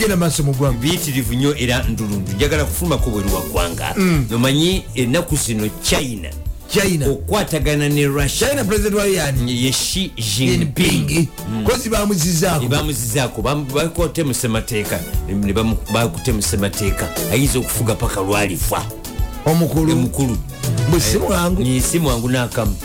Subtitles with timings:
[0.00, 0.78] genda maaso mu ggwanga.
[0.78, 3.94] Biyitirivu nnyo era ndulundu njagala kufulumako bweru wa ggwanga.
[4.34, 6.28] Omanyi ennaku zino china.
[6.68, 7.06] China.
[7.08, 8.48] Okukwatagana ne russia.
[8.48, 11.06] China president wayo yani ye shi jinping.
[11.06, 11.28] Jinping.
[11.64, 18.84] Kozi bamuzizaako bamuzizaako bakotemu semateeka ne bamu- bakutemu semateeka ayinza okufuga paka lwalifa
[19.46, 19.92] omukulu.
[19.92, 20.36] Omukulu.
[20.90, 22.76] Bwe si mwangu Ni si mwangu n'akamu.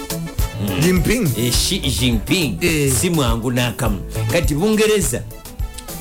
[0.81, 1.27] Jinping.
[1.37, 2.57] Eh, shi jinping.
[2.61, 2.91] Eh.
[3.01, 3.99] si mwangu n'akamu.
[4.31, 5.21] Kati bungereza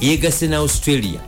[0.00, 1.20] yegase ne australia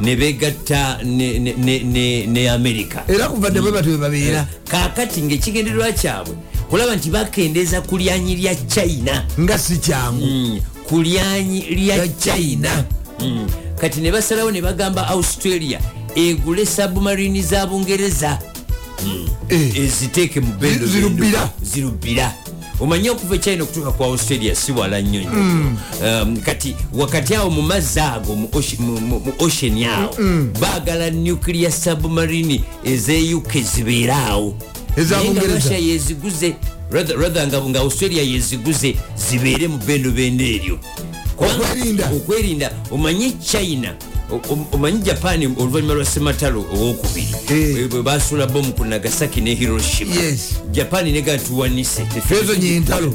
[0.00, 3.02] ne begatta ne- america.
[3.08, 4.46] Era kuvadde bwe batwe babeera.
[4.68, 6.34] Kakati ngaekigendererwa kyabwe
[6.70, 9.24] kulaba nti bakendeeza ku lyanyi lya china.
[9.40, 10.26] Nga si kyangu.
[10.26, 12.84] Mm, ku lyanyi lya china.
[13.20, 13.46] Mm,
[13.80, 15.80] kati ne basalawo ne bagamba australia
[16.16, 18.38] egule sabumarini za bungereza.
[19.48, 21.50] Eh, eziteeke mu bendo Zi- zirubbira.
[21.62, 22.34] zirubbira
[22.80, 25.72] omanye okuva china okutuuka ku australia si wala nnyo nnyo
[26.02, 30.14] Um, kati wakati awo mu mazzi ago mu oce- mu- mu mu ocean awo
[30.60, 34.54] baagala nuclear submarine ez'uk zibeere awo.
[34.96, 35.54] Eza Naye nga Bungereza.
[35.68, 36.54] Russia yeziguze
[36.90, 40.78] rather nga australia yeziguze zibeere mu bendobendo eryo
[42.16, 42.70] Okwerinda.
[42.90, 43.94] omanyi china
[44.72, 47.34] omanyi japan oluvanyuma lwa sematalo owokubiri?
[47.50, 47.88] Eh.
[47.88, 50.14] bwe basula bomu ku nagasaki ne hiroshima.
[50.72, 53.12] Japan negatuwanise Ezo nye entalo.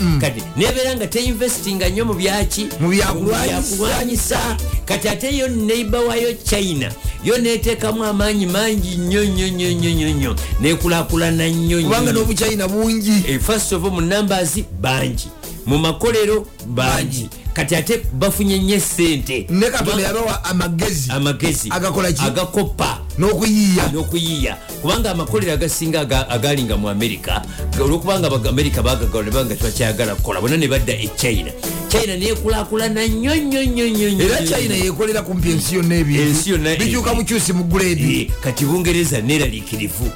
[0.00, 0.20] Mm.
[0.20, 2.68] kati nebeera nga teinvestinga nnyo mu byaki?
[2.80, 4.56] Byakulwanyisa.
[4.84, 6.92] kati ate yo neiba wayo china
[7.24, 10.36] yo neteekamu amaanyi mangi nnyo nnyo nnyo nnyo nnyo nnyo.
[10.60, 11.88] Nekulakulana nnyo nnyo.
[11.88, 13.24] Kubanga n'obuchina bungi.
[13.28, 15.28] Eh, first of all mu numbers bangi.
[15.66, 22.22] Mu makolero bangi kati ate bafunye nnyo esente ne katonda yabawa amagezi amagezi Agakola ki?
[22.22, 22.98] agakopa.
[23.18, 23.88] N'okuyiiya.
[23.92, 24.56] N'okuyiiya.
[24.82, 27.42] Kubanga amakolero agasinga aga- agalinga mu amerika
[27.80, 30.40] olwokubanga amerika bagagala ne banga tebakyayagala kukola.
[30.40, 31.50] Bona ne badda e china.
[31.88, 34.24] China nekulakulana nnyo nnyo nnyo nnyo nnyo.
[34.24, 36.84] Era china yekolera kumpi ensi yonna Ensi yonna ebintu.
[36.84, 40.10] Bikyuka bukyusi mu grade Eh, kati bungereza neraliikirivu.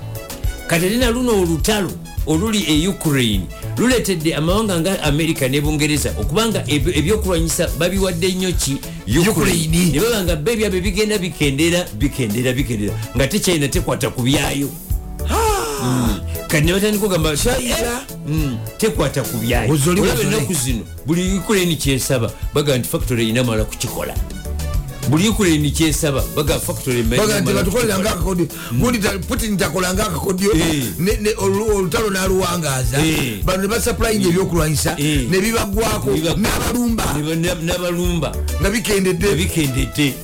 [0.66, 1.91] Kati ate na luno olutalo
[2.27, 3.47] oluli e ukraine.
[3.79, 8.77] Luletedde amawanga nga amerika ne bungereza okubanga ebyo- ebyokulwanyisa babiwadde nnyo ki?
[9.31, 9.91] Ukraine.
[9.92, 12.95] ne babanga be byabwe bigenda bikendera bikendera bikendera.
[13.17, 14.69] Nga te china tekwata ku byayo.
[15.83, 16.20] Mm.
[16.48, 18.01] kati ne batandika ogamba China.
[18.29, 19.70] Mm, tekwata ku byayo.
[19.73, 20.01] Olaba ozoli.
[20.23, 24.14] ennaku zino buli ukraine kyesaba baga nti factory inamala kukikola
[25.11, 28.47] buli ukraine kyesaba baga factory baga nti batukolera ngaakakodyo
[28.79, 28.98] gundi
[29.29, 31.35] putin takola ngaakakodyo Eh.
[31.39, 33.43] olutalo n'aluwangaaza Eh.
[33.45, 34.95] bano ne basaplayinga ebyokulwanyisa.
[34.98, 35.27] Eh.
[35.31, 36.11] ne bibagwako.
[36.15, 38.33] Biba- n'abalumba.
[38.61, 40.15] Nga bikendedde.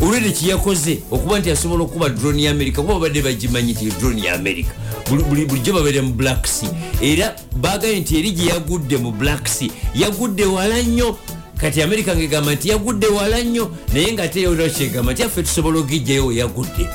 [0.00, 4.38] Olwedde kyeyakoze okuba nti asobola okuba drone ya amerika kuba babadde bagimanyi ti drone ya
[4.38, 6.70] buli- bulijjo babeere mu black sea.
[7.02, 9.68] Era bagambye nti eri gye yagudde mu black sea.
[9.94, 11.16] Yagudde wala nnyo
[11.60, 16.26] kati amerika ngegamba nti yagudde wala nnyo naye nga ate yokyegamba nti affe tusobola okugijjayo
[16.26, 16.88] we yagudde.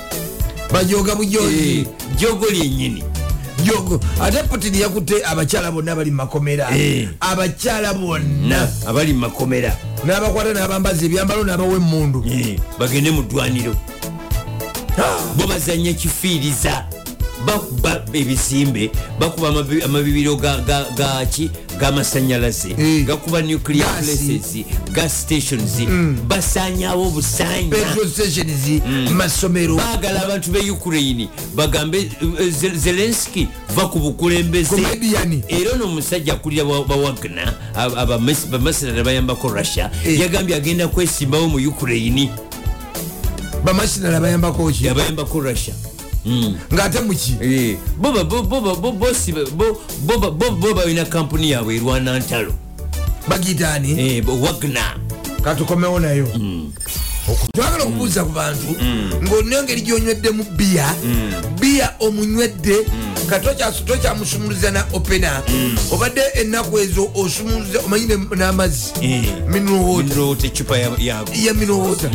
[0.74, 1.86] Bajoga bujogi Eh,
[2.20, 3.04] jogo lyennyini.
[3.64, 6.70] Jogo ate putin yakutte abakyala bonna bali mu makomera.
[6.78, 7.08] Eh.
[7.20, 8.48] abakyala bonna.
[8.48, 9.76] Na abali mu makomera.
[10.06, 13.76] N'abakwata n'abambaza ebyambalo n'abawa emundu Eh, bagende mu ddwaniro.
[15.38, 16.86] Bo bazanya kifiiriza
[17.46, 21.50] bakuba ebizimbe bakuba amabi- amabibiro ga- ga- gaki
[21.80, 25.72] g'amasanyalaze gakuba nuclear places gas stations
[26.28, 27.10] basanyawo
[27.70, 29.76] petrol stations masomero.
[29.76, 34.76] Baagala abantu be ukraine bagambe eh, Ze- zelenski va ku bukulembeze.
[35.50, 37.54] Era ono omusajja akulira ba- bawagna
[38.52, 42.30] bamasirala bayambako russia yagambye agenda kwesimbawo mu ukraine.
[43.64, 44.86] Bamasinala bayambako ki?
[44.86, 45.74] Yabayambako russia
[46.26, 46.56] Mm.
[46.74, 47.34] ng'ate muki?
[48.00, 48.12] Bo
[50.74, 52.54] balina kampuni yaabwe erwana ntalo.
[53.28, 54.96] Bagitaani Eh, wagna
[55.44, 56.28] katukomewo nayo
[57.54, 58.70] twagala okubuuza ku bantu
[59.24, 60.88] ng'olina engeri gy'onyweddemu biya
[61.60, 62.86] biya omunywedde
[63.30, 65.42] katokyamusumuluza na opena.
[65.92, 68.92] Obadde ennaku ezo osumuluza omanyi n'amazzi?
[69.48, 70.46] Mineral water.
[70.46, 72.10] Ecupa yago ya mineral water.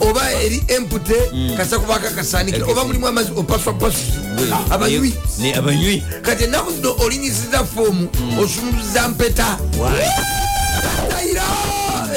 [0.00, 1.14] Oba eri empute
[1.56, 4.12] kasa kubaka kasanikira oba mulimu amazzi opaswapasusi
[4.70, 6.02] abanywi.
[6.22, 8.08] kati ennaku zino olinyisiza foomu
[8.40, 9.58] osumuluza mpeta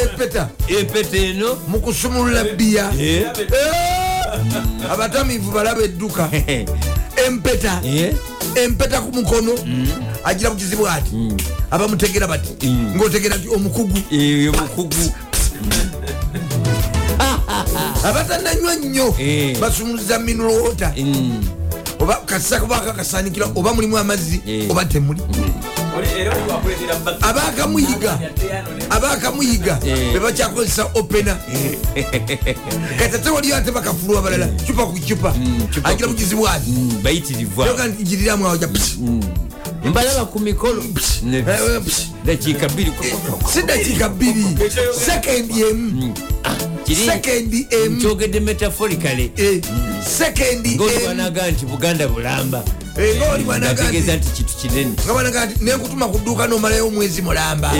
[0.04, 1.56] empeta empeta eno.
[1.68, 3.26] Mukusumulula biya Eh,
[4.92, 6.30] abatamiivu balaba edduka.
[7.28, 7.82] Empeta.
[8.56, 9.52] Empeta ku mukono.
[10.24, 11.12] Agira ku kizibu ati.
[11.72, 12.68] Abamutegera bati.
[12.68, 12.96] Mm.
[12.96, 13.98] ngaotegera ti omukugu.
[14.58, 15.14] Omukugu
[18.04, 19.16] abatananywa nnyo.
[19.62, 21.44] Basumuluza mineralwota Mm,
[22.00, 24.42] oba kasisa kubaka kasanikira oba mulimu amazzi
[24.72, 25.22] oba temuli
[27.22, 28.20] abakamuyiga
[28.90, 30.14] abakamuyiga Eh.
[30.14, 31.38] bebakyakozesa opena
[33.00, 35.34] kati ate waliyo ate bakafulwa balala cupa ku cupa
[35.84, 37.84] agira ku- bugizi bwati Mm, bayitirivu abo.
[38.00, 38.58] njiriramu awo
[39.86, 40.84] mbalaba ku mikolo
[41.34, 41.82] Eh,
[42.26, 42.92] dakiika bbiri
[43.54, 44.46] si dakiika bbiri
[45.06, 46.14] sekendi emu
[47.90, 49.62] nkyogedde metaforicale Eh,
[50.18, 52.64] sekendi ngaoli emu banaga nti buganda bulamba.
[52.98, 54.92] Eh, nga oli banaga ategeeza nti kintu kinene.
[55.06, 57.72] Nga banaga nti nenkutuma ku dduuka nomalayo omwezi mulamba.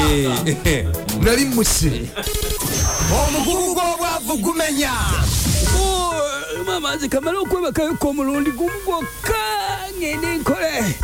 [0.66, 0.86] Eh,
[1.24, 2.02] nali musire
[3.12, 4.92] omugugu gw'obwavu gumenya
[6.66, 9.34] mamazi kamala okwebakayoka omulundi gumu gwokka
[9.98, 10.96] ngende nkole.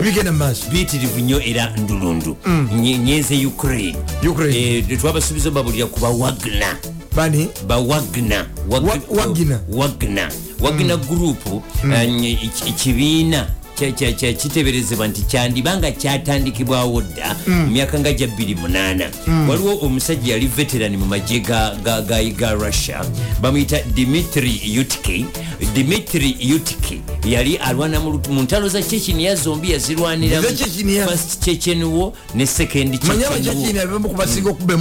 [0.00, 0.66] Ebigenda mu maaso.
[0.70, 2.36] Biyitirivu nnyo era ndulundu.
[2.74, 3.96] Nye- nyenze ukraine.
[4.28, 4.78] Ukraine.
[4.90, 6.76] Eh, twabasuubiza babulira ku bawagna
[7.16, 7.48] bani?
[7.66, 9.60] Bawagna Wa- Wagner.
[9.68, 10.30] wagna
[10.60, 13.46] wagna gurupu ekibiina kya- kya- kya-
[13.90, 19.10] kiteberezebwa nti kyandibanga kyatandikibwawo dda mu myaka nga gya 28
[19.48, 21.74] waliwo omusajja yali veteran mu magye ga-
[22.54, 23.04] russia.
[23.40, 25.26] Bamuyita dimitri utki
[25.74, 29.72] dimitri utki yali alwana mu ntalo za chechenia zombi
[30.56, 31.06] Chechnya?
[31.06, 34.74] first chechenwo ne second manyi Chechenwo abakyakiina bebamu kubasinga okuba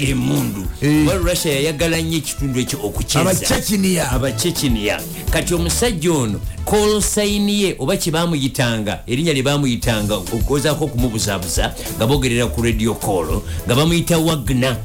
[0.00, 1.04] emundu Eh.
[1.04, 3.20] kuba russia yayagala nnyo ekitundu ekyo okukyeza.
[3.20, 5.00] Abachechiniya
[5.30, 7.96] kati omusajja ono kolosayini ye oba
[8.36, 14.76] kyebamuyitanga erinnya lye bamuyitanga okugezaako okumubuzaabuza nga bogerera ku radio call nga bamuyita wagna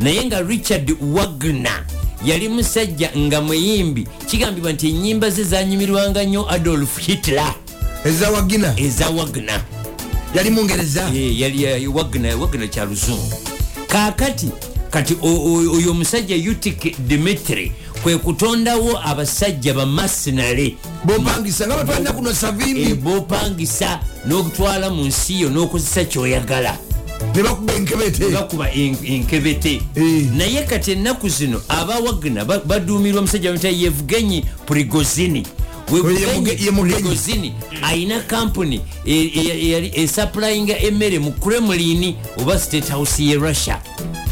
[0.00, 1.84] naye nga richard wagna
[2.24, 7.54] yali musajja nga muyimbi kigambibwa nti enyimba ze zanyumirwanga nnyo adolf hitler.
[8.04, 9.60] Eza wagina eza wagna
[10.34, 13.32] yali mungereza Eh, yali ya- wagna wagna kya luzungu
[13.88, 14.48] kakati
[14.90, 24.00] kati oyo omusajja utik dimitri kwe kutondawo abasajja bamasinale bopangisa nga batwalina kuno savimbi bopangisa
[24.26, 26.76] n'okutwala mu nsi yo n'okozesa kyoyagala.
[27.36, 28.28] Ne bakuba enkebete.
[28.30, 29.82] Bakuba en- enkebete.
[29.96, 30.26] Eh.
[30.36, 35.46] naye kati ennaku zino abawagna ba- baduumirwa omusajja bamuyita yevgenyi prigozini.
[35.86, 37.52] Prigozhin
[37.82, 43.80] ayina kampuni e- e- eyali esuplyinga emmere mu kremlin oba state house ye russia.
[43.98, 44.29] Eh,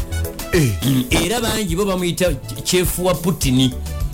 [1.09, 2.31] era bangi bo bamuyita
[2.63, 3.73] kyefu wa putini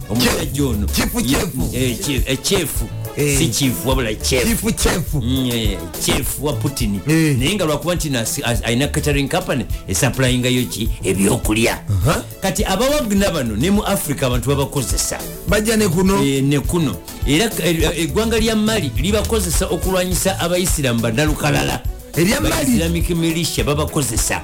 [0.09, 0.87] omusajja ono.
[0.87, 1.19] Chefu.
[1.73, 1.97] Eh,
[2.27, 2.67] eh,
[3.17, 3.37] Eh.
[3.37, 5.77] si kiefu wabula chefu Mm, eh,
[6.41, 6.99] wa putin.
[7.07, 7.37] Eh.
[7.37, 8.11] naye nga lwakuba nti
[8.63, 10.89] alina catering company esaplayingayo ki?
[11.03, 11.79] Ebyokulya.
[12.41, 15.17] Kati abawagna bano ne mu africa abantu babakozesa.
[15.47, 16.21] Bajja ne kuno.
[16.23, 16.95] Eh, ne kuno.
[17.27, 21.81] Era eh, eggwanga lya mali libakozesa okulwanyisa abaisiramu bannalukalala
[22.17, 22.71] Erya Mali?
[22.75, 24.41] islamic militia babakozesa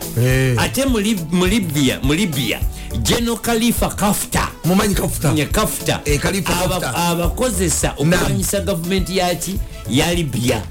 [0.58, 1.46] ate mu Lib- mu
[2.14, 2.60] libya
[3.04, 4.48] geno khalifa kafta.
[4.66, 6.20] Mumanyi kafuta Eh,
[6.96, 9.56] abakozesa okulwanyisa gavumenti yaki
[9.90, 10.62] ya libya.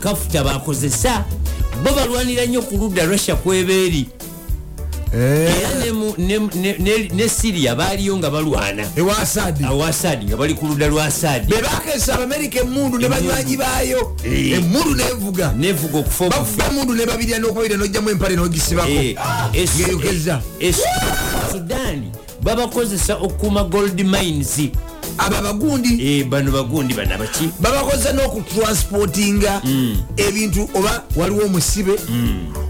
[0.00, 1.24] Kafuta bakozesa
[1.84, 4.19] bo balwanira nnyo ku ludda russia kwebeeri Eh, era
[5.12, 8.84] ne mu- ne- syria baaliyo nga balwana.
[8.96, 13.56] Ewa asadi awo asadi nga bali ku ludda lwa asadi bebakesa abamerika emundu ne banywanyi
[13.56, 14.16] baayo.
[14.24, 14.52] Eh.
[14.52, 15.52] emundu nevuga.
[15.58, 19.16] Nevuga okufa obufu bavuga emundu nebabirya nokubabirya nojjamu empale nogisibako Eh,
[19.76, 20.82] ngeyokeza es-
[21.52, 22.10] sudaani
[22.42, 24.58] babakozesa okukuuma gold mines
[25.20, 29.96] abo abagundi Eh, bano bagundi bano abaki babakozesa n'okutransportinga Mm.
[30.16, 31.92] ebintu oba waliwo omusibe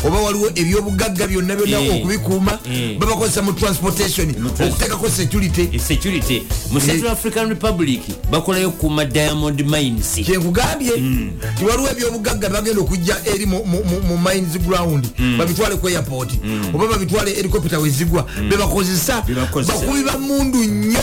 [0.04, 1.96] oba waliwo ebyobugagga byonna byonna Eh.
[1.96, 2.98] okubikuuma Eh.
[2.98, 4.32] babakozesa mu transportation.
[4.34, 5.78] Trans- okuteekako security.
[5.78, 6.42] Security.
[6.72, 10.14] Mu central african republic bakolayo kuuma diamond mines.
[10.14, 11.30] Kyenkugambye Mm.
[11.58, 13.64] ti waliwo ebyobugagga bagenda okujja eri mu-
[14.24, 15.06] mines ground.
[15.38, 16.30] Babitwale ku airport.
[16.74, 19.22] Oba babitwale helicopter wezigwa bebakozesa.
[19.66, 21.00] Bakubi ba mundu nnyo.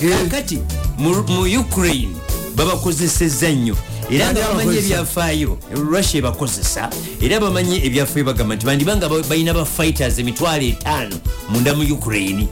[0.00, 0.58] Kakati
[0.98, 2.16] mu mu ukraine
[2.56, 3.76] babakozeseza nnyo
[4.10, 5.58] era nga bamanyi ebyafaayo
[5.90, 6.90] russia ebakozesa.
[7.20, 11.16] Era bamanyi ebyafaayo bagamba nti bandibanga ba- balina bafighters emitwalo etaano
[11.48, 12.46] munda mu ukraine.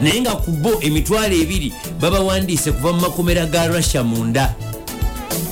[0.00, 4.54] Naye nga ku bo emitwalo ebiri babawandiise kuva mu makomera ga russia munda.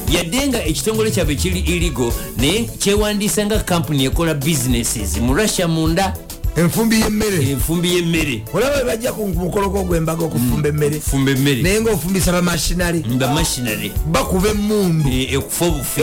[0.09, 6.15] Yadde nga ekitongole kyabwe kiri iligo naye kyewandiisa nga kampuni ekola businesses mu russia munda
[6.57, 7.51] enfumbi y'emmere.
[7.51, 8.43] Enfumbi y'emmere.
[8.55, 11.01] Olaba bebajja ku mukoloko gw'embaga okufumba emmere.
[11.01, 11.63] Fumba emmere.
[11.63, 13.93] Naye ngaofumbisa bamashinale nga machinery.
[14.07, 16.03] Bakuba emundu e- okufa obufi.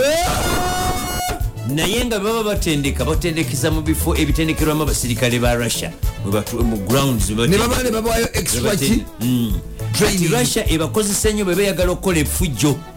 [1.75, 5.91] Naye nga baba batendeka batendekeza mu bifo ebitendekerwamu abasirikale ba russia.
[6.25, 11.55] Mu grounds mwe ne batendeka- baba ne babayo mwe extra ki russia ebakozesa nnyo bwe
[11.55, 12.92] beeyagala okukola efujjo Eh,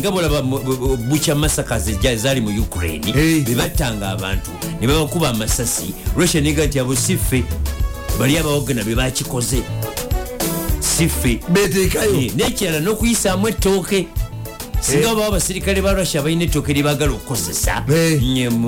[0.00, 0.10] nga
[0.42, 1.32] bu- bucha
[1.92, 3.12] ejja- zaali mu ukraine
[3.46, 4.50] bebattanga abantu
[4.80, 5.94] ne babakuba amasasi.
[6.16, 7.44] Russia nega nti abo siffe
[8.18, 9.62] bali abawagana be bakikoze.
[10.80, 11.40] Siffe.
[11.48, 12.20] Beteekayo.
[12.20, 14.06] Eh, nekirala n'okuyisaamu ettooke.
[14.80, 17.84] Singa baba abasirikale ba russia balina ettooke lyebagala okukozesa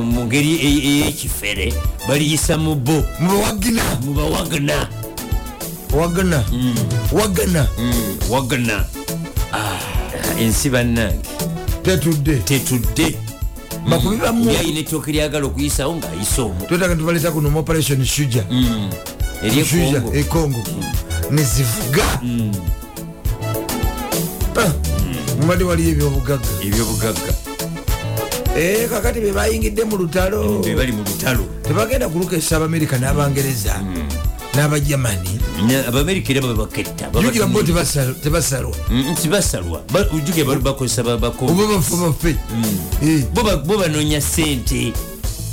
[0.04, 1.74] mu ngeri e- ey'ekifere
[2.08, 3.02] baliyisa mu bo.
[3.20, 3.82] Mubawagana
[5.92, 6.44] wagana.
[7.12, 7.66] Wagana.
[8.30, 8.84] Wagana.
[9.52, 9.78] Ah,
[10.40, 11.20] ensi bannange
[11.82, 12.42] tetudde.
[14.52, 16.66] Yalina ettooke lyagala okuyisawo ng'ayisa omu.
[16.68, 18.44] Twetaka tubaleta kuno mu operation shuja
[19.44, 20.62] eryekongo shuja ekongo
[21.30, 22.04] nezivuga
[24.56, 24.72] Ah,
[25.40, 26.48] mubadde waliyo ebyobugagga.
[26.62, 27.32] Ebyobugagga.
[28.56, 30.62] Eh, kakati bebayingidde mu lutalo.
[30.62, 31.44] Be bali mu lutalo.
[31.66, 33.82] Tebagenda kulukesa abamerika n'abangereza
[34.56, 35.40] n'abajamani.
[35.66, 38.74] Na- abamerika era babaketta bo tebasa- tebasalwa
[39.22, 39.82] tibasalwa
[40.12, 42.36] ujjuge bakozesa babako oba bafe bafe
[43.02, 44.92] Eh, bo ba- bo banoonya sente.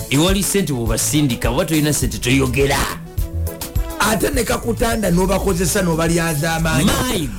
[0.10, 2.77] Ewali sente bwebasindika oba tolina sente toyogera.
[4.00, 7.29] Ate nekakutanda nobakozesa nobalyaza amaanyi.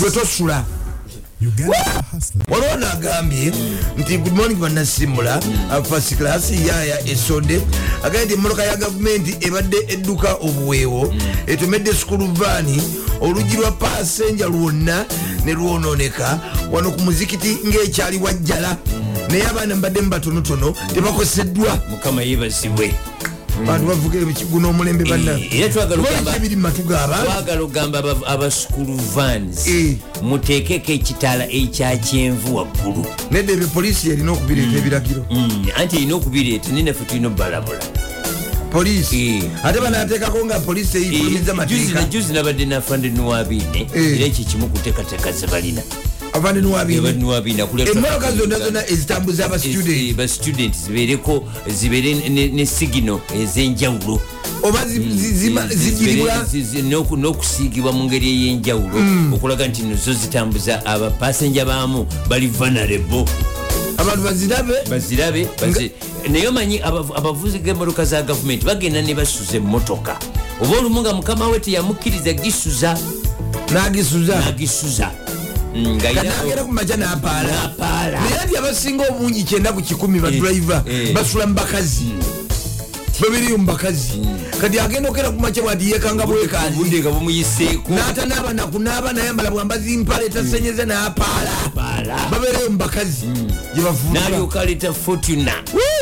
[0.00, 0.64] Gwe tosula.
[2.48, 3.52] Waliwo nagambye
[3.98, 5.40] nti good morning banasimula
[5.88, 7.60] first class yaya esonde.
[8.04, 11.14] Agambye nti emmotoka ya gavumenti ebadde edduka obuweewo
[11.46, 12.82] etomedde sukulu vaani
[13.20, 15.04] oluggi lwa pasenja lwonna
[15.44, 16.40] ne lwononeka
[16.72, 18.76] wano ku muzikiti ng'ekyali wajjala.
[19.28, 21.78] Naye abaana mbadde mubatonotono tebakoseddwa.
[21.90, 22.94] Mukama yebazibwe
[23.66, 25.04] bantu bavuga guno omulembe
[25.38, 26.02] Eh, era twagala
[27.62, 29.66] okugamba- abasukulu vans.
[29.66, 29.96] Eh.
[30.22, 33.06] muteekeko ekitaala ekya kyenvu waggulu.
[33.30, 35.26] Nedde ebyo poliisi yalina okubireeta ebiragiro.
[35.30, 37.78] Mm, anti erina okubireeta ninaffe tulina obalabula
[38.70, 39.36] poliisi?
[39.36, 39.42] Eh.
[39.64, 42.02] ate banateekako nga poliisi eyifulumiza mateeka.
[42.04, 44.16] juzi nabadde nafande nuwabiine Eh.
[44.16, 51.44] era ekyo kimu kuteekateeka zebalina avande niwabiine nuwabiine emmoloka zonna zonna ezitambuza abastudent bastudent zibeereko
[51.68, 54.20] zibeere ne- sigino ez'enjawulo
[54.62, 59.32] oba Zibeere- zi- zi- n'oku- n'okusiigibwa mu ngeri ey'enjawulo Mm.
[59.34, 63.26] okulaga nti nozo zitambuza abapasenja baamu bali vanarebo
[63.98, 64.74] abantu bazirabe?
[64.90, 65.90] Bazirabe bazi-
[66.30, 70.16] naye omanyi abavu- abavuzi g'emmotoka za gavumenti bagenda ne basuza emmotoka.
[70.62, 72.96] Oba olumu nga mukama we teyamukkiriza gisuza.
[73.72, 74.44] Nagisuza.
[74.46, 75.10] Agisuza
[75.74, 77.70] Mm, nga nga era- nagera ku maca napaala
[78.20, 81.12] naye nti abasinga obungi kyenda ku kikumi badriva eh.
[81.14, 82.10] basula mu bakazi
[83.20, 84.18] babiriyo mu bakazi
[84.60, 87.88] kati agenda okera ku maca bwati yekanga bwekazi obudde nga bumuyiseeko.
[87.92, 91.52] N'atanaaba nakunaaba nayambala bwambazi mpale tasenyeze n'apaala
[92.30, 93.26] babeereyo mu bakazi
[93.74, 95.54] gye bavuuka n'alyoka aleeta fortuna.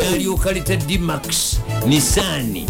[0.03, 2.67] N'alyoka aleeta dmax nisani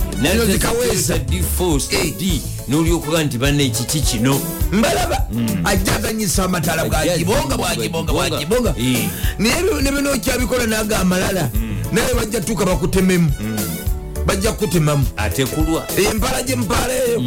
[1.30, 2.12] dfos Eh.
[2.18, 4.40] d n'olyokoga nti banna ekiki kino
[4.72, 5.26] mbalaba.
[5.64, 8.12] Ajja aganyisa amatala bwagibonga bwagibonga.
[8.12, 9.08] bwagibonga Eh.
[9.38, 11.50] naye ebyo ne bino okyabikola naga amalala
[11.92, 13.30] naye bajja tuuka bakutememu
[14.26, 15.86] bajja kukutemamu ate kulwa.
[15.96, 17.22] Empala gyempaala eyo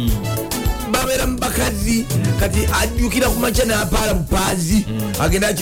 [0.92, 2.04] babeera mu bakazi
[2.40, 4.84] kati ajjukira ku maca napaala bupaazi
[5.20, 5.52] agenda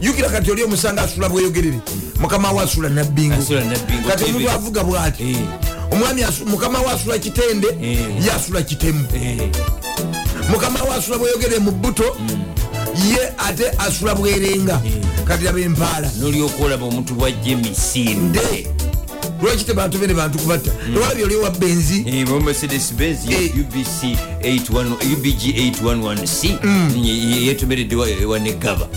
[0.00, 1.78] jukira kati oli omusanga asula bweyogerere
[2.20, 3.36] mukama we asula nabbingo
[4.08, 5.22] kati omuntu avuga bwati.
[5.22, 5.36] Eh.
[5.90, 7.98] Omwami mukama we asula kitende Eh.
[8.24, 9.04] ye asula kitemu.
[9.14, 9.50] Eh,
[10.50, 12.16] mukama we asula bweyogerere mu buto
[13.10, 14.80] ye ate asula bwerenga.
[15.24, 16.10] Kati aba empaala.
[16.20, 18.66] N'olyoka olaba omuntu bwajja emisinde nde.
[19.42, 20.70] Lwaki tebantu bene bantu kubatta?
[20.96, 22.04] Ewalabi oli owa benzi?
[22.44, 23.50] Mercedes benz Eh.
[23.60, 26.58] ubc 81 ubg 811c
[27.02, 28.88] ye- yetomedde wa- wanegaba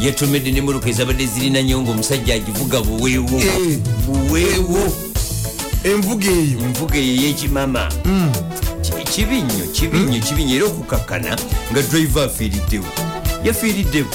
[0.00, 3.38] yetomedde nemmotoka ezabadde zirina nyo nga omusajja agivuga buweewo.
[3.40, 3.78] Eh.
[4.06, 4.92] buweewo
[5.84, 6.58] envuga eyo.
[6.60, 7.88] Envuga eyo eyekimama
[8.82, 11.36] Ki- kibi nnyo kibi nnyo kibi nnyo era okukakkana
[11.72, 12.84] nga driver afiiriddewo.
[13.44, 14.08] Yafiiriddewo.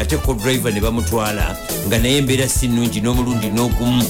[0.00, 4.04] Ate ko driver ne bamutwala nga naye embeera si nnungi n'omulundi n'ogumu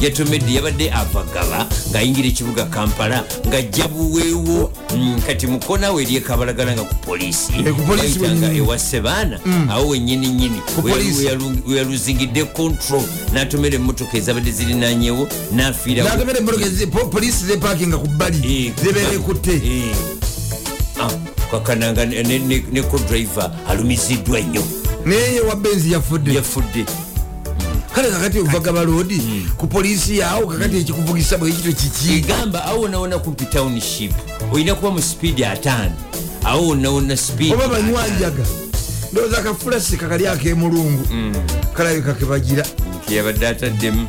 [0.00, 4.70] yatomedde yabadde avagaba ng'ayingira ekibuga kampala ng'ajja buweewo.
[4.96, 7.52] Mm, kati mukona we eryekabalagala nga ku poliisi.
[7.52, 8.58] Bayitanga wennyini.
[8.58, 11.26] ewa sebaana awo wenyini nyini Ku poliisi.
[11.66, 15.28] weyaluzingidde control n'atomera emmotoka ezabadde zirinanyewo
[17.10, 19.94] poliisi zepakinga ku bbali Eh, zibeera ekutte Eh.
[21.00, 21.10] Ah,
[21.50, 24.62] kakananga ne co-driver alumiziddwa nnyo.
[25.04, 26.34] Naye yewa benzi yafudde.
[26.34, 26.84] Yafudde
[27.94, 33.44] kale kakati ovaga baloodi ku poliisi yaawo kakati ekikuvugisa bwekito kiki egamba awo wonawona kumpi
[33.44, 34.12] township
[34.52, 35.92] olina kuba mu speed ataano
[36.44, 38.44] awo wonawona speed oba banywanjaga
[39.14, 41.06] ndowooza akafulasika kali akemulungu
[41.74, 42.66] kalabika kebagira
[43.08, 44.06] yabadde ataddemu.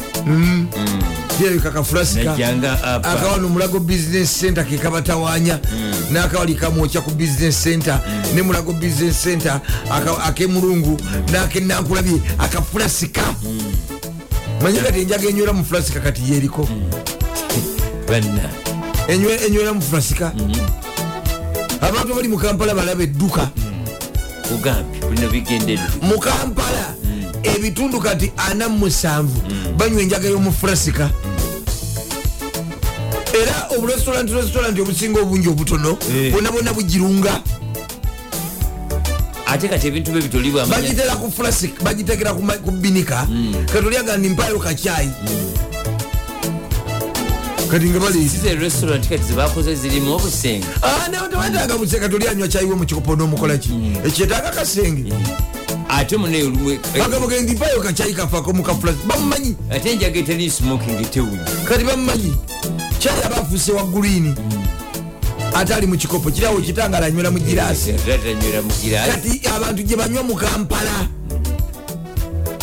[1.38, 3.10] Kirabika kafulasika najjanga apa.
[3.12, 5.60] akawano mulago business center kekabatawaanya
[6.12, 8.02] nakawali kamwokya ku business center.
[8.36, 9.62] Ne mulago business center
[10.26, 10.98] akemulungu
[11.32, 13.22] nakenankulabye akafulasika
[14.62, 16.68] manyi kati enjaga enywera mu fulasika kati yeriko?
[19.08, 20.34] Enywera mu fulasika
[21.82, 23.50] abantu abali mu kampala balaba edduka
[24.50, 26.94] kugambye bino bigendere mu kampala
[27.44, 29.42] ebitundu kati ana musanvu
[29.78, 31.10] banywa enjaga y'omufurasika.
[33.34, 36.32] Era oburestaurant restaurant obusinga obungi obutono Eh.
[36.32, 37.42] bwona bwona bugirunga
[39.46, 43.28] ate kati ebintu bye bitolibwa bagitera ku furasik bagitekera ku binika.
[43.74, 45.10] Kati olyaga ndi mpayo kakyayi
[47.76, 50.66] kati nga bali size restaurant kati zebakoze zirimu obusenge
[51.32, 53.70] tewetaaga buse kati olyanywa kyayiwe mu kikopo n'omukolaki
[54.08, 55.12] ekyetaaga kasenge?
[55.90, 61.12] Ate munaye olumu bagamuge ndi mpayo kakyayi kafako mu kafurasi bamumanyi ate enjaga etali smoking
[61.12, 61.44] tewunya.
[61.68, 62.34] Kati bamumanyi
[63.00, 64.36] kyayi aba afuuse wa gulini
[65.54, 67.92] ate ali mu kikopo kirawo kitangala anywera mu girasi.
[67.92, 69.12] Atanywera mu girasi.
[69.12, 71.08] Kati abantu gye banywa mu kampala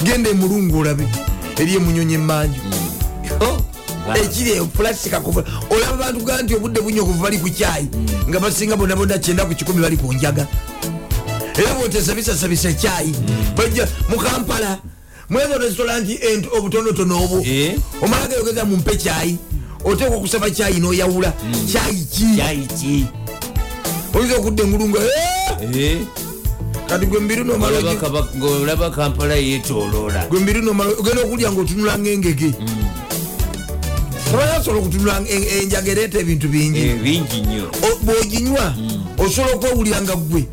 [0.02, 1.04] genda emulungu olabe
[1.60, 2.60] eri emunyonyi emanju
[4.14, 7.88] ekiri pulasika kuva olaba bantu ga nti obudde bunya okuva bali ku kyayi
[8.28, 10.46] nga basinga bonna kyenda ku kikumi bali ku njaga.
[11.56, 13.14] Era bwotesabisasabisa kyayi
[13.56, 14.78] bajja mu kampala
[15.30, 17.78] mwezo restauranti ent obutonotono obwo Eh.
[18.02, 19.38] omala gayogeza mumpe kyayi
[19.84, 21.32] oteekwa okusaba kyayi noyawula.
[21.70, 22.24] Kyayi ki?
[22.36, 23.06] Kyayiki
[24.14, 26.00] oyinza okudda engulungu "Eh!"
[26.88, 31.96] kati gwe mbiri nomala ogi- ngaolaba kampala yetoloola gwe mbiri nomala ogenda okulya ngaotunula
[34.32, 36.80] ngaengege obayasobola okutunula en- enjaga ereeta ebintu bingi?
[36.80, 37.70] Eh, bingi nnyo.
[38.02, 38.74] Bw'oginywa
[39.18, 40.46] osobola okwewulira nga gwe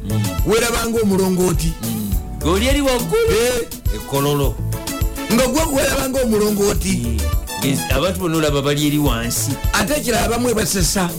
[0.46, 1.74] weerabanga omulongooti
[2.44, 3.32] ngaoli eri waggulu?
[3.32, 4.56] Eh, ekololo
[5.34, 7.18] nga gwe weerabanga omulongooti
[7.92, 9.52] abantu bonna olaba bali eri wansi.
[9.74, 11.10] Ate ekirala bamu ebasesa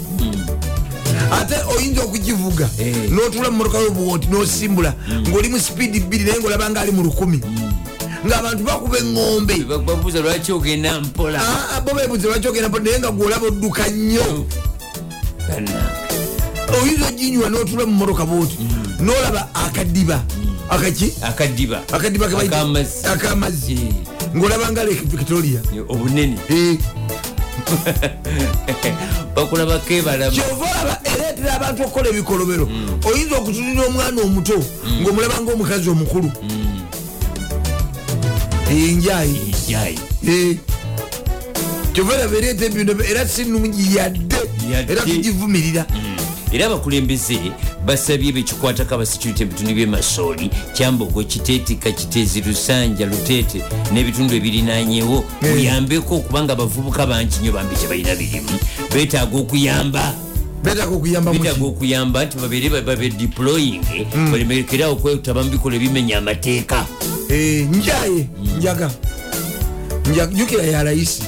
[1.32, 2.94] ate oyinza okugivuga Eh.
[3.10, 4.94] n'otula mu motoka yobuwooti n'osimbula
[5.28, 7.40] ng'oli mu sipiidi bbiri naye ng'olabanga ali mu lukumi
[8.26, 9.54] ng'abantu bakuba eŋŋombe
[9.86, 11.40] babuuza lwaki ogenda mpola.
[11.40, 14.46] Ah, ah, bo bebuze lwaki ogenda mpola naye nga gwolaba odduka nnyo.
[15.48, 16.00] Bannange.
[16.70, 18.56] oyinza oginywa n'otula mu motoka bwoti
[19.00, 20.22] n'olaba akadiba
[20.68, 21.12] akaki?
[21.22, 23.72] Akadiba akadiba Ak'amazzi.
[23.72, 25.60] Eh, ng'olabanga lake victoria.
[25.88, 26.36] Obunene.
[27.70, 28.94] Eh,
[29.36, 32.68] bakulabako ebalama kyova olaba ereetera abantu okukola ebikolobero.
[33.04, 34.58] Oyinza okutulira omwana omuto
[35.00, 36.30] ng'omulaba ngaomukazi omukulu
[38.70, 39.54] enjayi
[41.92, 44.36] kyova olaba ereeta ebintu era sinungi yadde.
[44.72, 44.92] Yadde.
[44.92, 45.86] era tugivumirira
[46.52, 47.38] era abakulembeze
[47.86, 55.50] basabye bekikwatako abasecurity ebitundu byemasooli kyambogo kiteetika kitezi lusanja luteete n'ebitundu ebirinanyewo Eh.
[55.54, 58.50] muyambeko okubanga abavubuka bangi nnyo bambi tebalina birimu.
[58.94, 60.14] Betaaga okuyamba.
[60.62, 60.94] Betaaga
[61.64, 63.82] okuyamba nti babeere babe deploying.
[64.12, 64.30] Hmm.
[64.32, 66.86] balemerekerawo okwetaba mu bikola ebimenya amateeka.
[66.86, 68.90] Eh, njaye njaga.
[70.10, 71.22] Nja- jukira ya layisi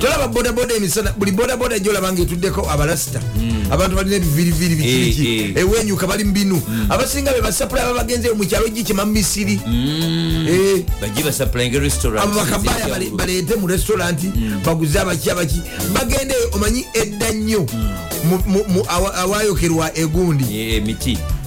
[0.00, 3.20] tolaba bodaboda emisana buli bodaboda gyolaba nga etuddeko abalasita
[3.70, 5.56] abantu balina ebiviriviri Eh, bikiriki eh.
[5.56, 6.62] ewenyuka bali mbinu.
[6.88, 9.58] Abasinga be basapula aba bagenzeyo mu kyalo gikima mu misiri
[10.48, 12.22] Eh, bajje basapulainga restaurant.
[12.24, 14.30] Abo bakabaya bale- baleete mu restauranti
[14.64, 15.60] baguze abaki abaki.
[15.94, 17.66] Bagendeyo omanyi edda nnyo
[19.16, 20.44] awayokerwa egundi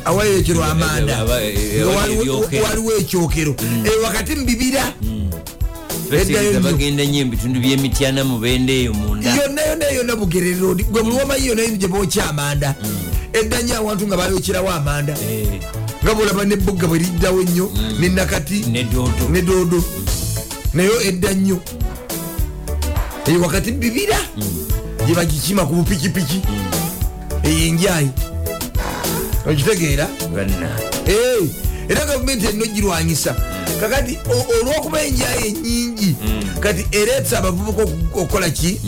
[0.09, 2.63] emiti awayokerwa amanda eh, awali waliwo- ebyokero.
[2.63, 3.55] waliwo ekyokero.
[3.85, 4.93] Eh, wakati mubibira
[6.11, 6.59] nnyo.
[6.59, 9.29] bagenda nnyo ebitundu by'emityana mubende eyo munda.
[9.35, 10.75] Yonna yonna yonna bugerero.
[10.75, 12.75] Gwe buli womanyi yonna yino gye bookya amanda.
[13.33, 15.13] Edda nnyo awantu nga bayokyerawo amanda.
[15.29, 15.61] Eh,
[16.03, 18.83] nga bolaba nebugga bwe liddawo ennyo nenakati ne
[19.41, 19.83] doodo.
[20.73, 21.59] nayo edda nnyo.
[23.27, 24.17] Eyo wakati bibira
[25.05, 26.41] gye bagikima ku bupikipiki.
[27.43, 28.09] Eyo enjayi
[29.47, 30.07] okitegeera?
[31.89, 33.35] Era gavumenti erina ogirwanyisa.
[33.79, 36.15] Kakati o- olwokuba enjayi enyingi
[36.59, 38.79] kati ereetsa abavubuka oku- okukola ki?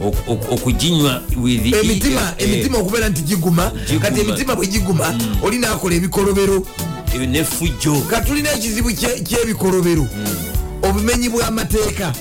[0.00, 1.22] Ok- okuginywa
[1.80, 2.48] emitima eh,
[2.80, 6.62] okubeera nti giguma kati emitima bwe giguma oli nakola ebikolobero.
[7.14, 8.00] Eh, ne fujjo.
[8.10, 10.06] Katulina ekizibu kye- ky'ebikolobero.
[10.82, 12.12] Obumenyi bw'amateeka.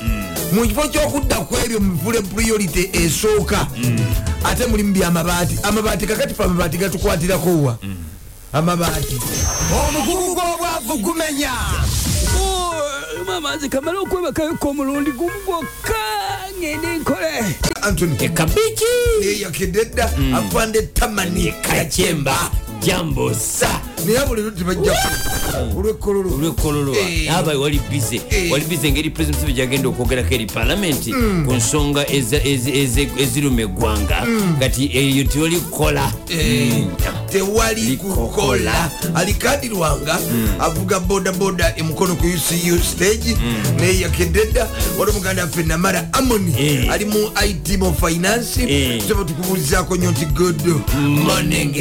[0.53, 3.67] Mu kifo ky'okudda ku ebyo mufule priority esooka
[4.49, 7.77] ate mulimu byamabaati amabaati kakati fe amabaati gatukwatirako wa
[8.53, 9.19] amabaati
[9.88, 11.51] omugugu gw'obwavu gumenya
[13.27, 15.95] mamazi kamala okwebakayoka omulundi gumu gwokka
[16.60, 17.55] ngende nkole.
[18.25, 18.86] Ekabiki
[19.23, 20.05] eyakededda
[20.36, 23.69] afande tamani kacemba jambosa
[24.05, 24.93] naye abo leero tebajja
[25.77, 27.36] olwekololo Eh.
[27.38, 28.51] aba wali bize Eh.
[28.51, 31.12] wali bize ngeri president museveni gyagenda okwogerako eri palamenti
[31.45, 34.25] ku nsonga eziruma eggwanga.
[34.60, 36.13] Kati eyo tewali kukola.
[36.29, 36.91] Mm.
[37.31, 38.27] tewali Likokola.
[38.27, 38.91] kukola.
[39.15, 40.19] alikadirwanga
[40.60, 43.38] avuga bodaboda emukono ku ucu stage.
[43.79, 46.91] Naye yakedde dda wali omuganda waffe namara amoni Eh.
[46.91, 48.62] ali mu it mu finance.
[48.63, 49.01] Eh.
[49.07, 50.62] tuba tukubuulizaako nnyo nti good
[51.25, 51.75] morning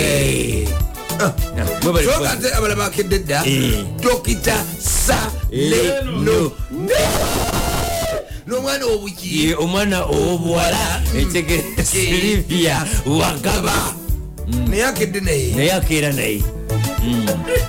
[1.20, 3.85] soka ate abalala bakedde dda Eh.
[4.00, 6.52] dokita saleno
[8.46, 13.72] n'omwana obuki omwana owobuwala ekigere silivia wagaba.
[14.68, 15.55] Naye akedde naye.
[15.57, 16.42] Naye akeera naye.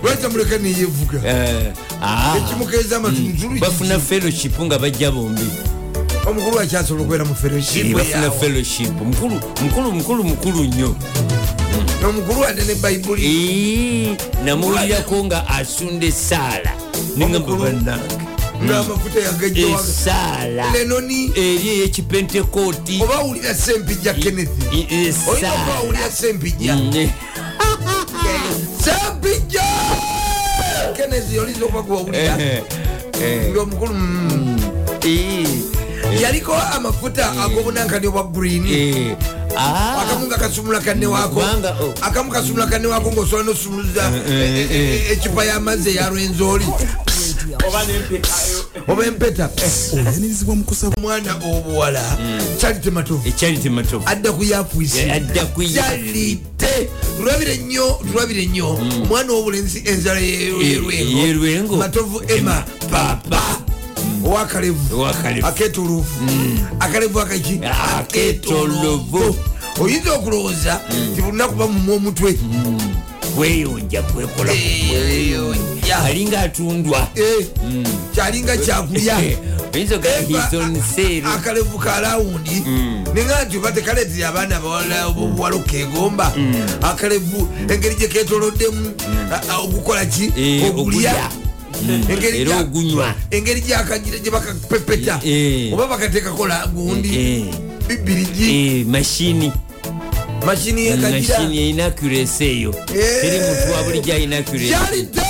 [0.03, 5.45] Lwaki muleka neyevuga Eh, ah, ekimukeeza amatunutulu bafuna fellowship nga bajja bombi
[6.27, 8.91] omukulu akyasobola okubeera mu fellowship.
[9.05, 9.39] Mukulu
[9.91, 10.95] mukulu mukulu nnyo.
[12.07, 16.71] Omukulu ate ne bayibuli namuwulirako nga asunda esaala
[17.17, 18.15] nengamba bannange.
[18.57, 24.49] ng'amafuta yagajjawaga esaala lenoni eri ey'ekipentekooti oba awulira sempijja kenneth?
[24.73, 26.75] I- olina esaala okuba awulira sempijja?
[26.75, 26.91] Mm,
[28.83, 29.63] sempijja!
[30.97, 32.37] Kenneth olinza okuba gwawulira
[33.21, 33.93] eh, ngaomukulu
[36.21, 38.65] yaliko amafuta ag'obunankani obwa green.
[38.67, 39.15] Eh,
[39.57, 41.93] ah, akamu nga kasumula Kubanga, oh.
[42.01, 46.65] akamu kasumula kanne waako ngaosobola nosumuluza Eh, e- e- e- ekipa y'amazzi eyalwenzooli
[48.87, 49.49] oba empeta.
[49.93, 52.01] Oyanirizibwa mu kusaba omwana obuwala
[52.61, 53.27] charity matovu.
[53.27, 54.03] Ekyalite matovu.
[54.05, 55.11] Adda ku yafuisi.
[55.11, 58.69] Adda ku kyalite tulabire nnyo tulabire nnyo.
[58.69, 63.41] Omwana w'obulenzi enzala yerwengo matovu ema papa
[64.25, 65.47] owakalevu Owakalevu.
[65.47, 66.21] aketulufu
[66.79, 67.59] akalevu akaki.
[67.99, 69.35] Aketolovu.
[69.79, 70.81] oyinza okulowooza
[71.15, 72.37] ti bulina kuba mumwa omutwe.
[73.35, 74.53] Kweyonja kwekola.
[74.53, 75.97] Eyonja.
[76.05, 77.47] alinga atundwa Eh,
[78.15, 79.17] kyalinga kyakulya.
[79.95, 82.63] Ogahisonsero akalevu ka lawundi
[83.13, 86.33] ninga nti oba tekaleetire abaana bawala obuwala okegomba
[86.81, 88.93] akalevu engeri gyeketoloddemu
[89.63, 90.31] okukola ki?
[90.69, 91.29] Okulya
[92.09, 93.13] Engeri era gya- ogunywa.
[93.31, 95.73] engeri gyakagira gyebakapepeta Eh.
[95.73, 97.45] oba bakateekakola gundi Eh,
[97.87, 98.45] bibirigi.
[98.49, 99.51] Eh, mashini
[100.45, 102.69] mashini yekagira mashini erina accuracy eyo.
[102.93, 103.21] Eh.
[103.21, 105.21] teri muntu wa bulijjo alina kyalite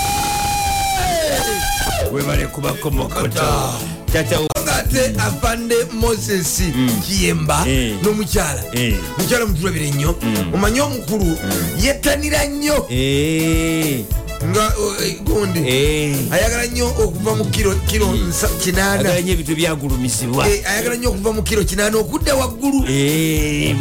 [2.14, 3.74] webale kubakomokota
[4.14, 6.62] tata nga ate afande moses
[7.08, 7.94] kiyemba Eh.
[8.04, 8.64] n'omukyala.
[8.74, 8.96] Eh.
[9.18, 10.16] mukyala mutulabire nnyo
[10.54, 11.38] omanye omukulu?
[11.84, 12.88] Yettanira nnyo.
[12.90, 14.04] Eh,
[14.48, 15.60] nga eh, gundi.
[15.60, 16.16] Eh.
[16.32, 20.48] ayagala nnyo okuva mu kiro kiro agalanya ebintu byagulumizibwa.
[20.50, 22.80] Eh, ayagala nnyo okuva mu kiro kinaana okudda waggulu.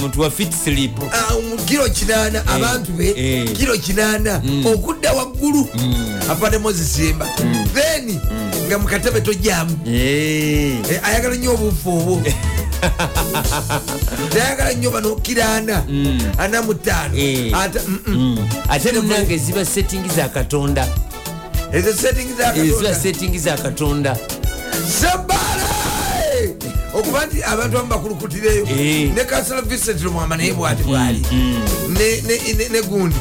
[0.00, 0.98] Muntu wa fit slip.
[1.12, 3.14] Ah, mu kiro kinaana abantu be
[3.56, 5.68] kiro kinaana okudda waggulu.
[6.30, 7.26] Afande moses yemba
[7.74, 8.18] then
[8.66, 9.20] nga mukatebe
[9.86, 10.80] Eh.
[10.90, 12.22] Eh, ayagala nnyo obuufu obwo
[14.32, 15.84] tayagala nnyo bano kiraana.
[16.38, 17.52] Ana mu ttaano Eh.
[17.54, 18.14] Ate- mm, mm.
[18.16, 18.48] Mm.
[18.68, 20.88] ate munange ziba setting za katonda.
[21.72, 24.16] Ezo ziba zakatonda setting za katonda.
[25.00, 25.66] Sabala
[26.94, 28.66] okuba nti abantu amu bakulukutireyo.
[28.66, 29.10] Eh.
[29.14, 31.22] ne kasala vincent lomwama naye bwati bwali.
[31.88, 33.16] Ne gundi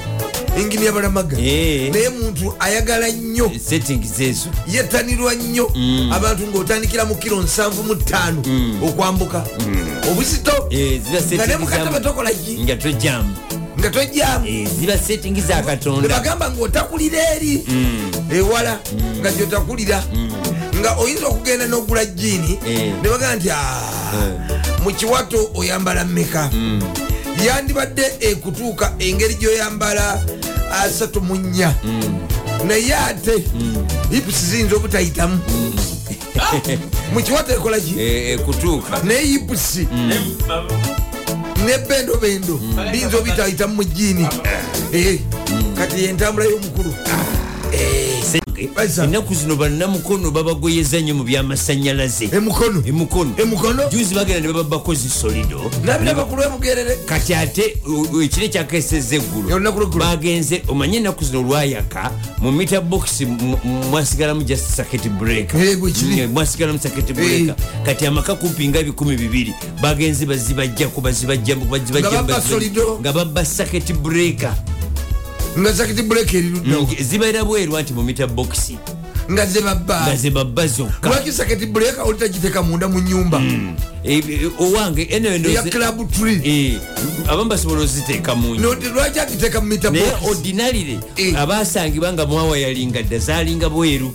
[0.62, 1.92] ingini yabalamaga Eh.
[1.92, 3.52] naye muntu ayagala nnyo.
[3.70, 5.72] Setting zezo yettanirwa nnyo.
[6.14, 8.42] Abantu ng'otandikira mu kiro nsanvu mu ttaano
[8.84, 9.44] okwambuka.
[10.12, 10.68] Obuzito?
[10.72, 12.64] Eh, ziba nga ne za tokola ki?
[12.64, 13.34] Nga tojamu
[13.80, 16.08] nga tojjamu Eh, ziba setting za katonda.
[16.08, 17.64] Nebagamba ngaotakulira eri.
[18.32, 18.80] Ewala
[19.22, 20.04] nga gyotakulira.
[20.80, 22.94] Nga oyinza okugenda n'ogula jiini Eh.
[23.04, 26.50] nebagamba nti "Ah, mu kiwato oyambala mmeka?
[27.46, 30.24] Yandibadde ekutuuka engeri gyoyambala
[30.72, 31.74] asatu mu nnya.
[32.68, 33.44] Naye ate
[34.12, 35.40] hipusi ziyinza obutayitamu.
[37.14, 37.94] Mu kiwato ekola ki?
[38.00, 38.40] Eh, eh,
[39.04, 39.88] naye hipusi
[41.66, 42.60] nebendobendo
[42.92, 44.28] biyinza obitayitamu mu jiini
[44.94, 45.20] Eh,
[45.78, 46.94] kati yentambula y'omukulu.
[49.04, 52.30] Ennaku zino bannamukono babagoyeza nnyo mu byamasanyalaze.
[52.32, 55.72] Emukono emukono emukono juzi bagenda ne baba bakozi solido.
[56.36, 57.78] Lwebugerere kati ate
[58.24, 59.50] ekire kyakeseza eggulu
[60.00, 62.12] bagenze omanye ennaku zino olwayaka
[62.42, 64.76] mu mita box mu- mu- mwasigalamu just
[65.56, 66.28] Eh, kiri.
[66.28, 67.56] Mm, mwasigalamu circuit breaker.
[67.86, 72.28] Kati amaka kumpi nga ebikumi bibiri bagenze bazibajjaku bazibajjamu bazibajjamu,
[73.00, 74.54] Nga babba circuit breaker
[75.60, 78.72] nga sakiti buleka eriruddawo Mm, zibeera bwerwa nti mu mita box.
[79.32, 81.10] Nga zebabba nga zebabba zokka.
[81.10, 83.42] Lwaki saketi buleka oli tagiteeka munda mu nyumba
[84.04, 86.78] Eh, eh, owange eno eya endowooza- club tree
[87.28, 90.30] abamu basobola oziteeka mu nju Noti lwaki agiteeka mu mita naye box?
[90.30, 91.34] ordinarily Eh.
[91.40, 94.14] abasangibwa nga mwawayalinga dda zalinga bweru.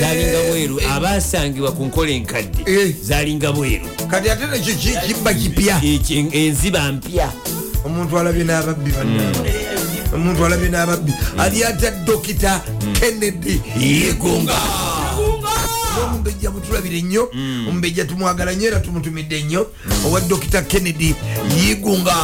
[0.00, 0.80] Zalinga bweru.
[0.90, 2.94] Abasangibwa ku nkola enkadde Eh.
[3.02, 3.86] zalinga bweru.
[4.10, 5.80] Kati ate nekyo ki- kibba kipya?
[6.32, 7.30] Enziba mpya.
[7.84, 9.52] Omuntu alabye n'ababbi bannange
[10.14, 12.60] omuntu alabye n'ababbi ali ata dokita
[13.00, 14.54] kennedy yegonga
[16.02, 17.28] omumbejja mutulabire nnyo
[17.68, 19.66] omumbejja tumwagala nnyo era tumutumidde nnyo.
[20.06, 21.14] Owa dokita kennedy
[21.56, 22.14] yigunga.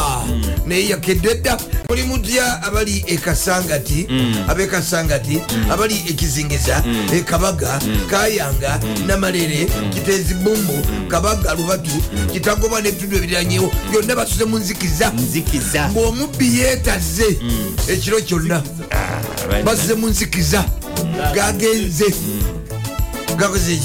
[0.65, 1.57] Naye yakedde dda
[1.89, 4.07] muli mutya abali ekasangati
[4.47, 7.79] abekasangati abali ekizingiza ekabaga
[8.09, 11.91] kayanga namalere kitezi bumbu kabaga lubatu
[12.33, 15.11] kitagoba n'ebitundu ebiranyewo byonna basuze mu nzikiza.
[15.91, 17.39] Ng'omubbi yeetaze
[17.87, 18.63] ekiro kyonna.
[19.65, 20.65] Basuze mu nzikiza.
[21.35, 22.05] Gagenze
[23.41, 23.75] gakoze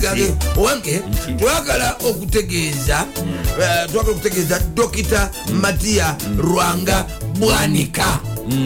[0.00, 1.02] Gage- owange
[1.38, 3.06] twagala okutegeeza
[3.60, 7.06] eh, twagala okutegeeza dokita matiya lwanga
[7.38, 8.20] bwanika.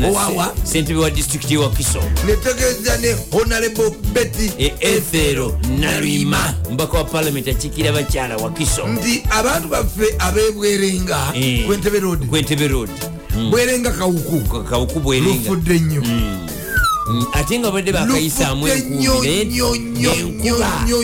[0.05, 7.93] Owawa sentebe wa disitulikiti ewakiso netegeeza ne honorable betty ethero nalwima mbaka wa palamenti akiikira
[7.93, 8.87] bakyala wakiso.
[8.89, 11.67] Nti abantu baffe abebwerenga Eh.
[11.67, 12.27] kwentebe road.
[12.27, 12.91] Gwentebe road.
[13.51, 14.65] Bwerenga kawuku.
[14.65, 15.35] Kawuku bwerenga.
[15.35, 16.03] Lufudde nnyo
[17.33, 19.77] ate nga badde bakayisaamu lufudde nnyo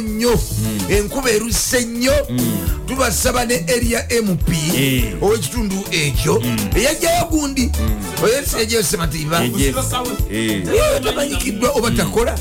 [0.01, 0.41] nnyo
[0.89, 2.13] enkuba eruse nnyo.
[2.87, 5.23] Tubasaba ne area mp Eh.
[5.23, 6.43] ow'ekitundu ekyo.
[6.77, 7.71] Eyajjayo gundi
[8.23, 9.75] oyesiyajjayo sematiba Eje-
[10.33, 10.63] Eh.
[11.05, 12.39] tamanyikiddwa oba takola?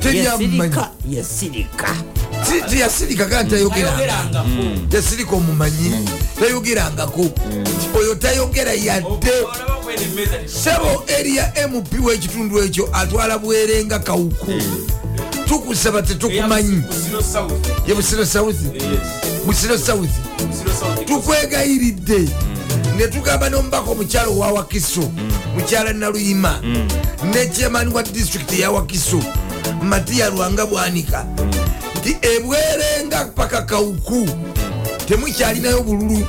[0.00, 0.74] Teryamumanyi
[1.10, 1.94] yasirika
[2.42, 4.44] yasirika Si- teyasirika kandi tayogeranga
[4.92, 6.08] yasirika omumanyi.
[6.40, 7.24] Tayogerangako
[7.98, 9.32] oyo tayogera yadde.
[10.46, 14.52] Sebo area mp w'ekitundu ekyo atwala bwerenga kawuku.
[15.48, 16.82] Tukusaba tetukumanyi
[17.86, 18.56] ye busiro south?
[19.46, 20.10] Busiro south.
[21.06, 22.28] Tukwegayiridde
[22.96, 25.10] netugamba nomubaka omukyalo owa wakiso
[25.54, 26.60] mukyala naluyima.
[27.24, 29.22] Ne chairman wa district ya wakiso
[29.82, 31.24] matiya lwanga bwanika
[32.02, 34.26] nti ebwerenga paka kawuku
[35.06, 36.26] temukyalinayo bululu.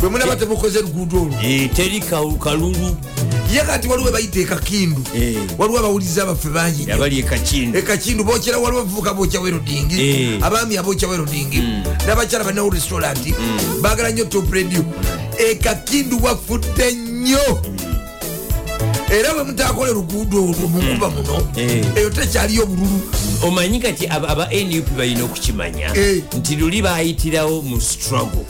[0.00, 1.34] Bwe mulaba temukoze luguudo olwo.
[1.42, 2.96] Eh, teri ka- kalulu.
[3.52, 5.36] Ye kati waliwo bayita ekakindu Eh.
[5.58, 6.86] waliwo abawuliza abaffe bangi.
[7.18, 10.38] Ekakindu ekakindu bokyera waliwo abavubuka bokya werodingi Eh.
[10.42, 11.62] abaami abokya werodingi
[12.06, 13.34] n'abakyala balinawo restauranti
[13.82, 14.84] bagala nnyo top radio.
[15.38, 17.58] Ekakindu wafudde nnyo.
[19.10, 21.84] Era bwe mutakola luguudo olwo munkuba muno Eh.
[21.96, 23.00] eyo tekyaliyo bululu
[23.42, 24.28] omanyi kati aba
[24.64, 26.22] nup balina okukimanya Eh.
[26.38, 28.44] nti luli bayitirawo mu struggle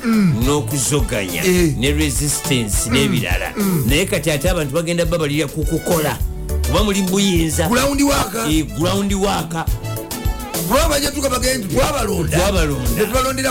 [0.44, 1.74] n'okuzoganya Eh.
[1.78, 3.52] ne resistance n'ebirala.
[3.86, 6.18] Naye kati ate abantu bagenda babalira ku kukola
[6.66, 7.68] kuba muli buyinza.
[7.68, 9.66] Ground waka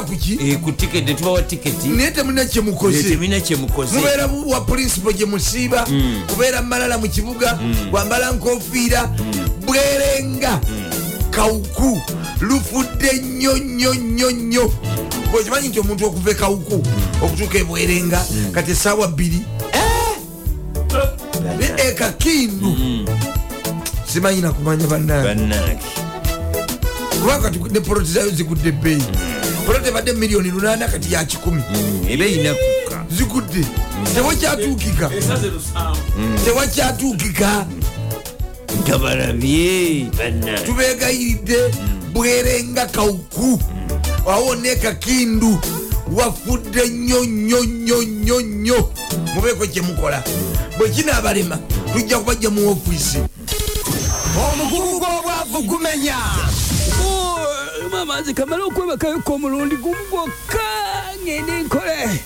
[0.01, 0.59] kuki eh,
[1.41, 2.45] tiketi naye temulina
[4.49, 4.61] wa
[5.13, 5.85] gye musiiba
[6.27, 6.59] kubeera
[6.97, 7.59] mu kibuga
[8.31, 9.09] nkofiira
[9.65, 10.59] bwerenga
[11.37, 12.01] kawuku
[12.41, 14.73] lufudde nnyo nnyo nnyo nnyo.
[15.31, 16.83] Bwekimanyi nti omuntu okuva ekawuku
[17.21, 19.41] okutuuka ebwerenga kati esaawa bbiri.
[21.59, 22.75] Ne ekakindu
[24.13, 25.77] simanyi nakumanya bannange.
[27.21, 29.03] Kubanga ne poloti zayo zigudde ebbeeyi.
[29.65, 31.61] Poloti ebadde miliyoni lunaana kati ya kikumi.
[33.11, 33.65] Zigudde
[34.13, 35.11] tewakyatuukika.
[36.45, 37.65] Tewakyatuukika
[38.83, 41.57] nga balabye bannange tubegayiridde
[42.13, 43.59] bwerenga kawuku
[44.27, 45.59] awo ne kakindu
[46.11, 48.89] wafudde nnyo nnyo nnyo nnyo nnyo.
[49.35, 50.23] Mubeeko kyemukola
[50.77, 51.57] bwe kinaabalema
[51.93, 53.17] tujja kubajja mu ofiisi
[54.37, 56.15] omugugu gw'obwavu gumenya.
[57.91, 60.63] Mama nze kamala okwebakayoka omulundi gumu gwokka
[61.23, 62.19] ngende nkole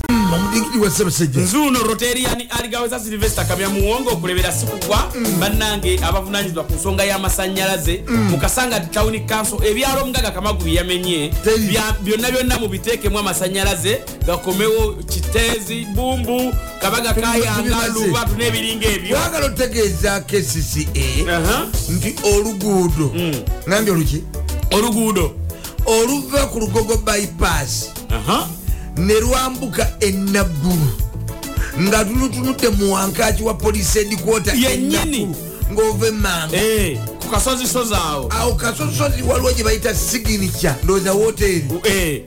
[1.42, 8.80] nzuuno roterian aligaweza silvester kamya muwongo okulebera sikugwa bannange abavunanyizibwa ku nsonga y'amasanyalaze mu kasanga
[8.80, 11.32] town council ebyalo omugaga kamagu byeyamenye
[12.04, 19.18] byonna byonna mubiteekemu amasanyalaze gakomewo kiteezi bumbu kabaga kayanga lubatu n'ebiringa ebyo.
[19.18, 23.12] Twagala otegeeza kcca nti oluguudo.
[23.68, 24.24] Nambye oluki?
[24.72, 25.36] Oluguudo.
[25.86, 27.90] Oluva ku lugogo bypass.
[28.98, 30.88] Ne lwambuka enaggulu
[31.82, 35.36] nga tulutunudde mu wankaki wa polisi edikwota Yennyini.
[35.74, 42.22] ng'ova emanga Eh, ku kasozisozi awo awo kasosozi waliwo gye bayita siginicha ndowooza woteeri Eh,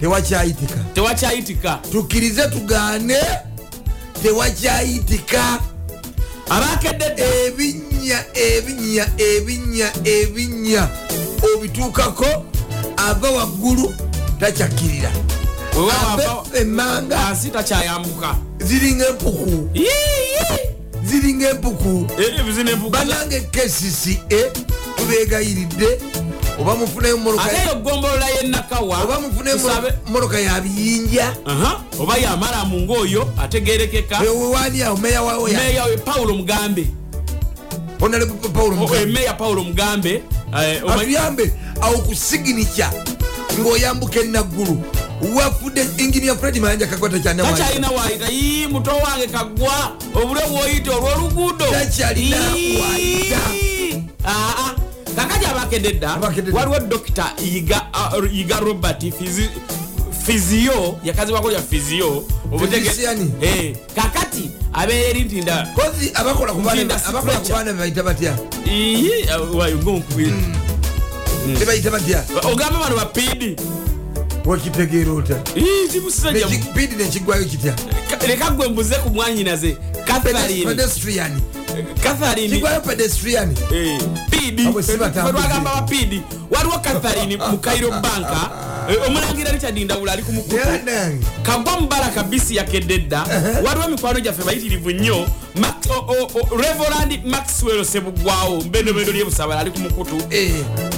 [0.00, 0.74] tewakyayitika.
[0.94, 1.78] Tewakyayitika.
[1.92, 3.18] Tukkirize tugaane.
[4.22, 5.58] Tewakyayitika.
[6.50, 7.04] Abakedde
[7.46, 10.88] ebinnya ebinnya ebinnya ebinnya.
[11.56, 12.44] Obituukako
[12.96, 13.94] ava waggulu
[14.40, 15.10] takyakkirira
[16.60, 19.68] Emmanga ansi takyayambuka ziringa empuku
[21.04, 22.06] ziringa empuku
[22.40, 24.52] ebizina embuga banange kcca
[24.96, 26.00] tubegayiridde
[26.60, 29.58] oba mufuneyo ate eyo gombolola yenakawa oba mufuneyo
[30.08, 31.36] moroka ya biyinja.
[32.00, 34.20] Oba yamalamu ngaoyo ategerekeka.
[34.20, 35.48] Wewani awo meya wawo
[36.04, 36.86] paulo mugambe.
[38.00, 40.22] Eh, meya paulo mugambe.
[40.62, 42.90] Eh, atuyambe awo ku siginica
[43.60, 44.82] ng'oyambuka enaggulu
[45.34, 49.92] wafudde ingini ya fredi mayanja kagwata kyanawa takyalina wayita ii muto wange kagwa.
[50.14, 52.80] Obule bwoyita olwoluguudo Takyalina Ii.
[52.80, 53.38] wayita.
[54.24, 54.70] Aa,
[55.16, 56.14] kakati abakedde dda.
[56.14, 56.60] Abakedde dda.
[56.60, 59.48] waliwo dokita yiga ah, yiga robert Fizi-
[60.26, 63.30] fiziyo yakazibwako lya fiziyo obutege- Physician.
[63.40, 67.54] Eh, kakati abeera eri nti nda kozi abakola ku baana- Ntinda abakola ku stretcher.
[67.56, 68.36] baana bebayita batya?
[68.68, 70.32] Ii, ah, wayo, ngonkubiri
[71.58, 72.24] bebayita batya?
[72.52, 73.56] Ogamba bano bapidi
[74.46, 75.34] wakitegeera ota
[75.92, 77.74] kimusajja Neki- pidi nekigwayo kitya
[78.28, 80.74] leka gwe mbuze ku mwanyinaze katharine
[82.56, 84.62] kigwayo pedestrian Eh, pidi.
[85.12, 88.50] Twagamba bapidi waliwo katharine mu kairo banka
[89.06, 90.32] omulangira richard ndawula ali ku
[91.42, 93.22] kagwa mubala kabisi yakedde dda
[93.64, 95.26] waliwo emikwano gyaffe bayitirivu nnyo
[96.56, 100.16] reverand maxwell sebugwawo mbendobendo lyebusabala ali ku mukutu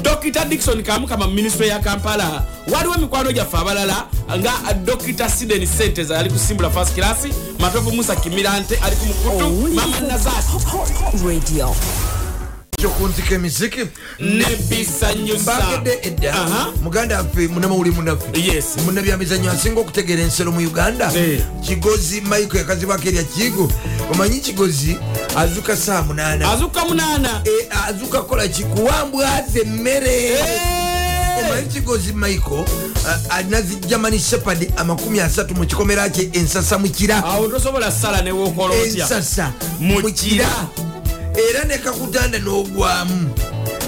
[0.02, 4.04] dr dikson kamukama mu minisitule ya kampala waliwo emikwano gyaffe abalala
[4.36, 4.52] nga
[4.84, 7.18] dr siden sentes ali kusimbula fast class
[7.58, 10.52] matovu musa kimirante ali ku mukutu mama nazati
[11.26, 11.74] Radio.
[12.88, 13.80] Kyokunzika emiziki?
[14.20, 16.34] Nebisanyusa bagedde edda.
[16.82, 18.62] Muganda waffe munamawuli munaffe.
[18.84, 21.12] Munabyamizanyo asinga okutegeera ensero mu uganda.
[21.14, 21.40] Eh.
[21.66, 23.72] kigozi michael yakazibwako erya kigo
[24.12, 24.96] omanyi kigozi?
[25.36, 26.52] Azuka saa munaana.
[26.52, 30.38] Azuka munana E, azuka kukola ki kuwambwaza emmere.
[31.46, 32.64] Omanyi kigozi michael
[33.08, 37.24] a- alina zi germany shepard amakumi asatu mu kikomera kye ensasa mukira.
[37.24, 39.04] Awo tosobola sala newokola otya?
[39.04, 40.48] Ensasa Mu mukira
[41.38, 43.30] era nekakutanda n'ogwamu.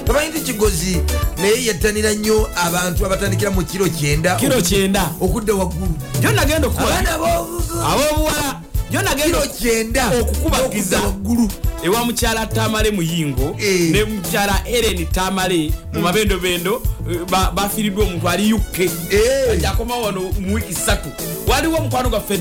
[0.06, 1.00] Tamanyi nti kigozi
[1.38, 5.10] naye yettanira nnyo abantu abatandikira mu kiro kyenda kiro kyenda?
[5.20, 5.94] okudda waggulu.
[6.20, 6.98] Jo nagenda okukola.
[6.98, 8.60] Abaana b'obugo abobuwala.
[8.90, 11.00] Jo nagenda kiro kyenda okukubagiza.
[11.00, 11.48] waggulu.
[11.84, 13.90] Ewa mukyala tamale muyingo Eh.
[13.90, 19.68] ne mukyala eren tamale mu mabendobendo eh, ba- bafiiriddwa omuntu ali uk Eh.
[19.70, 21.08] akoma wano mu wiiki satu
[21.46, 22.36] waliwo omukwano gwaffe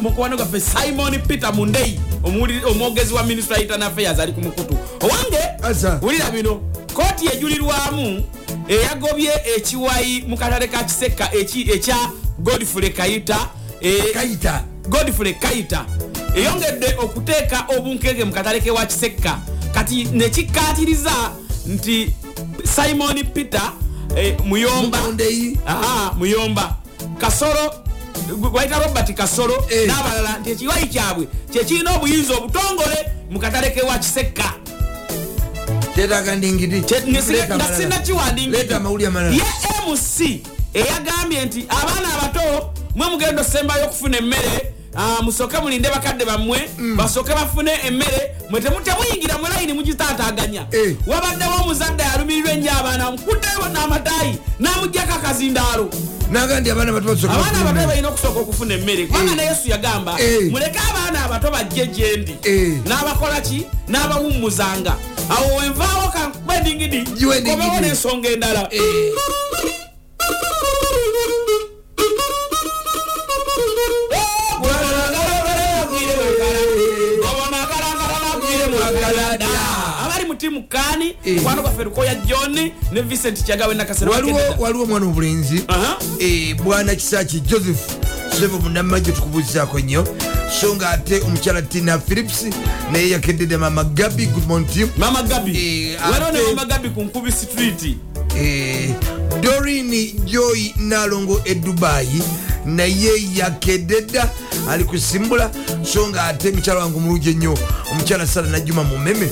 [0.00, 2.00] mukwano gwaffe simon peter mundei
[2.70, 4.78] omwogezi wa ministry of internal affairs ali ku mukutu.
[5.00, 5.38] Owange
[6.02, 6.60] wulira bino
[6.94, 8.24] kooti ejulirwamu
[8.68, 11.96] eyagobye ekiwayi mu katale ka kiseka eki- ekya
[12.38, 13.48] godfrey kayita
[13.80, 15.84] eh, kayita godfrey kayita
[16.36, 19.38] eyongedde okuteeka obunkege mu katale ke wa kisekka
[19.74, 21.12] kati nekikatiriza
[21.66, 22.10] nti
[22.76, 23.72] simon peter
[24.16, 24.98] eh, muyomba
[26.18, 26.76] muyomba.
[27.18, 27.74] Kasolo
[28.52, 29.86] waita robert kasolo Eh.
[29.86, 32.98] n'abalala nti ekiwayi kyabwe kyekirina obuyinza obutongole
[33.30, 34.52] mu katale ke wa kisekka
[35.94, 37.06] kyetaaga ndingidi Leeta
[37.46, 37.76] nga amalala.
[37.76, 39.42] sinakiwandingidde Leeta amawuli amalala ye
[39.92, 40.40] mc
[40.74, 44.74] eyagambye nti abaana abato mwe mugenda osembayo okufuna emmere
[45.22, 46.96] musooke mulinde bakadde bammwe Mm.
[46.96, 50.96] basooke bafune emmere mwe temu- temuyingira mu layini mugitaataaganya Eh.
[51.06, 55.90] wabaddewo omuzadde alumirirwa ennyo abaana nkuddeyo n'amataayi n'amugjako akazindaalo
[56.30, 59.06] naga ndi abaana bato abaana abato balina okusooka okufuna emmere.
[59.06, 60.50] Kubanga ne yesu yagamba Eh.
[60.50, 62.72] muleke abaana abato bajje gyendi Eh.
[62.86, 63.66] n'abakola ki?
[63.88, 64.94] N'abawummuzanga.
[65.30, 67.04] Awo wenvaawo kakwendingidi
[67.44, 68.68] komewo n'ensonga endala
[80.58, 80.64] Eh.
[80.64, 81.36] abali mu timu kani Eh.
[81.36, 82.54] mukwano gwaffe lukoya john
[82.92, 85.96] ne vincent kyagawe nakasera waliwo waliwo omwana obulenzi Aha.
[86.20, 87.80] eh, bwana kisaki joseph
[88.40, 90.06] sebo munamagye tukubuuzizaako nnyo
[90.60, 92.46] so nga ate omukyala tina philips
[92.92, 96.88] naye yakeddede mama gabi good morning team mama gabi Eh, waliwo ne ate- mama gabi
[96.90, 97.96] ku nkubi street
[99.40, 102.22] dorini joy nalongo e dubayi
[102.64, 104.30] naye yakededda
[104.70, 105.50] ali kusimbula
[105.92, 107.58] so nga ate mukyala wange omulungi ennyo
[107.92, 109.30] omukyala sala najuma mumeme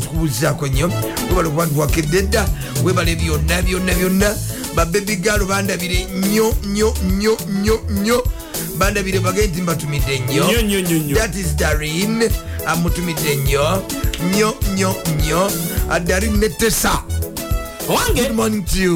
[0.00, 0.92] tukubuuzizaako nnyo.
[1.28, 2.48] Webale kuba nti wakededda
[2.84, 4.34] webale byonna byonna byonna.
[4.74, 8.24] Babebigaalo bandabire nnyo nnyo nnyo nnyo nnyo.
[8.78, 11.14] Bandabire bagee nti mbatumidde nnyo.
[11.14, 12.30] That is darin
[12.66, 13.82] amutumidde nnyo.
[14.30, 15.50] Nnyo nnyo nnyo.
[15.90, 17.02] Ah, darin ne tesa
[17.88, 18.22] owange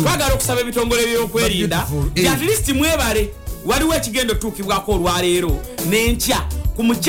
[0.02, 2.76] twagala okusaba ebitongole byokwerinda nti Eh.
[2.76, 3.30] mwebale
[3.66, 6.40] waliwo ekigendo otuukibwako olwaleero nenkya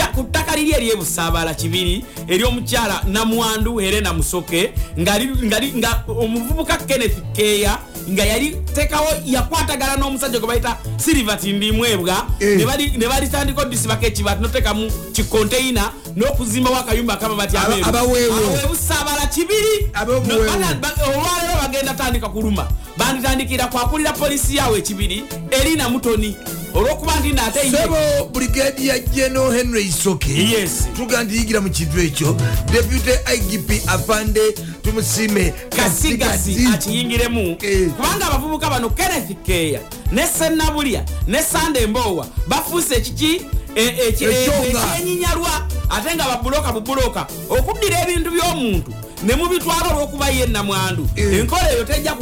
[0.07, 4.71] ku ttaka liri eryebusaabala kibiri ery'omukyala namwandu helena musoke
[5.77, 7.77] nga omuvubuka kenneth keya
[8.09, 12.57] nga yali tekawo yakwatagana n'omusajja gwe bayita silivert ndimwebwa Eh.
[12.57, 18.35] ne bali- ne balitandika odisibako ekibati notekamu kikonteyina n'okuzimbawo akayumba akamabati Aba- ameeru abaweewo.
[18.35, 19.91] awebusaabala kibiri.
[20.01, 22.67] Olwaleero bagenda tandika kuluma.
[22.97, 26.35] Banditandikira kwakulira polisi yawe ekibiri erina mutoni.
[26.73, 27.95] Olwokuba nti naate ye sebo
[28.33, 30.31] brigadia general henry isoke.
[30.33, 30.87] Yes.
[30.95, 32.35] tuga nti yigira mu kintu ekyo.
[32.71, 34.41] Deputy igp afande
[34.83, 36.67] tumusiime kasigasi kasigasi.
[36.73, 37.57] akiyingiremu.
[37.61, 37.89] Eh.
[37.89, 39.79] kubanga abavubuka bano kenneth keya
[40.11, 43.41] ne senabulya ne sande mbowa bafuuse ekiki
[43.81, 44.81] e- eki- e- Ekyonga.
[44.93, 48.91] ekyenyinyalwa ate nga babuloka bubuloka okuddira ebintu by'omuntu
[49.23, 51.39] ne mubitwala olw'okuba ye namwandu Eh.
[51.39, 52.15] enkola eyo tejja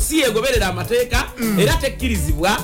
[0.00, 1.24] si yegoberera amateeka
[1.58, 2.58] era tekkirizibwa.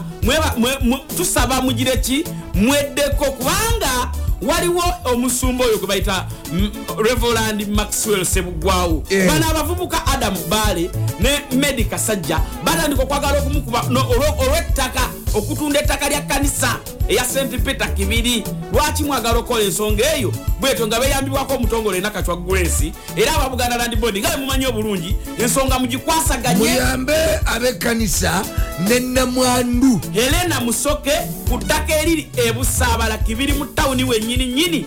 [1.16, 2.24] Tusaba mugire ki?
[2.54, 4.10] Mweddeko kubanga
[4.42, 9.02] waliwo omusumba oyo gwe bayita mm, reverand maxwell sebugwawo.
[9.10, 9.26] Eh.
[9.28, 15.00] bano abavubuka adamu baale ne medi kasajja batandika okwagala olw'ettaka
[15.34, 16.76] okutunda ettaka lya kanisa
[17.08, 20.32] eya st peter kibiri lwaki mwagala okukola ensonga eyo?
[20.60, 26.58] Bwetyo nga beyambibwako omutongole nakacwa guresi era ababuganda land board nga bemumanyi obulungi ensonga mugikwasaganye.
[26.58, 27.14] Muyambe
[27.46, 28.44] ab'ekkanisa
[28.88, 31.10] ne namwandu helena musoke
[31.48, 34.86] ku ttaka eriri ebusaabala kibiri mu tawuni wennyini nyini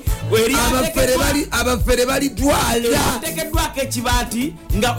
[0.67, 4.97] abafere bali- abafere balitwala tekeddwako ekibaati nga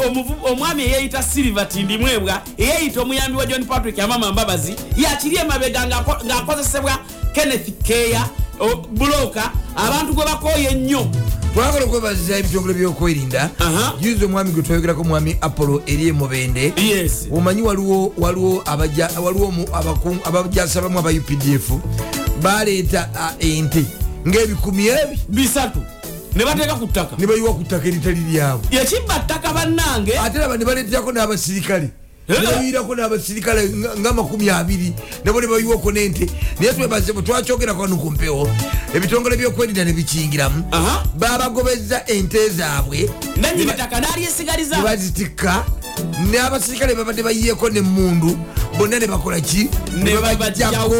[0.50, 5.86] omwami eyeyita silver tindimwebwa eyeyita omuyambi wa john patrick amama mbabazi yakiri emabega
[6.24, 6.98] ng'akozesebwa
[7.34, 8.28] kenneth keya
[8.92, 11.06] buloka abantu gwe bakooye ennyo.
[11.54, 13.50] Twagala okwebaziza ebitongole byokwerinda
[14.00, 16.72] juzi omwami gwe twayogerako mwami apollo eri emubende
[17.32, 19.20] omanyi waliwo abajasa
[20.80, 21.70] bamu aba updf
[22.42, 23.08] baleeta
[23.40, 23.84] ente
[24.28, 25.18] ngaebikumi ebi.
[25.28, 25.78] Bisatu.
[26.34, 27.16] Ne bateeka ku ttaka.
[27.18, 28.68] Ne bayiwa ku ttaka eritali lyabwe.
[28.70, 30.18] Yekibba ttaka bannange.
[30.18, 31.90] Ate laba ne baleeterako n'abasirikale
[32.28, 32.40] Eh.
[32.40, 34.92] nebayirako n'abasirikale nga- nga makumi abiri
[35.24, 36.26] nabo ne bayiwako n'ente.
[36.60, 38.48] Naye twebaze bwe twakyogerako wano ku mpewo.
[38.94, 41.04] Ebitongole byokwerinda ne bikiyingiramu Aha.
[41.14, 43.08] babagobeza ente zaabwe.
[43.36, 45.64] Nanyini ttaka n'alyesigaliza ne bazitikka
[46.30, 48.36] n'abasirikale babadde bayiyeko nemundu
[48.78, 49.68] bonna ne bakola ki?
[49.96, 50.94] Ne babaggyako.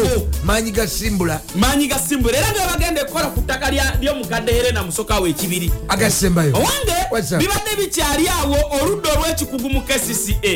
[0.45, 1.41] maanyi ga simbula.
[1.55, 2.37] Maanyi ga simbula.
[2.37, 3.69] Era nga bagenda ekola ku ttaka
[4.01, 5.71] ly'omukadde helena musokawo ekibiri.
[5.89, 6.95] Agasembayo owange
[7.37, 10.53] bibadde bikyali awo oludda olw'ekikugu mu kcca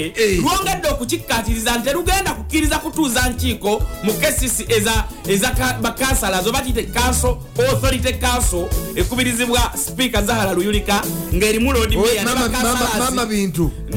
[0.62, 6.84] Lwongedde okukikkatiriza nti terugenda kukkiriza kutuuza nkiiko mu kcca eza- eza ka- bakansala zo bakiyite
[6.84, 7.36] council
[7.70, 11.02] authority council ekubirizibwa sipiika zahara luyulika
[11.36, 13.00] ng'erimu lodi meya ne Mama- mama bakansalasi.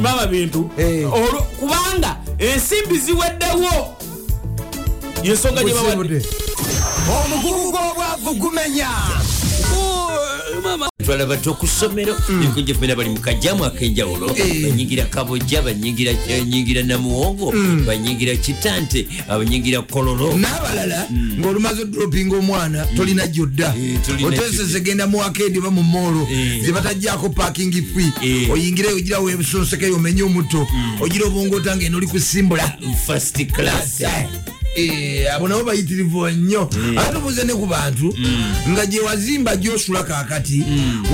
[0.00, 1.12] mama bintu Eh.
[1.12, 3.96] Olwo- kubanga ensimbi ziweddewo
[5.22, 6.28] yensonga gye bawadde Busibudde.
[7.24, 8.88] omugugu gw'obwavu gumenya
[11.04, 14.30] twalaba ti okusomero ekujefena bali mukajamu akenjawulo.
[14.36, 14.62] Eh.
[14.68, 17.52] banyigira kabojja banyigira namuwongo
[17.86, 20.32] banyigira kitante abanyigira kololo.
[20.36, 23.74] N'abalala ng'olumaze odropinga omwana tolina gyodda.
[23.76, 26.64] Eh, otesese genda mu akendi ba mu moolo Eh.
[26.64, 28.12] zebatajjako parking free.
[28.22, 28.50] Eh.
[28.50, 30.66] oyingireyo ogirawo ebusonsekeyo omenye omuto.
[31.00, 32.64] Ogira obwongo otanga eno oli kusimbula
[33.06, 34.00] first class
[35.36, 38.14] abo nabo bayitirivu nnyo ate tubuuze ne ku bantu
[38.68, 40.64] nga gye wazimba gyosula kaakati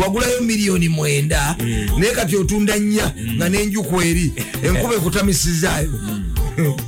[0.03, 1.57] wagulayo miliyoni mwenda
[1.99, 4.33] naye kati otunda nnya nga n'enjuku eri
[4.67, 5.93] enkuba ekutamisizaayo.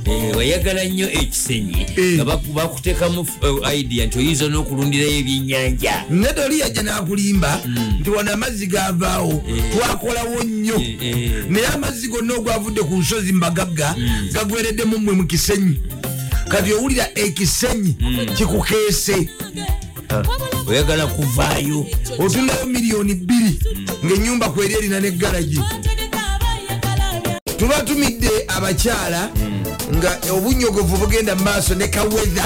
[0.05, 2.13] Eh, wayagala nnyo ekisenyi Eh.
[2.15, 6.03] nga baku- bakutekamu eh, idea nti oyinza n'okulundirayo ebyennyanja.
[6.09, 7.59] Ne toli yajja n'akulimba
[7.99, 9.43] nti wano amazzi gavaawo
[9.73, 10.75] twakolawo nnyo.
[11.01, 11.31] Eh.
[11.49, 13.95] naye amazzi gonna ogwavudde ku nsozi mbagagga
[14.33, 15.79] gagwereddemu mmwe mu kisenyi
[16.53, 17.95] kati owulira ekisenyi
[18.37, 19.29] kikukeese
[20.67, 21.85] oyagala kuvaayo
[22.19, 23.59] otundayo miliyoni bbiri
[24.05, 25.59] ng'enyumba kweri erina n'eggalagi
[27.57, 29.29] tubatumidde abakyala
[29.95, 32.45] nga obunyogovu bugenda mu maaso ne kawedha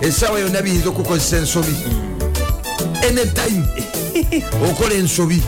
[0.00, 1.74] essaawa yonna biyinza okukozesa ensobi.
[3.06, 3.64] Anytime
[4.70, 5.42] okola ensobi.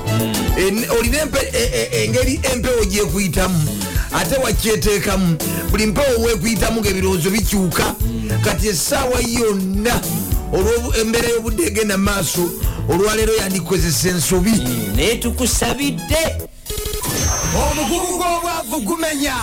[0.57, 1.19] En- olina
[1.53, 3.82] e- e- engeri empewo gyekuyitamu
[4.15, 5.37] ate wakyeteekamu.
[5.71, 7.95] Buli mpewo wekuyitamu ngaebirowoozo bikyuka
[8.45, 10.01] kati essaawa yonna
[10.53, 12.51] olw'embeera y'obudde egenda mu maaso
[12.89, 14.53] olwaleero yandikozesa ensobi.
[14.97, 16.49] Naye tukusabidde.
[17.57, 19.35] Omugugu gw'obwavu gumenya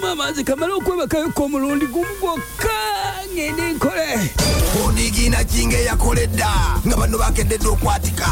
[0.00, 2.74] mama nze kamala okwebakayoko omulundi gumu gwokka
[3.34, 4.30] ngende nkole.
[4.86, 6.48] Onigina kinga eyakoledda
[6.86, 8.26] nga bano bakededde okwatika.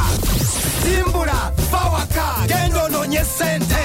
[0.83, 3.85] Simbula fawaka genda ononye sente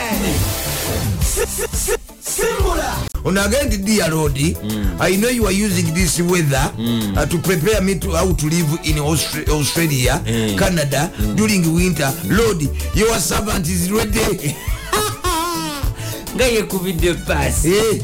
[1.37, 6.71] Si- si- si- simbula ono agenda dia road i know you are using this weather
[7.15, 10.19] uh, to prepare me to how to live in Austra- australia
[10.57, 12.11] canada during winter.
[12.29, 12.61] Lord
[12.95, 14.55] your servant is ready.
[16.35, 18.01] Nga yekubidde paasi Eh,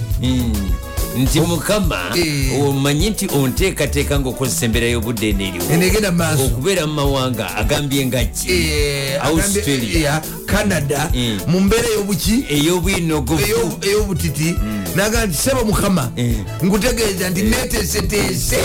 [1.17, 2.61] nti mukama Eh.
[2.63, 6.45] omanyi nti onteekateeka ngaokozesa embeera y'obudde eneeriwo enegenda maaso.
[6.45, 10.15] Okubeera mu mawanga agambye nga ki Eh, australia.
[10.15, 11.09] eh, canada.
[11.13, 11.39] Mm.
[11.47, 12.45] mu mbeera ey'obuki.
[12.49, 14.55] Ey'obutiti.
[14.95, 16.35] Naga nti sebo mukama Eh.
[16.63, 18.57] nkutegeeza nti neteeseteese.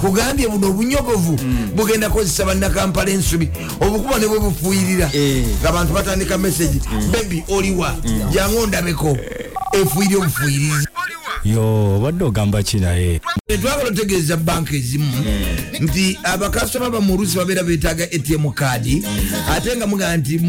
[0.00, 1.38] Kugambye buno obunyogovu
[1.74, 3.48] bugenda kozesa bannakampala ensubi.
[3.80, 5.10] Obukuba ne bwe bufuuyirira.
[5.14, 5.44] Eh.
[5.62, 6.80] ngaabantu batandika mesagi
[7.12, 7.94] bebi oliwa
[8.32, 9.16] jangu ondabeko
[9.74, 10.70] Eu fui, eu fui.
[11.44, 13.20] Yo obadde ogamba ki naye?
[13.46, 15.06] Twagala otegeeza banka ezimu
[15.80, 19.02] nti abakasitoma bamu oluusi babeera betaaga atm kaadi
[19.50, 20.40] ate nga mugaa nti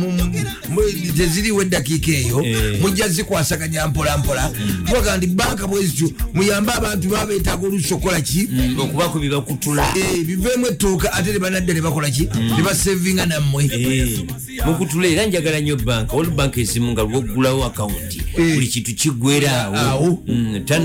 [1.18, 2.82] teziriwo eddakiika eyo Eh.
[2.82, 4.52] mujja zikwasaganya mpolampola
[4.86, 8.50] tubaga nti banka bwezityo muyambe abantu baba betaaga oluusi okukola ki?
[8.80, 12.30] Okubaku bibakutula Eh, biveemu ettooka ate ne banadda ne bakola ki?
[12.58, 13.66] Ne basevinga nammwe.
[13.66, 14.20] Eh,
[14.66, 18.54] mukutula era njagala nnyo banka waliwo banka ezimu nga lwoggulawo akawunti Eh.
[18.56, 20.24] buli kintu kiggweraawo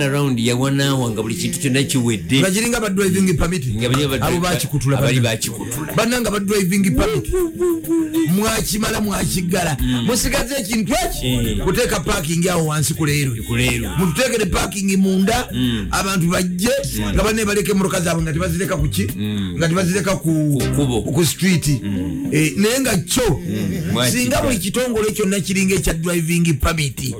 [0.01, 0.11] Awo.
[0.11, 2.41] tanaround yawanaawa nga buli kintu kyonna kiwedde.
[2.41, 3.65] Nga kiringa badriving permit.
[4.21, 7.27] Abo bakikutula abali bakikutula bannanga badriving permit.
[8.37, 9.77] Mwakimala mwakiggala
[10.07, 11.27] musigaze ekintu eki?
[11.27, 11.65] Eh.
[11.65, 13.33] kuteeka parking awo wansi ku leero.
[13.47, 15.49] Kuleero mututekere parking munda.
[15.53, 15.89] Mm.
[15.91, 16.71] abantu bajje.
[17.15, 19.07] Nga banne baleka emotoka zaabwe nga tebazireka kuki
[19.59, 21.69] nga tebazireka ku street.
[22.33, 23.41] Eh, naye nga kyo
[24.11, 27.15] singa buli kitongole kyonna kiringa ekya driving permit.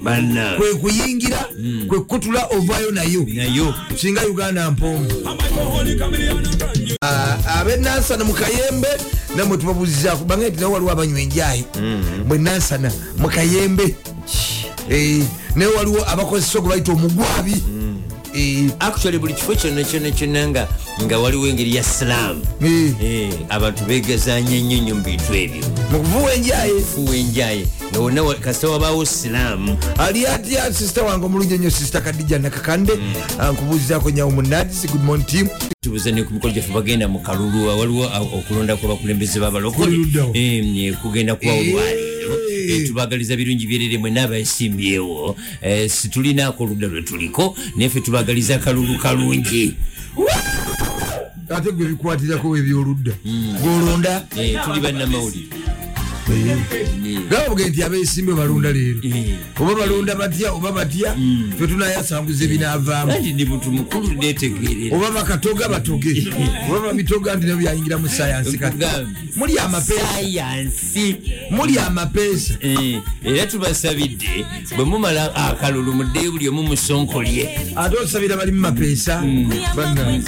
[0.57, 1.49] Kwe kuyingira
[1.89, 5.07] kwe kutula ovaayo nayo nayo singa uganda mpomu
[7.61, 8.89] abenansana mukayembe
[9.37, 11.65] namwe tubabuzizaku bange nti nawe waliwo abanywa enjayi.
[12.27, 13.95] Bwe nansana mukayembe.
[14.91, 17.53] Eh, naye waliwo abakozesa ogwe bayita omugwabi.
[17.53, 17.61] Eh,
[18.81, 20.69] actually buli kifo kyonna kyonna kyonna nga
[21.05, 25.65] nga waliwo engeri ya silaamu eh, Eh, abantu begazanya ennyo nnyo mu bintu ebyo.
[25.93, 27.67] Mukuvuwa enjayi fuwa enjaye.
[27.91, 32.93] Nga wonna kasita wabaawo silaamu ali atya sisita wange omulungi ennyo sisita kadija nakakande.
[33.53, 35.49] Nkubuuzizako nyawo munadisi good morning team.
[35.81, 38.05] Tubuuza ne ku mikolo gyaffe bagenda mu kalulu waliwo
[38.39, 39.97] okulonda kwabakulembeze babalokole?
[40.35, 42.20] Eh, kugenda kuwa Eh.
[42.71, 49.75] Eh, tubagaliza birungi byerere mwena abayesimbyewo Eh, situlinaako oludda lwe tuliko naffe tubagaliza kalulu kalungi.
[51.51, 53.13] Ate gwe bikwatirako ebyoludda
[53.63, 55.47] golonda Eh, tuli bannamawulire
[57.31, 59.01] gababuge nti abesimbe balonda leero.
[59.03, 59.37] Eh.
[59.61, 61.15] oba balonda batya oba batya
[61.59, 63.13] fe tunayasanguza ebinaavaamu.
[64.93, 66.29] Oba bakatoga batoge.
[66.71, 68.59] Oba babitoga nti nabyo byayingira mu sayansi
[69.37, 70.07] muli amapeesa.
[70.07, 71.17] sayansi
[71.51, 72.55] muli amapeesa.
[72.61, 74.45] Eh, era tubasabidde
[74.77, 79.23] bwe mumala akalulu muddeyo buli omu musonkolye ate osabira bali mu mapeesa.
[79.77, 80.23] Bannange.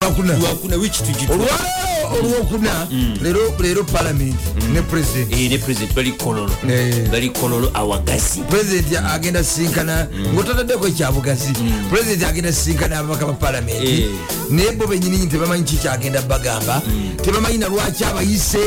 [0.00, 1.83] Olwakuna.
[2.06, 2.86] Olwokuna
[3.22, 6.52] leero leero palamenti ne pulezidenti ne president bali kololo.
[6.68, 7.08] Eh.
[7.10, 8.40] bali kololo awagazi.
[8.48, 11.52] Pulezidenti agenda sinkana ngaotataddeko ekyabugazi.
[11.88, 14.08] Pulezidenti agenda sinkana ababaka ba palamenti Eh.
[14.50, 16.82] naye bo benyininyini tebamanyi kikyagenda bagamba.
[17.22, 18.58] Tebamanyi na lwaki abayise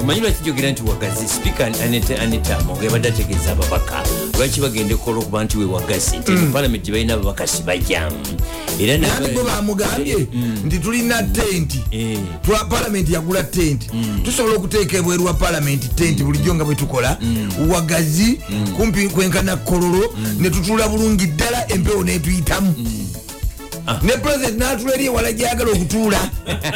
[0.00, 1.28] omanyi lwaki jogera nti wagazi?
[1.28, 1.66] Sipiika
[2.22, 4.02] anetamo gebadde ategeeza ababaka.
[4.38, 6.16] Lwaki bagenda ekola okuba nti we wagazi?
[6.16, 8.16] Nti mu palamenti balina ababaka sibajamu
[8.80, 10.26] era nandi bo bamugambye
[10.64, 11.80] nti tulina tenti.
[11.90, 12.18] Eh.
[12.70, 13.90] palamenti yagula tenti.
[14.22, 17.18] Tusobola okuteeka ebweru wa palamenti tenti bulijjo nga bwe tukola.
[17.68, 18.40] Wagazi
[18.76, 22.74] kumpi kwenkana kololo ne tutula bulungi ddala empewo netuyitamu
[24.02, 26.18] ne pulezidenti natula eri ewala gyagala okutuula.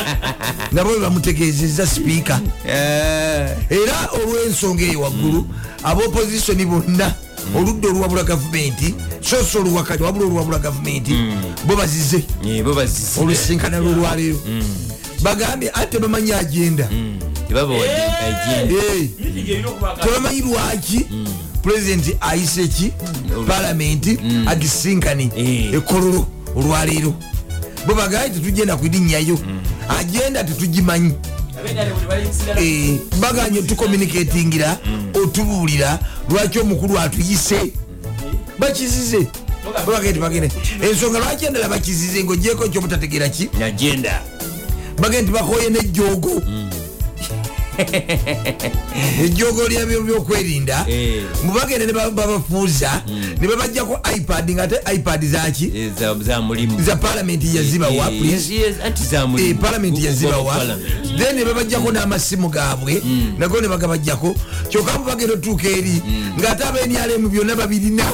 [0.72, 2.40] Nabo bwe bamutegeezeza sipiika
[3.70, 5.46] era olw'ensonga eyo waggulu
[5.84, 7.14] abaopozisoni bonna
[7.56, 11.14] oludda oluwabula gavumenti so si oluwakati wabula oluwabula gavumenti
[11.64, 12.22] bo bazize
[12.64, 14.38] bo bazisi olusinkana lwolwaleero
[15.22, 16.88] bagambye ate tebamanyi agenda.
[17.48, 18.74] Agenda.
[18.74, 19.08] Eh,
[20.02, 21.06] tebamanyi lwaki
[21.62, 22.92] pulezidenti ayise ki
[23.46, 25.74] palamenti agisinkane Eh.
[25.74, 26.26] ekololo
[26.58, 27.14] olwaleero.
[27.86, 29.38] Bo bagambye tetugenda kulinnyayo
[29.88, 31.12] agenda tetugimanyi.
[32.58, 34.76] Eh, baganye tucommunicatingira
[35.14, 35.98] otubuulira
[36.30, 37.72] lwaki omukulu atuyise?
[38.58, 39.26] Bakizize.
[40.20, 40.50] Bagende
[40.82, 43.48] ensonga lwaki endala bakizize ngaogyeko ekyobutategeera ki?
[43.64, 44.22] Agenda
[44.98, 46.42] bagende nti bakoye nejjogo
[49.24, 51.22] ejjogo lyabyo byokwerinda Eh.
[51.44, 53.02] mubagende ne ba- babafuuza
[53.40, 55.90] ne babajjako ipad nga ate ipad zaki Eh,
[56.84, 58.20] za- palamenti yazibawa Eh,
[59.40, 60.54] Eh, palamenti yazibawa
[61.18, 63.02] then ne babajjako n'amasimu gaabwe
[63.38, 64.34] nago ne bagabajjako
[64.68, 66.02] kyokka mubagenda otuuka eri
[66.38, 68.04] ng'ate abenyalemu byonna babirina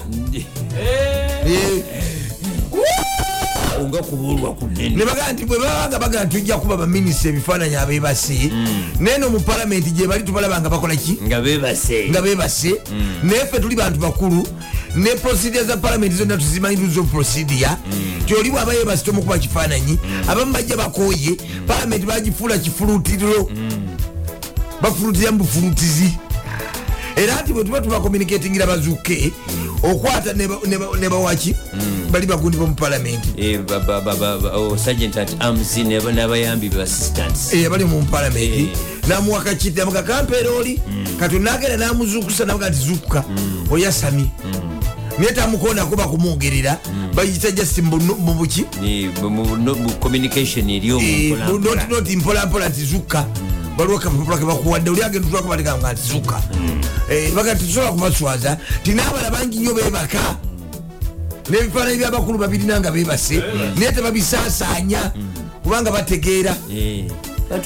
[3.85, 3.91] Eh.
[3.91, 8.51] nga kubuulwa kunene ne bagaa nti bwe babanga bagaa nti tujja kuba baminisita ebifaananyi abebase
[9.01, 11.19] naye no mu palamenti gye bali tubalaba nga bakola ki?
[11.23, 12.75] Nga bebase bebase
[13.23, 14.47] naye ffe tuli bantu bakulu
[14.97, 17.69] ne procedure za palamenti zonna tuzimanyi tuzo procedure.
[18.27, 23.51] Tyoli bwaba yebasite omukuba kifaananyi abamu bajja bakooye palamenti bagifuula kifulutiriro
[24.83, 26.13] bafulutira mu bufulutizi
[27.17, 29.33] era nti bwe tuba tubakomunikatingira bazuke
[29.83, 31.55] okwata ne ba- ne ba- ne bawaki
[32.11, 33.61] bali bagundi bomu palamenti Eh,
[34.55, 37.53] oh, sergeant at arms n'aba- n'abayambi be assistants.
[37.53, 38.71] Eh, bali mu palamenti
[39.09, 40.81] namuwa kakiti amuga kampeera oli
[41.19, 43.25] kati onagenda namuzukusa namuga nti zukuka.
[43.71, 44.27] Oyasamye
[45.19, 46.79] naye tamukonako bakumwogerera
[47.15, 48.65] bayita just mu mu buki.
[48.81, 51.87] Ni- mu- mu no- mu communication eri omu Eh, mpola noti mpola.
[51.89, 53.27] noti mpolampola nti zuka
[53.77, 56.43] baliwo kapapula kebakuwadde oli agenda twakubatika nga nti zuka
[57.35, 60.37] baga titusobola kubaswaza tinaabala bangi nnyo bebaka
[61.51, 63.43] n'ebifaananyi byabakulu babirina nga bebase
[63.77, 65.13] naye tebabisaasaanya
[65.63, 66.57] kubanga bategeera.
[66.73, 67.05] Eh,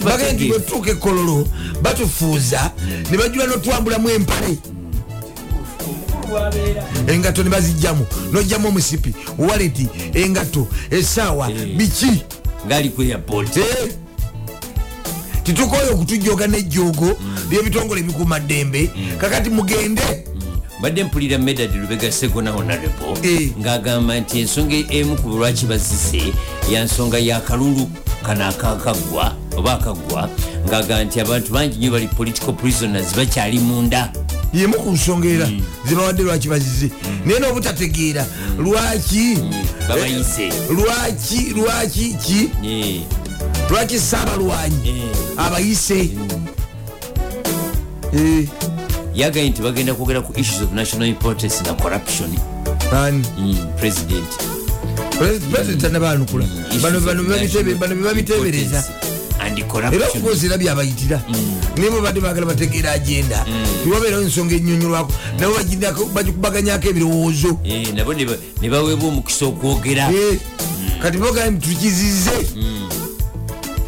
[0.04, 0.48] bategeera.
[0.48, 1.48] bwetutuuka ekololo
[1.82, 2.70] batufuuza
[3.10, 4.58] ne bajula notwambulamu empale.
[7.06, 12.22] Engato ne bazijjamu nojjamu omusipi waleti engato esaawa biki?
[12.66, 13.56] Ngaali ku airport
[15.52, 17.16] Titukoyo okutujjoga nejjoogo
[17.50, 18.90] lyebitongole ebikuuma ddembe.
[19.20, 20.02] Kakati mugende.
[20.78, 23.50] Mbadde mpulira medad lubega segona honorable Eh.
[23.60, 26.32] ng'agamba nti ensonga emu ku lwaki bazise
[26.70, 27.90] ya nsonga yakalulu
[28.22, 30.28] kano akakaggwa oba akaggwa
[30.68, 34.12] ng'agamba nti abantu bangi nnyo bali political prisoners bakyali munda.
[34.54, 35.48] Yemu ku nsonga era
[35.88, 36.90] zibawadde lwaki bazize
[37.26, 38.26] naye n'obutategeera.
[38.58, 39.38] Lwaki?
[40.38, 41.40] Eh, lwaki?
[41.56, 42.50] Lwaki ki?
[42.64, 43.00] Eh,
[43.70, 45.04] lwaki saabalwanyi eh.
[45.36, 46.10] abayise
[48.12, 48.48] Eh,
[49.14, 52.30] yagaye nti bagenda kwogera ku issues of national importance na corruption.
[53.38, 54.28] Mm, president.
[55.18, 57.00] Pulezidenti anabaanukula Issues bano
[59.40, 61.22] and era corruption okukozi era byabayitira
[61.76, 63.44] naye bo badde bagala bategeera agenda.
[63.84, 65.54] Tiwabeerawo ensonga ennyonnyolwako nabo
[66.14, 70.08] bagikubaganyako ebirowoozo Eh, nabo ne ba- ne baweebwa omukisa okwogera.
[71.02, 72.30] Kati bogaa tukizize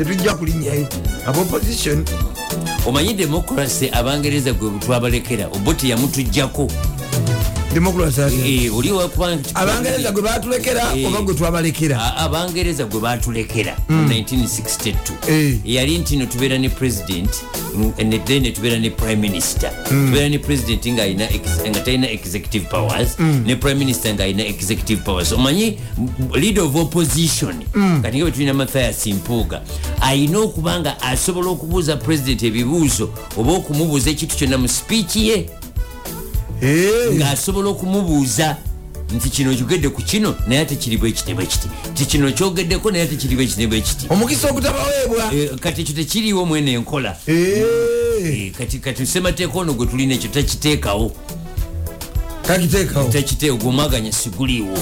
[0.00, 0.86] tetujja kulinnyayo
[1.26, 2.04] aboposition
[2.86, 6.68] omanyi demokrasi abangereza gwe twabalekera obo teyamutujjako
[9.54, 11.06] abangereza gwe batulekera Eh.
[11.08, 14.94] oba gwe twabalekera abangereza gwe batulekera mu 1962
[15.28, 15.54] Eh.
[15.64, 17.30] yali nti no tubeera ne president
[17.74, 18.42] mm, ne then
[18.80, 19.70] ne prime minister.
[19.88, 25.32] Tubeera ne president nga talina executive powers ne prime minister ng'alina executive powers.
[25.32, 25.78] Omanyi
[26.34, 27.54] leader of opposition
[28.02, 29.62] kati nga bwe tulina mathias mpuuga
[30.00, 35.34] alina okuba nga asobola okubuuza president ebibuuzo oba okumubuuza ekintu kyonna mu speech ye.
[35.34, 35.46] Eh,
[36.62, 38.56] ng'asobola okumubuuza
[39.16, 41.34] nti kino kigedde ku kino naye ate kiri bwe kiti.
[41.34, 43.66] Bwe kiti ti kino kyogeddeko naye ate kiri bwe kiti.
[43.66, 49.72] Bwe kiti omukisa ogutabaweebwa Eh, kati ekyo tekiriiwo mwene enkola Eh, kati kati semateeka ono
[49.74, 51.12] gwe tulina ekyo takiteekawo.
[52.46, 54.78] Kakiteekawo takite ogwomwaganya siguliiwo.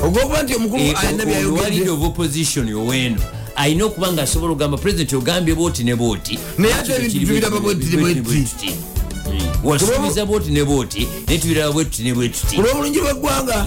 [0.00, 3.20] Ogwokuba nti omukulu Eh, alina o- o- wa leader byayogedde of opposition oweeno
[3.56, 7.74] alina okuba nga asobola okugamba president ogambye booti ne booti Naye ate ebintu tubiraba bwe
[7.74, 8.74] tuti bwe tuti.
[9.64, 12.02] Wasuubiza booti ne booti naye tubiraba bwe tuti.
[12.02, 13.64] Ne bwe tuti olw'obulungi bw'eggwanga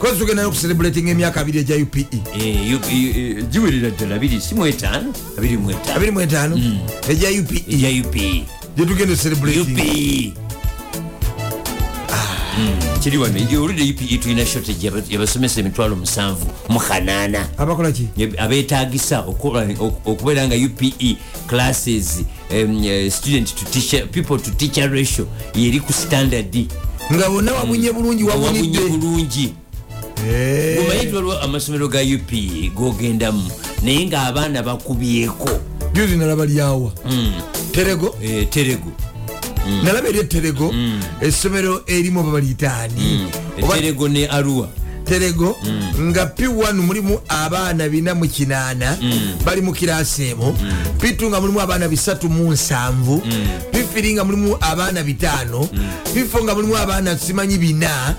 [0.00, 2.06] kozi tugenda nokucelebrating emyaka abiri egya upe
[2.70, 5.12] yu- eh, giwerera ddala 2 si mwetaano?
[5.38, 7.64] 25 25 egya upe
[8.00, 8.44] UPE
[8.76, 10.32] gyetugenda ocelebrating UPE
[12.58, 18.08] Mm, kiri wano oludde UPE tulina shortage yaba- yabasomesa emitwalo musanvu mu kanaana abakola ki?
[18.16, 19.20] Ye- abeetagisa
[20.06, 25.92] okubeera nga UPE classes um, uh, student to teacher, people to teacher ratio yeri ku
[25.92, 26.54] standard.
[27.12, 29.54] Nga bonna wabunye bulungi wabunye bulungi.
[30.26, 33.50] Eh, waliwo amasomero ga UPE gogendamu
[33.82, 35.48] naye ng'abaana bakubyeko.
[35.92, 36.92] Juzi nalaba lyawa.
[37.72, 38.16] Terego?
[38.22, 38.92] Eh, terego.
[39.84, 40.74] Nalaba eri eterego
[41.20, 43.26] essomero erimu oba baliyitaani
[43.70, 44.68] terego ne arua
[45.08, 45.56] terego
[46.00, 48.98] nga p1 mulimu abaana bina mu kinaana
[49.44, 50.54] bali mu kirasi emu.
[50.98, 53.22] P2 nga mulimu abaana bisatu mu nsanvu.
[53.72, 55.68] P3 nga mulimu abaana bitaano.
[56.14, 58.14] P4 nga mulimu abaana simanyi bina.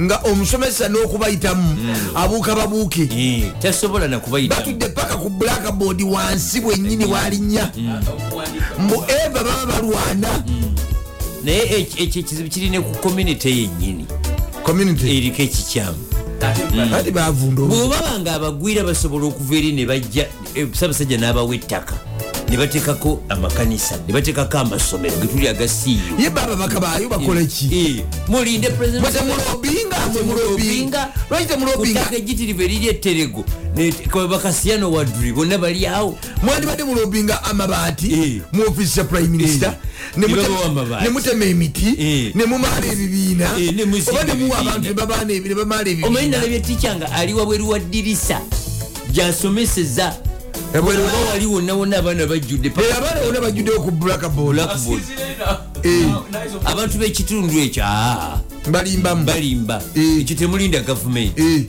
[0.00, 1.76] Nga omusomesa n'okubayitamu
[2.14, 3.52] abuuka babuuke.
[3.60, 7.70] Tasobola nakubayita batudde paka ku blackboard wansi bwennyini walinnya
[8.78, 10.42] mbu eva baba balwana.
[11.44, 14.06] Naye ekyo ekyo ekizibu kirine ku community yennyini.
[14.64, 15.16] Community.
[15.16, 16.11] Eriko ekikyamu
[16.96, 21.94] ati bavunda bwobaba nga abagwira basobola okuva eri ne bajja eh, ssaabasajja n'abawa ettaka
[22.52, 26.18] ne bateekako amakanisa ne bateekako amasomero getuli agasiiyo.
[26.18, 28.68] Ye baba bakabayo bakoleki mulinde
[30.12, 33.44] temulobinga lwaki temulobinga kutaka ejitirivu eriri etterego
[34.28, 36.18] bakasiyano wadri bonna bali awo.
[36.42, 38.42] Mwandibadde mulobinga amabaati Eh.
[38.52, 39.74] mu ofisi ya prime minister Eh.
[40.16, 41.04] ne Ne mute- babawa amabaati.
[41.04, 42.34] ne mutema emiti Eh.
[42.34, 43.44] ne mumaala ebibiina.
[43.58, 44.58] Eh, oba ne muwa ebibiina.
[44.58, 48.40] abantu ne babaana ebi- ne bamaala omanyi ebibiina nalabye tikyanga ali wabweru wa ddirisa?
[49.12, 50.14] Gyasomeseza
[50.80, 54.58] wali wonna wonna abaana bajjudde abaana bonna bajjuddeyo ku blackboard
[56.64, 57.84] abantu b'ekitundu ekyo
[58.70, 59.24] balimbamu.
[59.24, 59.82] balimba.
[59.96, 60.20] Eh.
[60.20, 61.42] ekyo temulinda gavumenti.
[61.42, 61.64] Eh.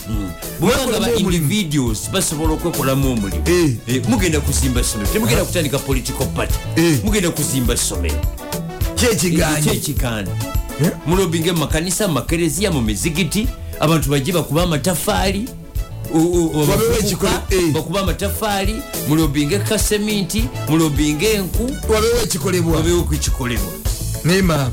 [0.60, 3.44] bwebanga Mwekolamu ba individuals basobola okwekolamu omulimu.
[3.88, 4.02] Eh.
[4.10, 6.56] Mugenda kuzimba somero temugenda kutandika political party.
[7.04, 8.22] Mugenda kuzimba somero
[8.96, 10.32] kyekiganyi kyekikaana
[10.84, 10.92] Eh.
[11.06, 13.48] mulobinge mu makanisa mu makereziya mu mizigiti
[13.80, 15.46] abantu bajje bakuba amatafaali
[16.14, 17.72] o- o- o- Wabeewo abavubuka ekikolo- eh.
[17.74, 23.72] bakuba amatafaali mulobinge kaseminti mulobinge enku wabeewo ekikolebwa wabeewo kukikolebwa
[24.26, 24.70] nema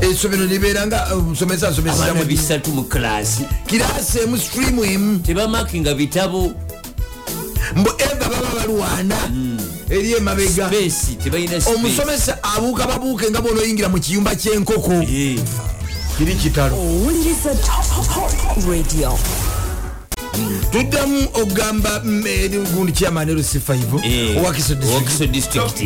[0.00, 5.18] essomero libeera nga uh, musomesa asomeseza abaana mu bisatu mu kilasi kiraasi emu streamu emu
[5.18, 6.52] tebamakinga bitabo.
[7.76, 9.16] Mbu eva baba balwana.
[9.90, 10.70] Eri emabega
[11.74, 14.92] omusomesa abuuka babuuke nga bonaoyingira mu kiyumba kyenkoko.
[14.92, 15.38] Eh.
[16.18, 16.76] kiri kitalo.
[16.76, 19.18] Owuliriza top radio
[20.72, 24.74] tuddamu okugamba mm, eh, gundi chairman lc5 Eh, owakiso
[25.26, 25.80] district.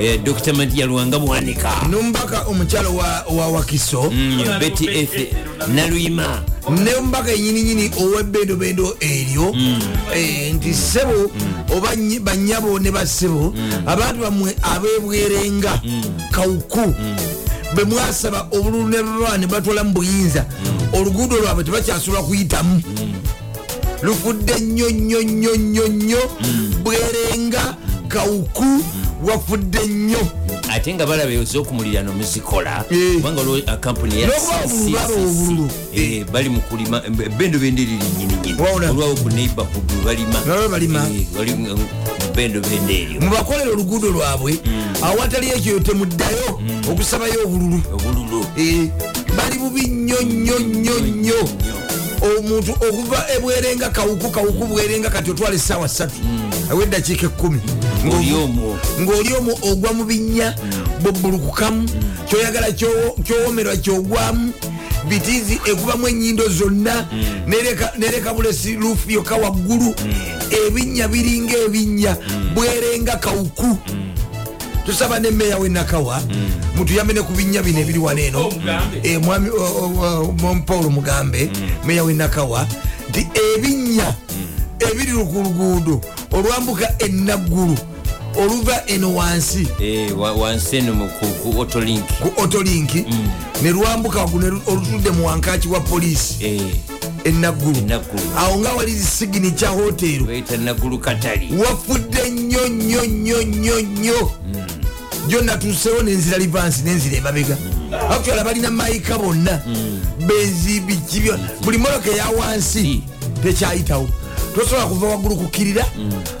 [0.00, 1.72] Eh, dr matiya lwanga bwanika.
[1.90, 5.10] Nomubaka omukyalo wa- wa wakiso Mm, betty f.
[5.74, 6.42] Naluyima.
[6.70, 9.54] Nemubaka enyininyini owebendobendo eryo
[10.14, 11.30] eh, nti sebo
[11.76, 13.54] oba nyi- banyabo ne basebo
[13.86, 15.80] abantu bamwe abebwerenga
[16.30, 16.94] kawuku
[17.74, 20.44] bwe mwasaba obululu ne baba ne batwala mu buyinza.
[20.92, 22.82] Oluguudo lwabwe tebakyasobola kuyitamu
[24.02, 26.18] lufudde nnyo nnyo nnyo nnyo nnyo.
[26.82, 27.76] Bwerenga
[28.08, 28.64] kawuku
[29.24, 30.18] wafudde nnyo.
[30.70, 33.14] Ate nga balaba ezokumulira nomuzikola Eh.
[33.16, 35.70] kubanga olwo kampuni ya N'okuba obululu baba obululu.
[35.94, 37.00] Eh, bali mu kulima
[37.38, 38.90] bendo benderiri nyininyini Wawona.
[38.90, 40.38] olwawo ku neighborhood balima.
[40.46, 40.86] Eh, bali
[42.36, 44.58] bendo bende eryo mubakolera oluguudo lwabwe
[45.02, 47.80] awatali ekyo temuddayo okusabayo obululu.
[47.92, 48.46] Obululu.
[48.56, 48.88] Eh,
[49.36, 50.16] bali bubi nnyo.
[50.22, 51.38] Nnyo nnyo nnyo
[52.22, 56.14] omuntu okuva ebwerenga kawuku kawuku bwerenga kati otwala essaawa ssatu.
[56.70, 57.60] Awa eddakiika ekkumi.
[58.16, 60.54] Oli omwo ng'oli omwo ogwa mu binnya
[61.02, 61.88] bobulukukamu
[62.28, 64.52] kyoyagala kyowo- kyowomerwa kyogwamu
[65.08, 67.06] bitiizi ekubamu enyindo zonna
[67.46, 69.94] nereka- nereka bulesi luufu yokka waggulu.
[70.50, 72.16] Ebinnya biringa ebinnya
[72.54, 73.78] bwerenga kawuku
[74.88, 76.22] tusaba ne meeya wenakawa
[76.76, 78.52] mutuyambe ne ku binnya bino ebiri wano eno.
[79.02, 80.34] Eh, mwami o- o- o-
[80.66, 81.50] paul mugambe
[81.84, 82.66] meeya wenakawa
[83.10, 83.26] nti
[83.56, 84.14] ebinnya
[84.80, 86.00] ebiri ku luguudo
[86.32, 87.76] olwambuka enaggulu
[88.36, 89.68] oluva eno wansi.
[89.80, 90.94] Eh, wa- wansi eno
[91.42, 93.04] ku autolink ku otolinki
[93.62, 96.62] ne lwambuka waggulu ne lu- olutudde mu wankaki wa polisi Eh,
[97.24, 98.22] enaggulu Enaggulu.
[98.36, 99.70] awo nga wali zisigini kya
[100.98, 104.30] katali wafudde nnyo nnyo nnyo nnyo nnyo
[105.28, 107.56] jo natuusewo nenzira livansi nenzira emabega.
[108.10, 109.60] Actuala balina mayika bonna.
[110.26, 113.02] Benzibiki byona buli motoka eya wansi
[113.42, 114.08] tekyayitawo.
[114.54, 115.84] Tosobola kuva waggulu kukirira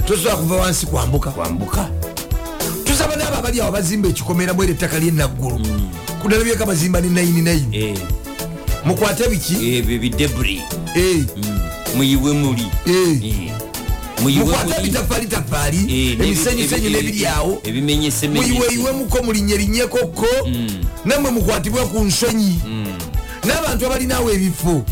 [0.06, 1.88] tosobola kuva wansi kwambuka.
[2.84, 5.60] Tusaba naabo abali awo bazimba ekikomera bwere ettaka lyenaggulu
[6.22, 7.98] kunalabyeko bazimba ne 99 Eh,
[8.84, 9.76] mukwate biki?
[9.76, 10.62] Ebyo bidebri
[10.96, 11.24] Eh,
[11.96, 12.66] muyiwe muli.
[12.86, 13.22] Eh.
[13.22, 13.52] Eh,
[14.20, 15.84] mukwate muli ebitafaali tafaali Eh,
[16.18, 20.26] n'ebi- emisenyusenyu ebi- n'ebiri awo ebimenyesemenye muyiweyiwemuko mulinyerinyekoko
[21.04, 22.58] nammwe mukwatibwe ku nsonyi.
[23.44, 24.82] N'abantu abalinaawo ebifo.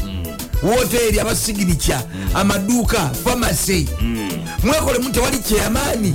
[0.62, 2.02] Woteeri abasiginikya
[2.34, 3.88] amaduuka famasi.
[4.64, 6.14] Mwekolemu tewali kyamaani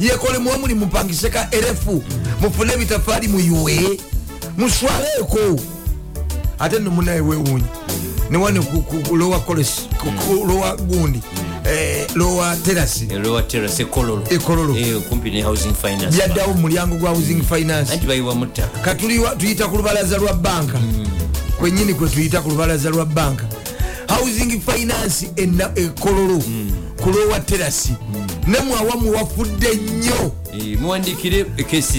[0.00, 2.02] yekolemu omuli mupangiseka erefu
[2.40, 3.98] mufune ebitafaali muyiwe.
[4.58, 5.60] Muswaleeko
[6.58, 7.64] ate no munaye wewunyi
[8.30, 8.60] newane
[9.12, 9.82] lowa kolesi
[10.48, 11.18] lowa gundi.
[11.18, 11.43] Eh,
[12.14, 14.22] lowa terasi elowa terrace ekololo.
[14.30, 14.76] Ekololo.
[14.76, 16.16] Eh, kumpi ne housing finance.
[16.16, 17.96] Byaddawo mu mulyango gwa housing finance.
[18.06, 20.78] Bayiwamu ttaka katuliwa tuyita ku lubalaza lwa banka.
[21.58, 23.44] Kwenyini kwe tuyita ku lubalaza lwa banka.
[24.08, 25.30] Housing finance
[25.76, 26.42] ekololo.
[27.02, 27.92] Ku lowa terasi
[28.46, 30.32] nemwe awamu wafudde nnyo.
[30.52, 31.44] Eh, muwandikire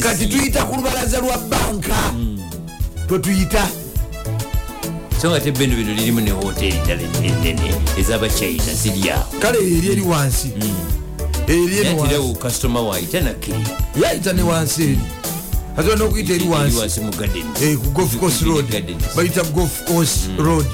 [0.02, 1.96] kati tuyita ku lubalaza lwa banka.
[3.08, 3.68] Twetuyita
[5.26, 10.02] so nga tebendo bino lirimu ne hoteri ddala enene ez'abachina ziri awo kale eri eri
[10.02, 10.54] wansi.
[11.48, 12.02] Eri eri wansi.
[12.02, 13.66] yatirewo kasitoma waayita nakkiri
[14.02, 15.00] yayita ne wansi eri.
[15.78, 17.02] Asobola n'okuyita eri wansi.
[17.64, 18.66] Eh, ku golf course road.
[19.16, 20.66] bayita golf course road.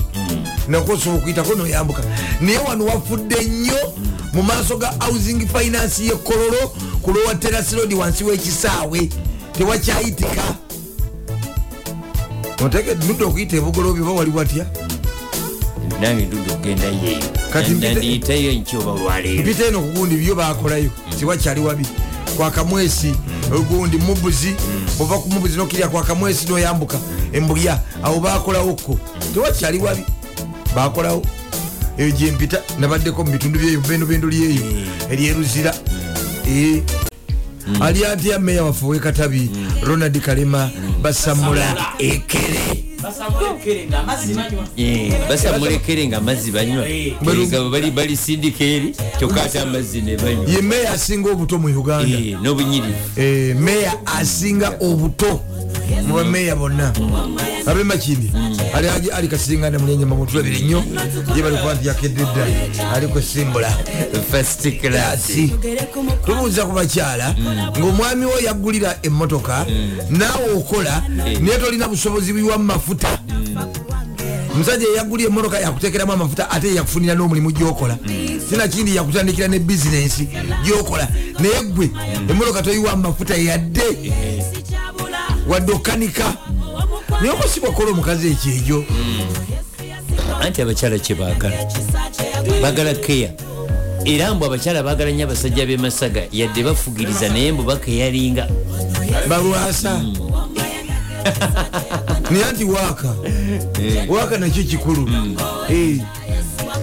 [0.67, 2.03] Nako osobola okuyitako noyambuka.
[2.41, 3.79] Naye wano wafudde nnyo
[4.33, 9.09] mu maaso ga housing finance yekololo ku lwowa terasirodi wansi w'ekisaawe.
[9.53, 10.43] Tewakyayitika
[12.65, 14.65] oteke ludde okuyita ebugolobyo oba wali watya
[16.01, 17.19] nange ndudde okugenda yeeyo
[17.53, 20.89] Kati mpite- nandiyitayo nkyoba olwaleero mpita eno kugundi byo bakolayo
[21.19, 21.85] siwakyali wabi.
[22.37, 23.15] Kwakamwesi
[23.55, 24.55] ogundi mubuzi
[24.99, 26.97] ova ku mubuzi nokirya kwakamwesi noyambuka
[27.33, 28.97] embulya awo bakolawoko
[29.33, 30.03] tewakyali wabi
[30.75, 31.21] bakolawo
[31.97, 34.61] eyo gyempita nabaddeko mu bitundu byeyo bendobendo lyeyo
[35.11, 35.73] eryeruzira
[36.47, 36.81] Eh.
[37.81, 39.49] Ali atya meya waffe wekatabi
[39.83, 40.69] ronald kalema
[41.01, 42.83] basamula ekere.
[44.77, 46.85] Eh, basamulekere nga amazzi banywa.
[47.95, 50.45] Balisindika eri kyokka ate amazzi ne banywa.
[50.49, 52.17] Ye meya asinga obuto mu uganda.
[52.17, 52.93] Eh, n'obunyirivu.
[53.17, 55.41] Eh, meya asinga obuto
[56.07, 56.93] mu bameya bonna
[57.65, 58.31] abemakindi
[58.73, 60.83] ali ali- ali kasingana mulenyama mutulabire nnyo
[61.35, 63.69] ye bali kuba nti yakedde dda ali kusimbula
[64.31, 65.27] first class.
[66.25, 67.35] Tubuuza ku bakyala
[67.79, 69.65] ng'omwami wo yaggulira emmotoka
[70.09, 71.03] naawe okola
[71.39, 73.19] naye tolina busobozi bwiwa mu mafuta.
[74.55, 77.97] Omusajja eyaggulira emmotoka yakutekeramu amafuta ate yakufunira n'omulimu gyokola.
[78.49, 80.27] Sinakindi yakutandikira ne bizinensi
[80.65, 81.07] gyokola.
[81.39, 81.89] Naye gwe
[82.29, 83.83] emmotoka toyiwa mu mafuta yadde
[85.51, 86.33] wadde okanika
[87.21, 88.85] naye oba si bwakola omukazi ekyejo.
[90.41, 91.55] Anti abakyala kyebaagala
[92.61, 92.93] baagala.
[92.93, 93.31] Keya
[94.05, 98.47] era mbu abakyala baagala nnyo abasajja b'emasaga yadde bafugiriza naye mbu bakeyalinga.
[99.29, 100.01] Balwasa.
[102.31, 103.15] Naye anti waaka.
[104.07, 105.09] Waaka nakyo kikulu.
[105.69, 105.99] Eh.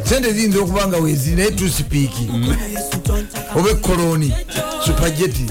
[0.04, 2.30] sente ziyinza okuba nga weziri naye tusipiiki
[3.56, 4.32] oba ekoloni
[4.86, 5.46] supageti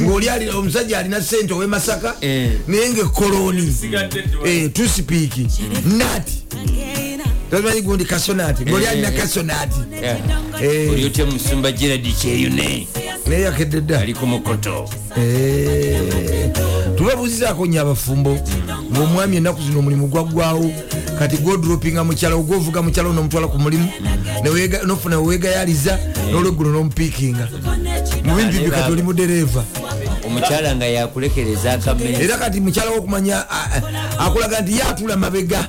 [0.00, 2.50] ngaoli ali- omusajja alina sente owemasaka Eh.
[2.68, 3.74] naye nga ekoloni
[4.72, 5.46] tusipiiki
[5.98, 6.42] nati
[7.50, 8.62] tamanyi gundi kasonati.
[8.64, 9.80] Ngaoli alina kasonati.
[10.62, 10.90] Eh.
[10.92, 12.88] oli otya musumba gerard kyeyune?
[13.26, 14.00] Naye yakedde dda.
[14.00, 14.88] Ali ku mukoto.
[15.16, 16.00] Eh,
[16.96, 18.38] tubabuuzizaako nnyo abafumbo
[18.92, 20.70] ngaomwami ennaku zino omulimu gwaggwawo
[21.18, 23.88] kati godropinga mukyala ogwovuga mukyala nomutwala ku mulimu
[24.86, 25.98] nofuna wewegayaliza
[26.32, 27.48] nolweggulo nomupiikinga
[28.28, 29.64] mubimpimpi kati oli mudereeva
[30.26, 33.44] omukyala nga yakulekereza akamene era kati mukyala wokumanya
[34.18, 35.68] akulaga nti yatula mabega.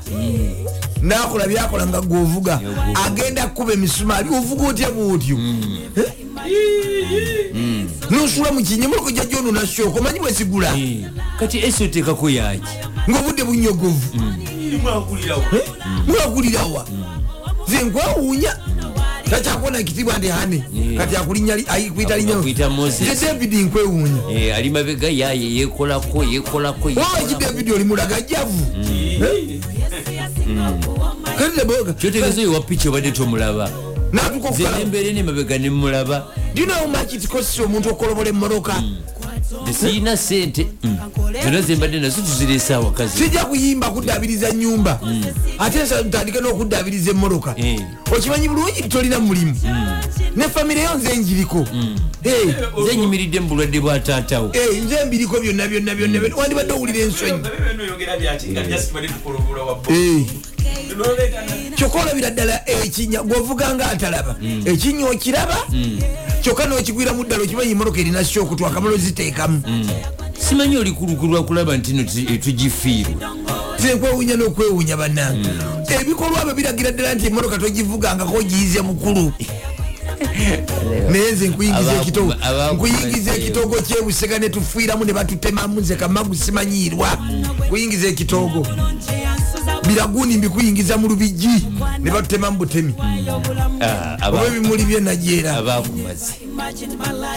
[1.01, 2.60] Nakola byakola nga gwovuga.
[3.05, 5.38] Agenda kuba emisumaali ovuga otya bwotyo?
[8.10, 10.78] Nosula mukinye muloko jajjono nashoka omanyi bwesigula
[11.39, 12.62] kati esi oteekako yaki
[13.10, 14.18] ngaobudde bunyogovu.
[16.07, 16.86] Mwagulirawa
[17.68, 17.86] nze
[19.30, 20.64] takyakubona ekitibwa ndi hane
[20.98, 22.36] kati akulinya akwita linnya?
[22.38, 23.02] Akwita Moses.
[23.14, 28.66] nze david nkwewuunya Eh, ali mabega yaye yekolako yekolako wawaki david oli mulagajjavu
[31.38, 33.70] kati deboga kyotegeeza oyo wapiki obadde tomulaba.
[34.80, 36.28] Nembeere nemabega nemulaba
[37.14, 38.84] it costs omuntu okolobola emmoroka
[39.74, 40.68] tesiina sente.
[41.44, 45.00] Zonna zembadde nazo tuzireesa awakazi sijja kuyimba kuddaabiriza nyumba
[45.60, 47.80] ate nsa ntandike n'okuddaabiriza emmoroka Eh.
[48.12, 49.56] okimanyi bulungi tolina mulimu?
[50.36, 51.66] Ne famire yo nze njiriko.
[52.24, 54.52] Eh, nze nyimiridde mu bulwadde bwa taatawo.
[54.54, 57.42] Eh, nze mbiriko byonna byonna byonna wandibadde owulira ensonyi.
[61.76, 65.58] Kyokka olabira ddala ekinya gwovuga nga atalaba ekinya okiraba
[66.42, 69.62] kyokka n'okigwiramu ddala okimanyi emmoroka erina shoku twakamala oziteekamu
[70.40, 73.36] simanyi oli kulukulwa kulaba nti no tu- tugifiirwa.
[73.80, 75.50] Nze nkwewuunya n'okwewuunya bannange
[76.02, 79.32] ebikolwa byo biragira ddala nti emmoroka togivugangako ogiyize mukulu.
[81.12, 81.48] Naye nze
[82.74, 87.18] nkuyingiza ekitogo kyebusega ne tufiiramu ne batutemamu nze kamagu simanyiirwa
[87.70, 88.68] kuyingiza ekitogo
[89.94, 91.50] biraguni mbikuyingiza mu lubijji
[92.00, 92.94] ne batutemamu butemi.
[93.82, 96.34] Ah, oba aba- ebimuli byenajeera abakumaze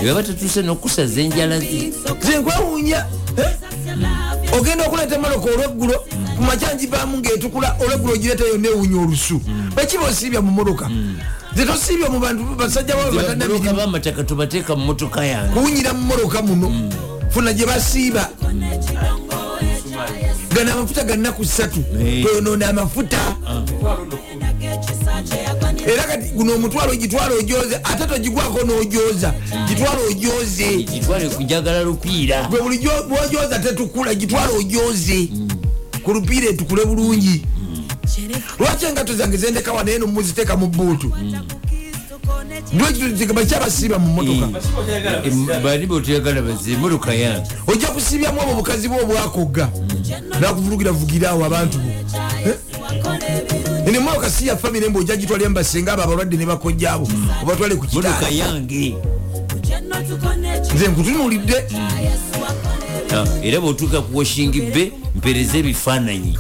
[0.03, 3.07] ebaba tetuuse n'okusaza enjala ze nze nkwewuunya
[3.39, 4.59] eh?
[4.59, 5.97] ogenda okuleeta emaloka olweggulo
[6.37, 9.41] ku makyanjibaamu ngaetukula olweggulo ogireeta yonna ewunya olusu
[9.77, 10.91] bakiba osiibya mu moloka
[11.55, 15.53] nze tosiibya mu bantu basajja bawe buloka batannamirimu b'amataka tubateeka mu motoka yange.
[15.55, 16.69] Kuwunyira mu moloka muno.
[17.31, 18.29] Funa gye basiiba
[20.65, 21.85] gano amafuta gannaku ssatu.
[22.23, 23.19] Twonoona amafuta
[25.87, 29.35] era kati guno omutwalo gitwala ojoze ate togigwako n'ojoza
[29.69, 32.43] gitwala ojoze gitwale kujagala lupiira.
[32.51, 35.29] Gwe buli gyo- bwojoza tetukula gitwala ojoze
[36.05, 37.43] ku lupiira etukule bulungi.
[38.59, 41.13] Lwaki engato zange zendekawa naye nomuziteeka mu buutu
[43.35, 49.69] bakyabasiiba mumotokabali eh, botoyagala bazemotoka yange ojja kusibyamu obwo bukazi bwe obwakoga
[50.41, 51.89] nakuvulugiravugira awo abantu bo.
[52.47, 52.57] Eh?
[53.87, 57.09] Enemotoka si yafa mirembe ojja gitwale mubasenga abo abalwadde ne bakojjaabo
[57.43, 58.29] obatwale ku kitaala.
[58.29, 58.97] Yange
[60.75, 61.65] nze nkutunulidde
[63.43, 66.37] era bwotuuka ku washing be mpereza ebifaananyi.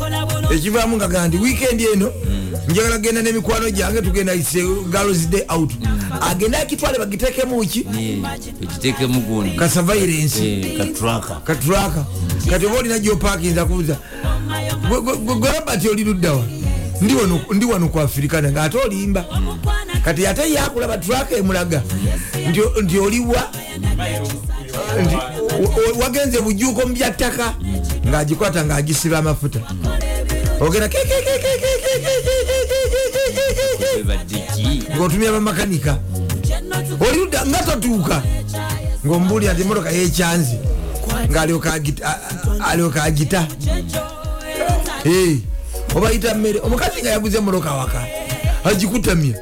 [0.54, 2.12] Ekivaamu nga gandi wiikendi eno
[2.68, 5.70] njagala genda n'emikwano gyange tugenda ise girls day out.
[6.20, 7.86] Agende akitwale bagiteekemu ki?
[8.62, 9.56] Ekiteekemu gundi.
[9.56, 12.04] Kasavairensi katraka katuraka
[12.50, 13.96] kati oba olina gyopakinza kubuza
[15.40, 16.44] gwerabat oli luddawa
[17.02, 17.14] Ndi
[17.64, 19.24] wano- ku afirikana ngaate olimba.
[20.04, 21.82] Kati ate yakulaba turaka emulaga.
[22.50, 23.50] Nti- oliwa
[26.00, 27.54] wagenze bujuuko mu byattaka
[28.06, 29.60] ng'agikwata ng'agisiba amafuta
[30.60, 30.88] ogenda
[34.96, 35.98] ng'otumya bamakanika
[37.00, 38.22] olirudda nga totuuka
[39.04, 40.56] ng'omubuulira nti emotoka yekyanzi
[41.30, 43.40] ng'alyoka agita
[45.94, 48.00] oba yita mmere omukazi nga yaguze emotoka waka
[48.64, 49.36] agikutamya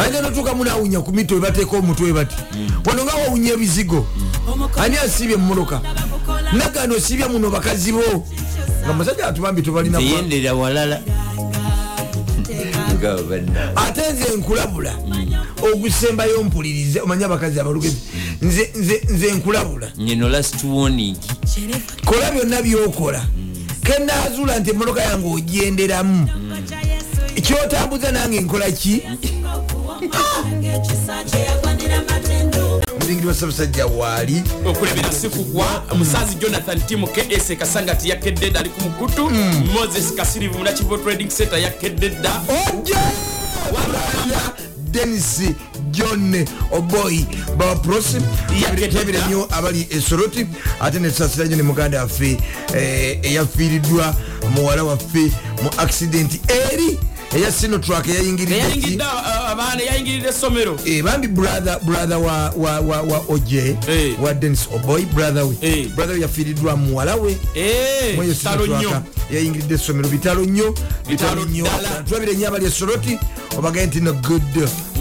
[0.00, 2.36] ayinza notuuka munaawunya ku mitwe bateeka omutwe bati
[2.86, 4.25] wano nga wawunya ebizigo mm.
[4.76, 5.80] Ani asibye mumoloka
[6.52, 8.26] nagano osibye muno bakazi bo.
[8.84, 11.00] Nga musajja atubambi tubalina teyendera walala.
[13.76, 14.94] Ate nze nkulabula.
[15.72, 17.96] Ogusembayo mpulirize omanye abakazi abalugezi.
[18.42, 19.88] Nze nkulabula.
[22.04, 23.24] Kola byonna byokola.
[23.82, 26.28] Kenazuula nti emmotoka yange ogyenderamu
[27.42, 29.02] kyotambuza nange nkola ki
[33.06, 35.82] mulingiri wa sabasajja waali okulebera si kugwa.
[35.98, 39.30] Musazi jonathan tim ks kasangati yakedde dda ali ku mukutu.
[39.74, 42.42] Moses kasirivu munakivo trading center yakedde dda.
[42.48, 42.98] Ojja!
[44.90, 45.40] Denis
[45.90, 47.24] john oboy
[47.56, 48.16] bawaprosi
[48.62, 50.46] yabire nnyo abali esoroti
[50.80, 52.38] ate netusasira nyo ne muganda waffe
[52.74, 54.14] eh, eyafiiriddwa
[54.54, 55.32] muwala waffe
[55.62, 56.40] mu accident
[56.72, 56.98] eri
[57.34, 60.76] eya sinotrak eyayingiridde eyayingiridde uh, abaana eyayingiridde essomero.
[60.86, 64.14] Eh, bambi brother brother wa, wa, wa, oje Eh.
[64.22, 65.56] wa denis oboy brother we.
[65.62, 65.88] Eh.
[65.94, 67.36] brother we yafiiriddwa muwala we.
[68.16, 69.02] Mweyo kitalo nnyo.
[69.30, 70.74] yayingiridde essomero bitalo nnyo
[71.08, 71.66] bitalo nnyo.
[72.08, 73.18] tulabire nnyo abali esoroti
[73.58, 74.42] obagaye nti no good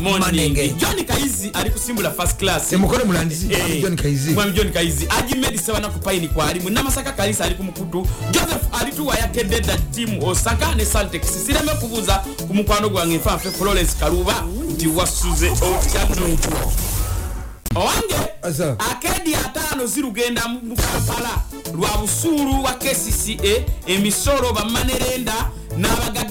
[0.01, 0.20] morning.
[0.20, 0.78] Morning.
[0.78, 2.74] john kayizi ali kusimbula first class.
[2.74, 3.47] Emukole mulandizi.
[3.82, 4.32] John kaizi.
[4.32, 8.08] Mwami john kayizi agimedi sebanaku paini kwali munamasaka kalisa ali ku mukutu.
[8.32, 12.16] Joseph alituwa yakedde dda timu osaka ne saltex sireme kubuuza
[12.47, 15.49] ku mukwano gwange nfanfe florence kaluba nti wasuze.
[15.49, 16.38] Otyano
[17.76, 18.76] owange Asa.
[18.92, 21.30] akedi ataano zirugenda mu kampala
[21.74, 25.34] lwa busuulu wa kcca emisolo bamanerenda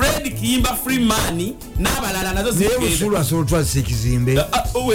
[0.00, 4.38] fred kiyimba freeman n'abalala nazo naye busuulwa sootwazisa ekizimbe.
[4.38, 4.88] Uh, uh,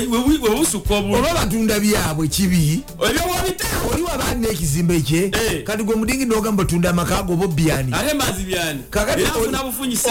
[0.43, 2.83] Webusuka obu oba batunda byabwe kibi?
[3.09, 5.23] Ebyowabita oliwa baanina ekizimbe kye?
[5.25, 5.63] Eh.
[5.63, 8.79] Kati gwe mudingi nogamba tunda amaka go oba byani ate mazi byani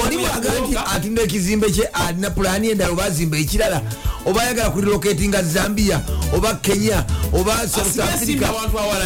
[0.07, 3.83] oliwaga nti atunda ekizimbe kye alina pulaani endala oba azimba ekirala
[4.27, 6.01] oba ayagala kuriloketi nga zambia
[6.37, 8.49] oba kenya oba south africa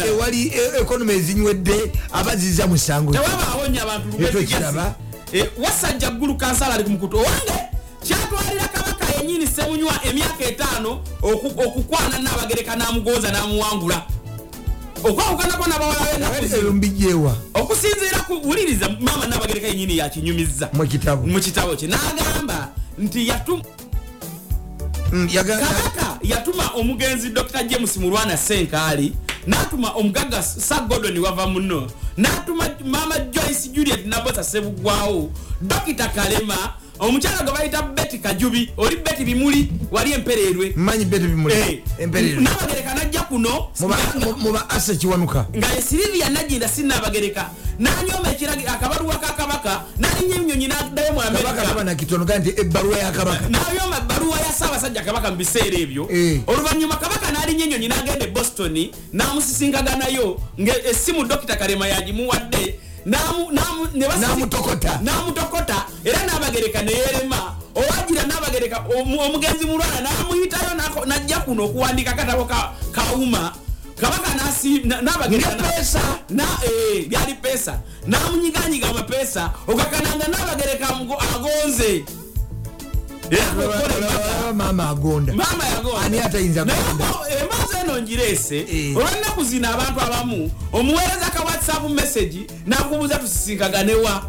[0.07, 3.15] ewali ekonomi ezinywedde abaziza musango
[4.19, 4.95] ekyo kiraba.
[5.33, 7.17] Eh, wasajja ggulu kansala ali ku mukutu.
[7.17, 7.57] Owange
[8.03, 14.01] kyatwalira kabaka yenyini semunywa emyaka etaano oku- okukwana n'abagereka n'amugonza n'amuwangula
[15.03, 16.57] okwawukanako n'abawala b'ennaku zino.
[16.57, 20.69] Erumbijjeewa okusinziira ku wuliriza maama n'abagereka yenyini yakinyumiza
[21.27, 21.87] mu kitabo kye.
[21.87, 23.61] N'agamba nti yatu-
[25.11, 27.63] kabaka yatuma omugenzi dr.
[27.63, 29.13] James mulwana senkaali
[29.47, 31.87] natuma omugaga sa godon wava muno
[32.17, 35.31] natuma mama joyce juliet nabosa sebugwawo
[35.61, 41.55] dokita kalema omukyala gwe bayita beti kajubi oli beti bimuli wali empererwe mmanyi bete bimuli.
[41.55, 43.69] Eh, emperero n'abagereka najja kuno.
[44.37, 45.45] Muba asa kiwanuka.
[45.57, 47.49] nga ye silivia najinda sinnabagereka.
[47.79, 52.49] Nanyoma ekiragi akabaluwa ka kabaka nalinnya ebinyonyi naddayo mu kabaka amerika kaba nakitono ga nti
[52.49, 53.49] ebbaluwa ya kabaka.
[53.49, 56.07] Nabyoma ebbaluwa ya saabasajja kabaka mu biseera ebyo.
[56.11, 56.41] Eh.
[56.47, 58.75] oluvannyuma kabaka n'alinnya ennyonyi n'agenda e boston
[59.13, 62.88] n'amusisinkaganayo ngaessimu dokita kalema yagimuwadde
[65.01, 65.85] namutokota.
[66.05, 72.45] Era nabagereka neyerema owagira nabagereka omugenzi mulwana namuyitayo najja kuno okuwandika katabo
[72.91, 73.53] kauma
[74.01, 74.29] kabaka
[75.01, 75.99] nabagerekanapesa
[76.63, 77.79] eh, byali pesa.
[78.07, 82.05] Namunyiganyiga amapeesa okakananga nabagereka agonze.
[84.55, 85.33] Maama agonda.
[85.33, 85.99] Maama yagonda.
[86.05, 86.71] Ani atayinza ngo
[87.41, 88.97] embaazi eno ngireese Eh.
[88.97, 94.23] olwanaku zino abantu abamu omuweereza ka whatsapp message nakubuuza tusisinkaganewa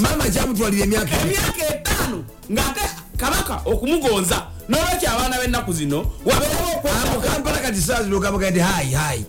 [0.00, 2.80] maama kyamutwalira emyaka emyaka etaano ng'ate
[3.16, 4.42] kabaka okumugonza.
[4.68, 9.24] Nolwekyo abaana b'ennaku zino wabeerawo okweta mukampala kati sazilokamaga nti hayi hayi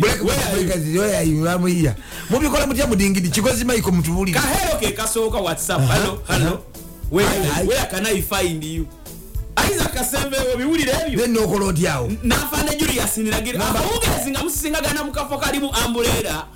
[0.00, 1.94] blackbamuiya
[2.30, 4.40] mubikola mutya mudingidi kikozi maiko mutubulire.
[4.40, 5.80] Kahero ke kasooka whatsapp.
[5.88, 6.62] Halo halo
[7.10, 8.86] where can i find you?
[9.56, 11.18] Isaac kasembe obiwulire ebyo.
[11.20, 16.46] Then nokola otyawo nafande julius niragira abawungezi nga musisinkagana mu kafo kalimu ambuleera.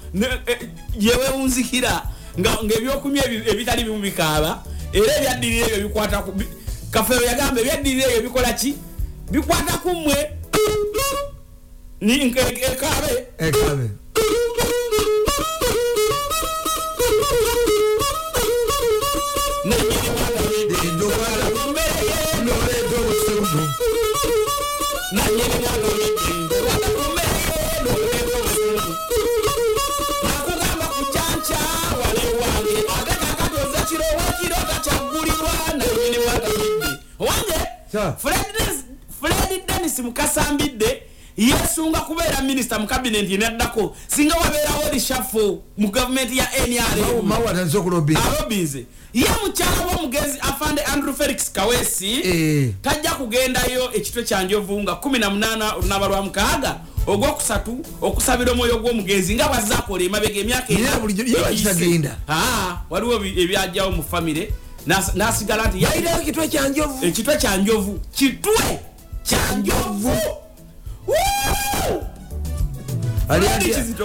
[0.47, 2.03] Eh, yewewunzikira
[2.41, 4.63] nga ngaebyokunywa ebi- ebitali bimu bikaaba.
[4.93, 6.25] Era ebyaddirira ebyo bikwata
[6.91, 8.75] kafeero yagamba ebyaddirira ebyo bikola ki?
[9.31, 10.31] Bikwata ku mmwe.
[12.01, 12.41] Ni- nke-
[12.73, 13.91] ekaabe ekabe
[35.25, 37.59] kirota kyaggulirwa nanyini wagamidde owange
[39.21, 41.03] fred denis mukasambidde
[41.37, 47.79] yesunga kubeera minisita mu kabineti enaddako singa wabeerawo rishafo mu gavumenti ya nrm mawu atandise
[47.79, 52.71] okulobinga arobinze ye mukyala w'omugezi afande andrew felix kawesi Eh.
[52.83, 60.05] tajja kugendayo ekitwe kyanjovu nga 18 olunaba lwa mukaaga ogwokusatu okusabira omwoyo gw'omugenzi nga bwazakola
[60.05, 60.73] emabega emyaka?
[62.29, 64.53] Aa, waliwo ebyajjawo mu famire
[65.15, 68.81] nasigala nti yayinayo kitwe kyanjovu ekitwe kyanjovu kitwe
[69.23, 70.13] kyanjovu
[73.29, 74.05] ali Kizito,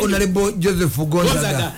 [0.00, 1.72] honorable joseph gonzaga.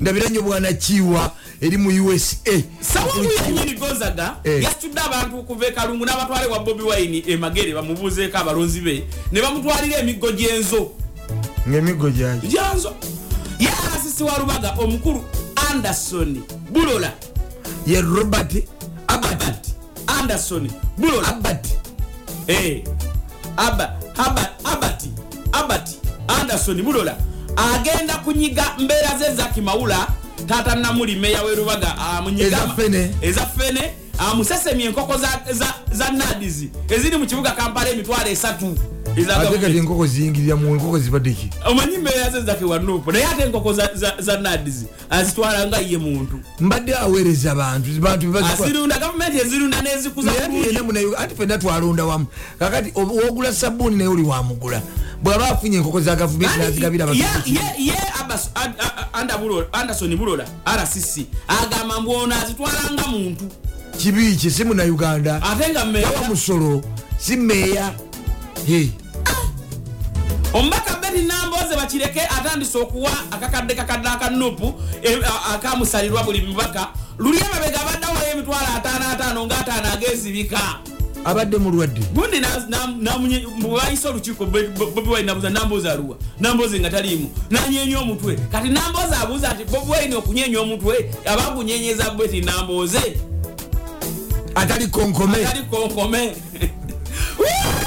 [0.00, 2.36] Ndabira nyo bwana kiwa eri mu usa
[2.80, 4.36] sawungu yenyini gonzaga?
[4.44, 4.62] Eh.
[4.62, 10.32] yasitudde abantu okuva ekalungu n'abatwale wa bobi wine emagere bamubuuzeeko abalonzi be ne bamutwalira emiggo
[10.32, 10.90] gy'enzo.
[11.68, 12.94] Ngaemigo gyayo gyanzo.
[13.58, 15.24] Ye arasisi wa lubaga omukulu
[15.70, 16.42] anderson
[16.72, 17.12] bulola
[17.86, 18.52] ye robert
[19.08, 19.66] abat abat
[20.06, 21.66] anderson bulola abat
[23.56, 25.10] Aba- Aba- abati
[25.52, 25.96] abati
[26.28, 27.16] anderson bulola
[27.56, 30.06] agenda kunyiga mbeera ze zakimawula
[30.48, 33.10] taata namuli meya werubaga amunyiga Eza ffene.
[33.20, 33.92] eza fene.
[34.18, 35.16] Amusesemye enkoko
[35.92, 38.78] za nadizi eziri mu kibuga kampala emitwalo esatu
[39.16, 39.78] eza ate kati gavumenti.
[39.78, 45.66] enkoko ziyingirira mu enkoko zibaddeki omanyi mbeera ze zakiwanupu naye ate enkoko za- nadizi azitwala
[45.66, 46.40] nga ye muntu.
[46.60, 50.66] Mbadde aweereza bantu bantu azirunda gavumenti ezirunda nezikuza naye ati bulungi.
[50.68, 52.26] yena munayo ati fena twalonda wamu.
[52.58, 54.82] Kakati wogula sabuuni naye oli wamugula.
[55.22, 57.22] Bwaba afunye enkoko za gavumenti nazigabira Ye-
[59.72, 63.44] anderson bulola rcc agamba mbu ono azitwala nga muntu.
[63.98, 64.50] Kibi ki?
[64.50, 65.84] Si munauganda ate nga
[66.28, 66.82] musolo
[67.18, 67.92] si meeya
[70.52, 75.18] omubaka beti namboze bakireke atandise okuwa akakadde kakadde akanupu e-
[75.54, 76.88] akamusalirwa buli mubaka.
[77.18, 80.60] Luli emabega abadde awayo emitwalo ataano ataano ngaataano agezibika
[81.24, 82.40] abadde mulwadde gundi
[83.60, 86.16] bwayise olukiiko bobi wine nabuuza namboze aluwa.
[86.40, 87.30] Namboze nga taliimu.
[87.50, 88.36] Nanyenya omutwe.
[88.52, 93.18] Kati namboze abuuza nti bobi wine okunyenya omutwe abagunyenyeza bweti namboze.
[94.54, 95.46] Atali konkome.
[95.46, 96.32] Atali konkome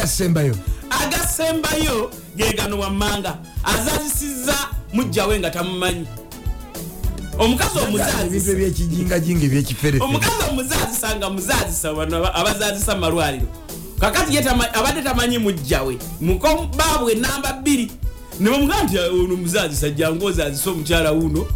[0.00, 0.54] agasembayo.
[0.90, 4.54] Agasembayo gegano wammanga azazisiza
[4.92, 6.06] mujjawe nga tamumanyi.
[7.38, 13.46] Omukazi omuzaazisa ebyekijingajinga ebyekifere omukazi omuzaazisa nga muzaazisa bano aba- abazaazisa mu malwaliro
[14.00, 14.38] kakati
[14.72, 17.90] abadde tamanyi mujjawe muko baabwe namba bbiri.
[18.40, 21.46] Ne bamugamba nti ono muzaazisa jangu ozaazisa omukyala wuno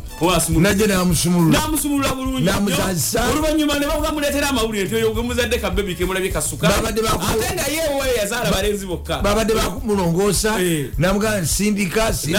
[0.60, 1.60] najje namusumulula.
[1.60, 2.44] Namusumulula bulungi.
[2.44, 3.24] Namuzaazisa.
[3.32, 7.62] oluvanyuma ne bamuleetera amawulire nti oyo gwe muzadde kabebi kemulabye kasuka Babadde baku- ate nga
[7.68, 9.18] yeewe yazaala balenzi bokka.
[9.22, 10.86] Babadde bakumulongoosa Eh.
[10.98, 12.38] namugamba sindika sindika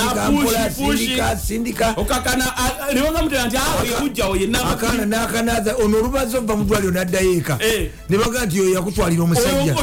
[2.93, 4.35] nebagamutera nti awo yemujjawo
[4.71, 5.75] akaana nakanaza.
[5.77, 7.57] Ono olubazi ova mudwaliro naddayo eka.
[7.61, 7.89] Eh.
[8.09, 9.75] ne bagamba nti oyo yakutwalira omusajja.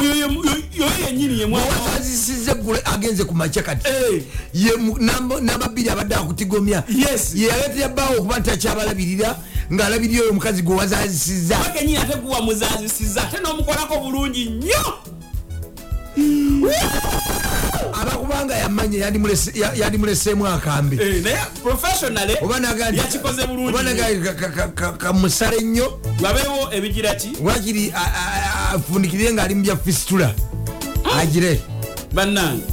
[1.89, 3.87] Wazazisiza eggulu agenze ku makya kati.
[3.87, 4.23] Eh.
[4.79, 4.97] Mu-
[5.69, 6.83] bbiri abadde akutigomya.
[6.87, 7.35] Yes.
[7.89, 9.35] Bbaawo okuba nti akyabalabirira
[9.73, 14.83] ng'alabirira oyo omukazi gwe wazazisiza kenyini ate guwa muzazisiza ate n'omukolako bulungi nnyo.
[18.01, 20.95] Abakubanga yamanya yandimulese- ya- yandimuleseemu akambe.
[20.95, 21.23] Eh,
[24.97, 25.99] kamusale nnyo.
[26.23, 27.29] Wabeewo ebigira ki?
[27.41, 27.93] Wakiri
[28.73, 30.33] afundikirire ng'ali mu bya fisitula
[31.19, 31.59] agire.
[32.13, 32.63] Bannange.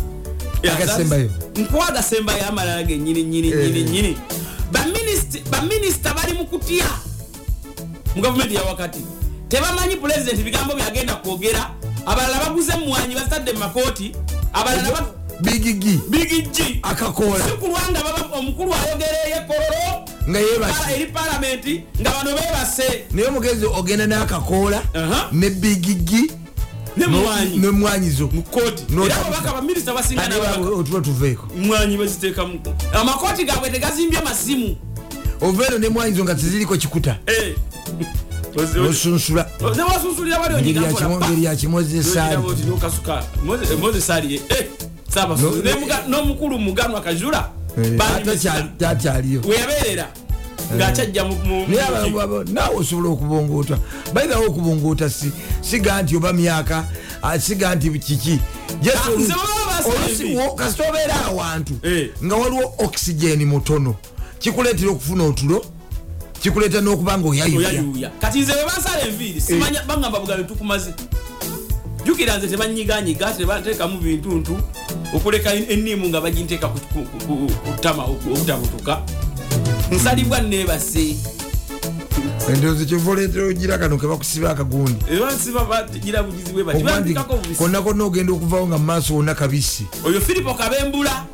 [0.73, 1.31] Agasembayo.
[1.57, 3.57] nkuwa agasembayo amalala genyini nyini Eh.
[3.57, 4.13] nyini nyini.
[4.13, 4.46] Baminisiti-
[5.51, 6.87] baminisita bali mu kutya?
[8.15, 9.01] Mu gavumenti yawakati
[9.49, 11.71] tebamanyi pulezidenti bigambo byagenda kwogera.
[12.07, 14.13] Abalala baguze mumwanyi bazitadde mu makooti.
[14.53, 20.09] Abalala ba- bigigi bigigi akakoola si kulwanga baba omukulu ayogereyo kololo.
[20.29, 24.83] Nga yebase eri palamenti nga bano bebase naye omugenzi ogenda n'akakoola
[25.33, 26.31] ne bigigi
[26.97, 28.31] nemwanyi nemwanyizo
[29.05, 30.23] era ababaka baminisita basinga
[30.79, 31.47] otuba tuveeko.
[31.57, 32.61] Mwanyi baziteekamu.
[32.95, 34.77] Amakooti gaabwe tegazimbye masimu
[35.41, 37.19] oveeno nemwanyizo nga teziriko kikuta.
[37.27, 37.55] Eh.
[38.89, 39.47] Osunsula
[40.63, 42.37] ngeri yakimo- ngeri yakimozesaali
[43.79, 44.41] mozesaliye
[45.37, 45.51] No-
[46.09, 47.51] n'omukulu muganwa kajula
[48.79, 50.07] takyaliyo weyabeerera
[51.45, 53.79] mu- naye abantu abo naawe osobola okubongoota.
[54.15, 55.31] Baithawo okubongoota si
[55.61, 56.85] siga nti oba myaka
[57.41, 58.41] siga nti kiki?
[58.95, 59.11] Ah,
[60.57, 61.75] kasita obeera awantu.
[61.83, 62.09] Eh.
[62.25, 63.95] nga waliwo oxygeni mutono
[64.39, 65.65] kikuleetera okufuna otulo
[66.43, 67.69] kikuleeta n'okuba nga oyayuya.
[67.69, 70.95] Oyayuuya kati nze webansala enviiri simanya bagamba bugambe tukumaze.
[72.05, 74.59] Jukira nze tebanyiganyiga tebateekamu bintuntu
[75.15, 76.71] okuleka eniimu nga baginteeka
[78.27, 79.03] obutabutuka.
[79.91, 81.17] Nsalibwa neebase
[82.87, 83.99] kyova oleetera ogira kano
[84.49, 85.05] akagundi.
[87.59, 88.67] Konna konna ogenda okuvawo
[89.15, 89.87] wonna kabisi.
[90.05, 90.21] Oyo
[90.55, 91.27] kabembula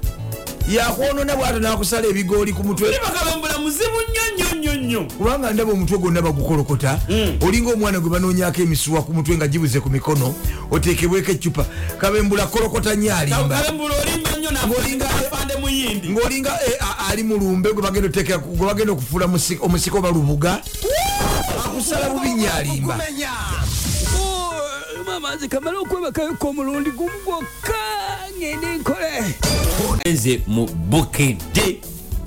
[0.68, 2.88] yakwonona bwato n'akusala ebigooli ku mutwe.
[2.88, 5.00] Filipo kabembula muzibu nnyo nnyo nnyo nnyo.
[5.18, 6.98] Kubanga ndaba omutwe gwonna bagukolokota.
[7.46, 10.34] Olinga omwana gwe banoonyako emisuwa ku mutwe nga gibuze ku mikono
[10.70, 11.64] otekebweko ecupa
[11.98, 16.08] kabembula kolokota nnyo alimba kabembula olimba nnyo Ng'olinga- nafande muyindi.
[16.08, 20.60] ng'olinga eh, a- ali mu lumbe gwe bagenda okufuula musi- omusiko balubuga.
[21.64, 22.98] Akusala bubi nnyo alimba
[25.36, 27.74] nze kamala okwebakayoko omulundi gumu gwokka
[28.38, 29.34] ngende nkole.
[30.12, 31.80] Nze mu bukedde.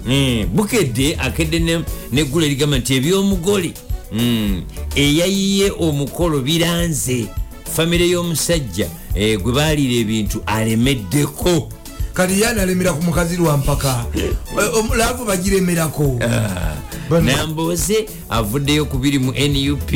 [0.05, 3.73] Mm, bukedde akedde ne- neggulu erigamba nti ebyomugole
[4.11, 4.63] mm,
[4.95, 7.25] eyayiye omukolo biranze.
[7.75, 11.69] Famire y'omusajja eh, gwe baliira ebintu alemeddeko.
[12.13, 14.05] Kati ye analemera ku mukazi lwampaka
[14.97, 16.19] laavu bagiremerako
[17.09, 19.91] Namboze avuddeyo ku biri mu nup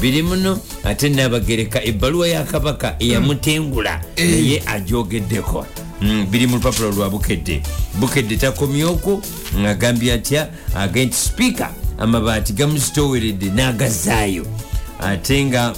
[0.00, 4.30] biri muno ate nabagereka ebbaluwa ya kabaka eyamutengula Eh.
[4.30, 5.66] naye ajogeddeko.
[6.00, 7.62] Mm, biri mu lupapula lwa bukedde.
[8.00, 9.20] Bukedde takomyoko
[9.66, 14.44] agambye atya agenti sipiika amabaati gamuzitoweredde n'agazaayo
[15.00, 15.72] ate nga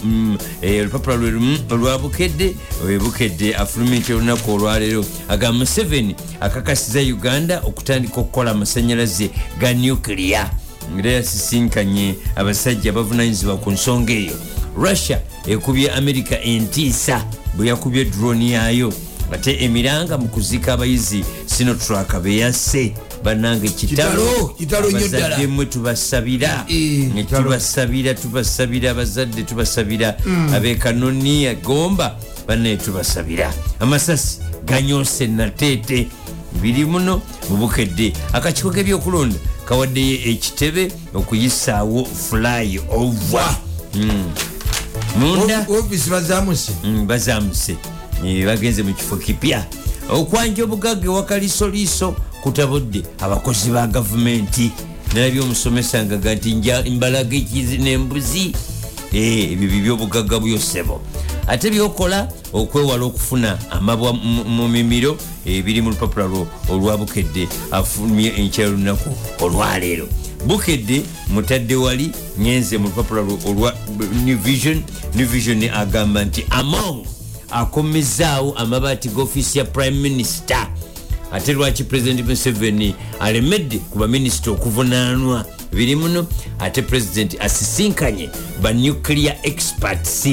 [0.62, 2.56] eh, olupapula lwe lumu olwa bukedde
[2.88, 9.30] eh, bukedde afulumenti olunaku olwaleero aga museveni akakasiza uganda okutandika okukola amasanyalaze
[9.60, 10.50] ga nuclear
[10.98, 14.32] era yasisinkanye abasajja bavunanyizibwa ku nsonga eyo.
[14.76, 17.24] Russia ekubye america entiisa
[17.56, 18.92] bwe yakubye droni yaayo.
[19.32, 22.94] Ate emiranga mu kuziika abayizi sinotrak beyasse
[23.24, 24.86] banange Kitalo, ddala.
[24.88, 26.64] abazaddemwe tubasabira.
[26.68, 27.42] Eh, kitalo.
[27.42, 30.54] tubasabira tubasabira abazadde tubasabira Mm.
[30.54, 33.52] abekanoni gomba banaye tubasabira.
[33.80, 36.06] Amasasi ganyose nateete
[36.62, 38.12] biri muno mu bukedde.
[38.32, 39.36] Akakiiko k'ebyokulonda
[39.66, 43.56] kawaddeyo ekitebe okuyisaawo fly over.
[43.94, 44.30] Mm.
[45.18, 47.76] munda ofisi bazamuse Mm, bazamuse
[48.46, 49.64] bagenze mu kifo kipya.
[50.10, 54.70] Okwanja obugagga ewakalisoliiso kutabudde abakozi ba gavumenti.
[55.14, 58.52] Nalabye omusomesa ngaga nti mbalaga ekizi nembuzi
[59.12, 61.00] Eh, ebyo bibyobugagga byosebo
[61.48, 65.16] ate byokola okwewala okufuna amabwa mu- mimiro
[65.46, 66.28] eh, biri mu lupapula
[66.68, 69.10] olwa bukedde afulumye enkyalo lunaku
[69.44, 70.08] olwaleero
[70.46, 73.74] bukedde mutadde wali nyenze mu lupapula olwa
[74.24, 74.82] new vision.
[75.14, 77.06] New vision agamba nti among
[77.50, 80.68] akomezaawo amabaati g'ofiisi ya prime minister.
[81.32, 86.26] Ate lwaki president museveni alemedde ku baminisita okuvunaanwa biri muno
[86.58, 88.28] ate president asisinkanye
[88.62, 90.28] ba nuclear experts.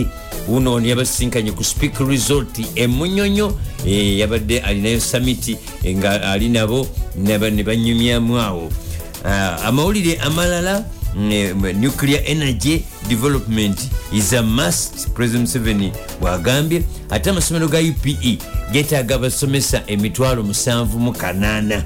[0.47, 3.57] Uno ono yabasisinkanye ku speak resort emunyonyo
[3.88, 6.88] eh, yabadde alinayo samiti eh, nga ali nabo
[7.18, 8.72] naba- ne banyumyamu awo.
[9.65, 10.85] Amawulire amalala
[11.80, 13.77] nuclear energy development
[14.14, 15.91] is a must president museveni
[16.22, 18.38] bwagambye ate amasomero ga upe
[18.72, 21.81] getaaga abasomesa emitwalo 78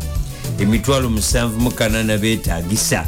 [0.60, 3.06] emitwalo 78 betagisa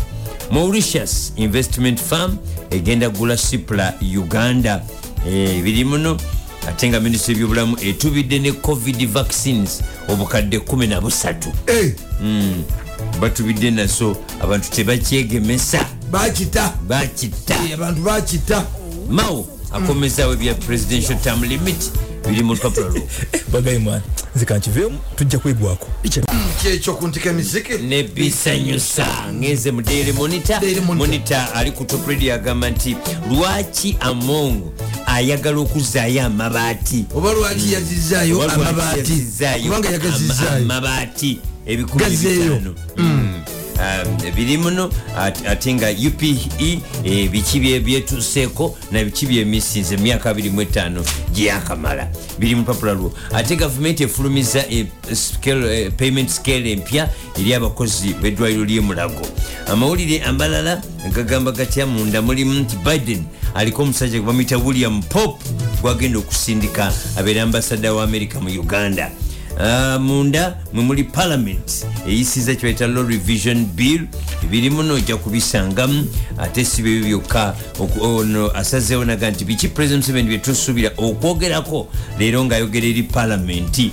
[0.52, 2.38] mauritius investment farm
[2.72, 4.82] egenda gula sipla uganda.
[5.28, 6.18] Eh, biri muno
[6.68, 12.64] ate nga minisita ebyobulamu etubidde ne covid vaccines obukadde 13 Eh, Mm,
[13.22, 15.86] batubidde naso abantu tebakyegemesa.
[16.12, 16.74] Bakita.
[16.88, 18.66] Bakitta Eh, abantu bakita.
[19.10, 21.92] Mao akomezawo ebya presidential term limit
[22.30, 23.08] biri mu lupapula lwo
[23.52, 24.02] bagaye mwana
[24.36, 25.88] nze kankiveemu tujja kwegwako
[26.62, 30.60] kyekyo ku ntika emiziki nebisanyusa ngenze mu daily Monitor.
[30.96, 32.98] monitor ali ku top radio agamba nti
[33.32, 34.74] lwaki amongo
[35.06, 37.76] ayagala okuzaayo amabaati oba lwaki
[38.32, 39.24] lwaki amabaati
[39.64, 42.76] kubanga yagazizaayo amabaati ebikumi Gazeeyo.
[43.80, 44.26] Bitaano Mm.
[44.28, 46.36] um, biri muno at- ate nga upe
[47.04, 51.04] eh, biki bye- byetuseeko na biki byemisinze emyaka 25
[51.34, 52.08] gyeyakamala
[52.40, 54.86] biri mu lupapula lwo ate gavumenti efulumiza eh,
[55.46, 59.28] eh, payment scale empya eri abakozi b'eddwaliro ly'emulago
[59.68, 60.82] amawulire amalala
[61.14, 63.24] gagamba gatya munda mulimu nti biden
[63.56, 65.42] aliko omusajja gwe bamuyita william pop
[65.82, 69.12] gwagenda okusindika abeera ambasada wa america mu uganda
[70.00, 74.08] munda mwe muli parliament eyisiza kyebaita law revision bill.
[74.52, 76.08] Biri muno ojja kubisangamu
[76.38, 77.56] ate si bebyo byokka
[78.02, 81.88] ono asazeewo naga nti biki president museveni byetusuubira okwogerako
[82.20, 83.92] leero ng'ayogera eri palamenti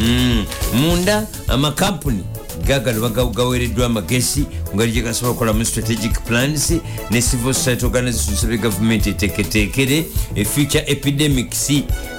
[0.00, 0.44] mm.
[0.74, 2.24] munda amakampuni
[2.66, 6.70] gagano bagawereddwa amagezi ngeri gyegasobola okukolamu strategic plans
[7.10, 11.70] ne civil society organizations be gavumenti eteketekere e future epidemics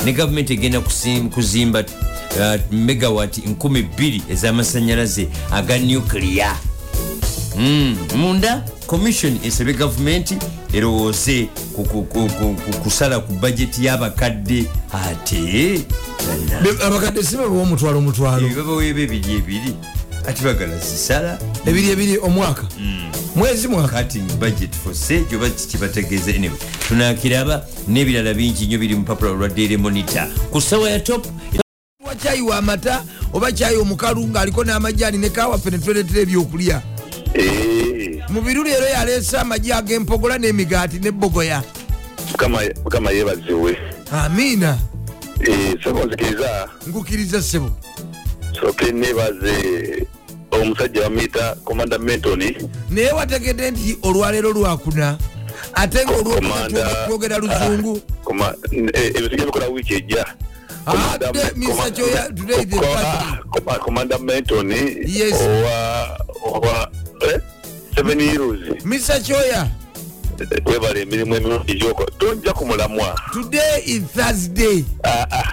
[0.05, 0.81] ne gavumenti egenda
[1.29, 1.83] kuzimba
[2.71, 6.57] megawati 2 ez'amasanyalaze aga nuclear.
[7.57, 10.37] Mm, munda commission esebe gavumenti
[10.73, 15.81] erowooze ku- ku- ku- ku- ku- kusala ku bajeti y'abakadde ate.
[16.85, 18.45] Abakadde si babawa omutwalo omutwalo.
[18.47, 19.73] Ebibabaweeba ebiri ebiri.
[20.27, 21.39] Ati bagala zisala.
[21.65, 22.63] Ebiri ebiri omwaka.
[23.35, 24.03] Mwezi mwaka.
[24.03, 26.57] Cutting budget for say gyoba kibategeeza anyway.
[26.87, 30.27] Tunakiraba n'ebirala bingi nnyo biri mu papula olwa daily monitor.
[30.51, 31.27] Ku ssawa ya top
[32.19, 36.81] wa kyayi wa mata oba kyayi omukalu ng'aliko n'amajaani ne kawaffe ne tweretera ebyokulya.
[38.29, 41.63] Mu biru leero yaleese amagi ag'empogola n'emigaati n'ebbogoya
[42.83, 43.77] Mukama- yebaziwe
[44.11, 44.77] amiina.
[45.83, 47.71] Sebonzikiriza nkukiriza ssebo.
[48.59, 50.07] Soke nebaze
[50.51, 52.57] omusajja bamuyita komanda mentoni
[52.89, 55.17] naye wategedde nti olwaleero lwakuna
[55.73, 58.01] ate ngaolwogera luzungu.
[58.23, 58.55] Koma-
[58.93, 60.25] eh, ebisige bikola wiiki ejja.
[60.25, 60.33] Ah,
[60.91, 61.31] Komanda-
[65.67, 66.91] ah, owa
[67.33, 67.39] eh,
[67.95, 68.83] seven years
[70.41, 72.05] Eh, webala emirimu emirungi gyoko
[72.53, 75.43] kumulamwa today is thursday Ah, ah.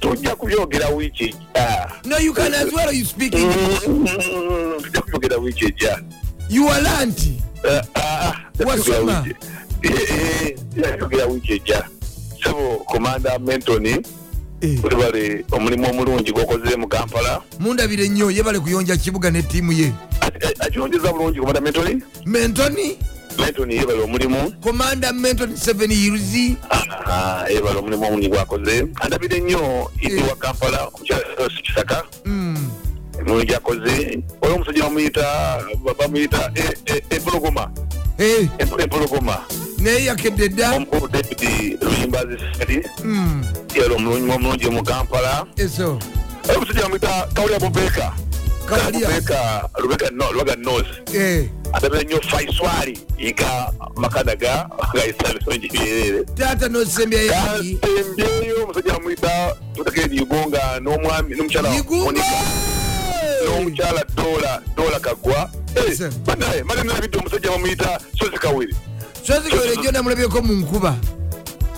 [0.00, 0.34] Tujja
[0.88, 1.34] wiiki
[3.38, 4.06] Mm,
[4.82, 5.00] tujja
[5.36, 5.98] wiiki ejja
[8.66, 9.26] Wasoma.
[10.76, 11.84] Yayogera wiiki ejja.
[12.44, 13.96] Sabo komanda mentoni
[14.60, 17.42] Eh, webale omulimu omulungi gwokoze mu kampala.
[17.60, 19.92] Mundabire nnyo yebale kuyonja kibuga ne ttiimu ye.
[20.60, 22.02] Akirongeza bulungi komanda mentoni?
[22.26, 22.96] Mentoni?
[23.38, 24.52] Mentoni yebale omulimu.
[24.62, 26.56] Commander menton 7 years.
[27.06, 28.86] Ah, yebale omulimu omulungi gwakoze.
[29.00, 30.28] Andabire nnyo idi Eh.
[30.28, 32.04] wa kampala omukyasi kisaka.
[32.24, 32.70] Mm.
[33.20, 35.58] emulungi gyakoze oli omusajja bamuyita
[35.98, 37.70] bamuyita eh, eh, empologoma.
[38.18, 39.44] Eh, Empo- empologoma
[39.84, 40.72] naye yakedde dda?
[40.76, 43.44] Omukulu david luyimbazi sati Mm,
[43.74, 45.46] yali omulungi omulungi mu kampala.
[45.56, 45.98] Eso.
[46.56, 48.12] Omusajja bamuyita kawulya bubeka.
[49.78, 58.92] Lubega no- lubega nos Eh, atabira nnyo faiswari yiga makadaga gaisabisongi byerere taata katembyeyo omusajja
[58.92, 61.68] bamuyita tutakedi yugonga n'omwami n'omukyala
[62.04, 62.40] Monica.
[63.46, 65.50] n'omukyala dola dola kagwa.
[65.96, 66.10] Sir.
[66.26, 68.72] banaye maganabidde omusajja bamuyita sozi kawere
[69.26, 70.94] sozikawere jo namulabyeko mu nkuba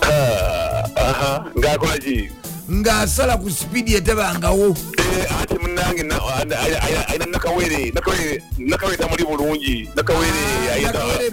[0.01, 2.29] Ah, aha, ng'akola ki
[2.71, 8.97] ng'asala ku sipiidi etabangawo Eh, ate munange na- ana- ana- ana- alina nakawere nakawere nakawere
[8.97, 11.29] tamuli bulungi nakawere Ah, ayina Nakawere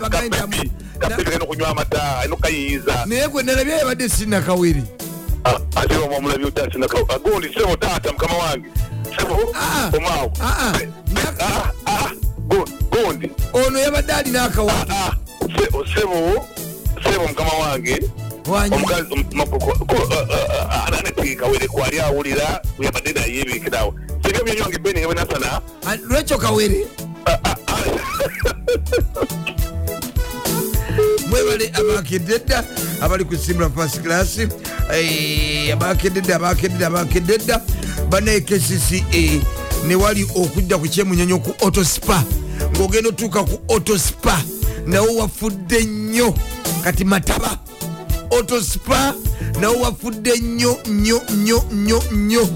[0.98, 4.82] kapepi kalina okunywa amata alina okukayiyiza naye gwe nalabye yabadde sinakawere
[5.44, 6.78] Ah, ate omulabye otasi
[7.14, 8.68] agundi sebo taata mukama wange.
[9.18, 10.88] Sebo Ah, omaawo ah, ah, Eh,
[11.40, 12.10] ah, ah,
[12.90, 14.72] gundi ono yabadde alina akawa
[15.56, 18.00] Ah, ah, se- sebo mukama wange
[18.72, 19.26] omukazi
[20.86, 23.94] ananeti kawere kwali awulira yabadde naye ebikirawo
[24.24, 26.86] singa byonyonge beni nga benasana Ah, lwekyo kawere
[31.30, 32.64] mwebale abakedde dda
[33.00, 34.38] abali kusimbula fast class
[34.94, 37.60] Eh, abakedde dda abakedde abakedde dda
[38.10, 39.40] banaye kcca
[39.88, 42.22] newali okudda ku kyemunyonyo ku autospa
[42.76, 44.38] ng'ogenda otuuka ku autospa
[44.86, 46.34] nawo wafudde nnyo.
[46.84, 47.58] Kati mataba
[48.30, 49.14] autospa
[49.60, 52.48] nawo wafudde nnyo nnyo nnyo nnyo nnyo.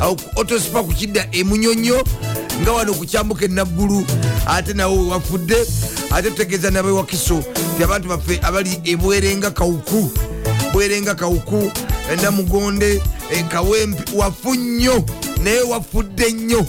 [0.00, 2.04] Awo ku kidda emunyonyo
[2.62, 4.04] nga wano ku kyambuka enaggulu
[4.46, 5.56] ate nawo wafudde
[6.10, 7.44] ate tutegeeza nabewakiso
[7.76, 10.10] ti abantu baffe abali ebwerenga kawuku.
[10.72, 11.72] Bwerenga kawuku
[12.22, 15.04] namugonde eh, kawempi wafu nnyo
[15.44, 16.66] naye wafudde nnyo.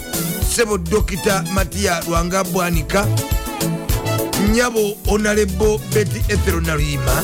[0.56, 3.06] Sebo dokita matiya lwanga bwanika
[4.38, 7.22] nyabo onalebo beti ethero naluyima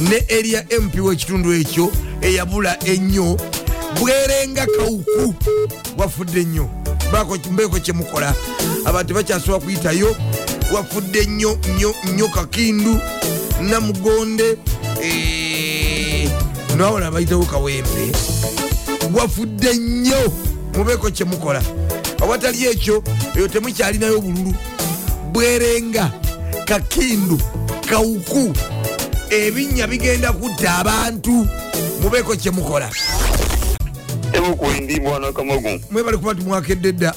[0.00, 3.36] ne eria mp w'ekitundu ekyo eyabula ennyo.
[4.00, 5.34] Bwerenga kawuku
[5.98, 6.68] wafudde nnyo
[7.50, 8.34] mbeeko kyemukola
[8.84, 10.16] abantu bakyasobola kuyitayo.
[10.72, 12.98] Wafudde nnyo nnyo nnyo kakindu
[13.60, 14.58] namugonde
[15.02, 16.30] eh,
[16.76, 18.12] nawona bayitawo kawempe.
[19.14, 20.32] Wafudde nnyo
[20.74, 21.62] mubeeko kyemukola
[22.22, 23.02] awatali ekyo
[23.36, 24.54] eyo temukyalinayo bululu.
[25.32, 26.10] Bwerenga
[26.64, 27.40] kakindu
[27.88, 28.52] kawuku
[29.30, 31.46] ebinnya bigenda kutta abantu.
[32.02, 32.90] Mubeeko kyemukola
[35.90, 37.14] mwebali kuba timwakedde dda.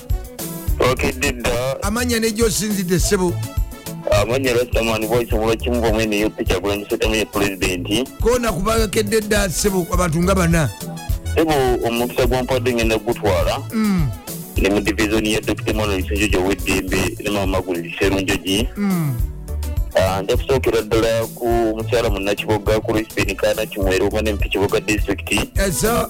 [0.91, 1.83] Okedde dda.
[1.83, 3.33] Amanya negyosinzidde ssebo.
[4.21, 8.03] Amanya voice omulwa kimu picha kulanyisetamu ye pulezidenti.
[8.21, 10.69] Kona kubakedde dda ssebo abantu nga bana.
[11.35, 11.53] Ebo
[11.87, 14.09] omukisa gwampadde ngenda gutwala Mm,
[14.57, 15.73] ne mu divisioni ya dr.
[15.73, 19.15] Manuel kisenjo gyow'eddembe ne mama maguliri serunjogi mm.
[20.23, 21.47] Nja kusookera ddala ku
[21.77, 24.79] mukyala munnakiboga ku respeni kana kimwera oba nempi kiboga
[25.67, 26.09] eso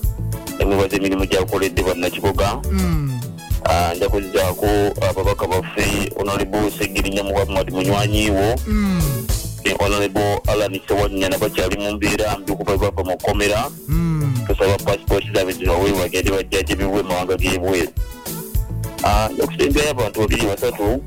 [0.60, 3.20] nemwebaza emirimu gyakoledde bannakiboga mm.
[3.70, 4.68] Ah, nja kuzaako
[5.10, 9.02] ababaka baffe honorable segirinya muhammad munywanyiwo Mm,
[9.66, 13.70] ne honorable alan sewanya nabakyali mu mbeera mbi okuva bava mu kkomera.
[13.88, 14.34] Mm.
[14.48, 17.92] tusaba passport zaabwe zibawe bagende bajjaje bibwe mawanga g'ebweru
[19.04, 21.04] Ah, nja kusemberayo abantu babiri basatu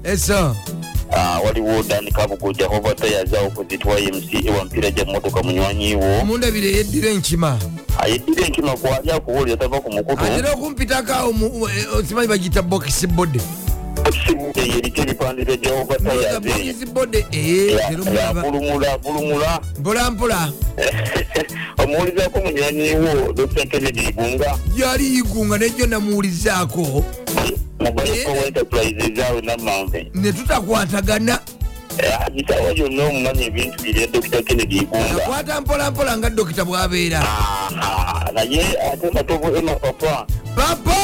[1.45, 6.25] waliwo dan kabugo jehova tayaza opposite ymc ewampira gya motoka munywanyiwo.
[6.25, 7.59] Mundabire yeddira enkima.
[7.99, 10.25] Ayeddira enkima kwali akuwulira tava ku mukutu.
[10.25, 13.41] Atera okumpitako awo mu- eh, osimanyi bagiyita bokisi bode
[19.79, 20.53] mpolampola
[21.79, 24.59] omuwulizako munywanyiwo dr kennedy igunga.
[24.77, 27.05] Yali yigunga nejjo namuwulizaako
[30.15, 31.41] ne tutakwatagana
[32.35, 37.25] gitawa yonna omumanyi ebintu biri dr kennedy igunga akwata mpolampola nga dokita bwabeera.
[38.35, 38.63] Naye
[38.93, 40.27] ate matovu ema papa!
[40.57, 40.97] Papa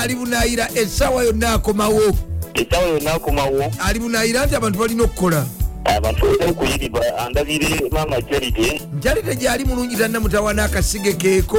[0.00, 2.16] ali bunayira essaawa yonna akomawo.
[2.54, 3.72] Esawa yonna akomawo.
[3.84, 5.46] Ali bunayira nti abantu balina okukola
[5.96, 11.58] abantu olina okuyirirwa andabire mama charity njali tegyali mulungi tannamutawana akasige keeko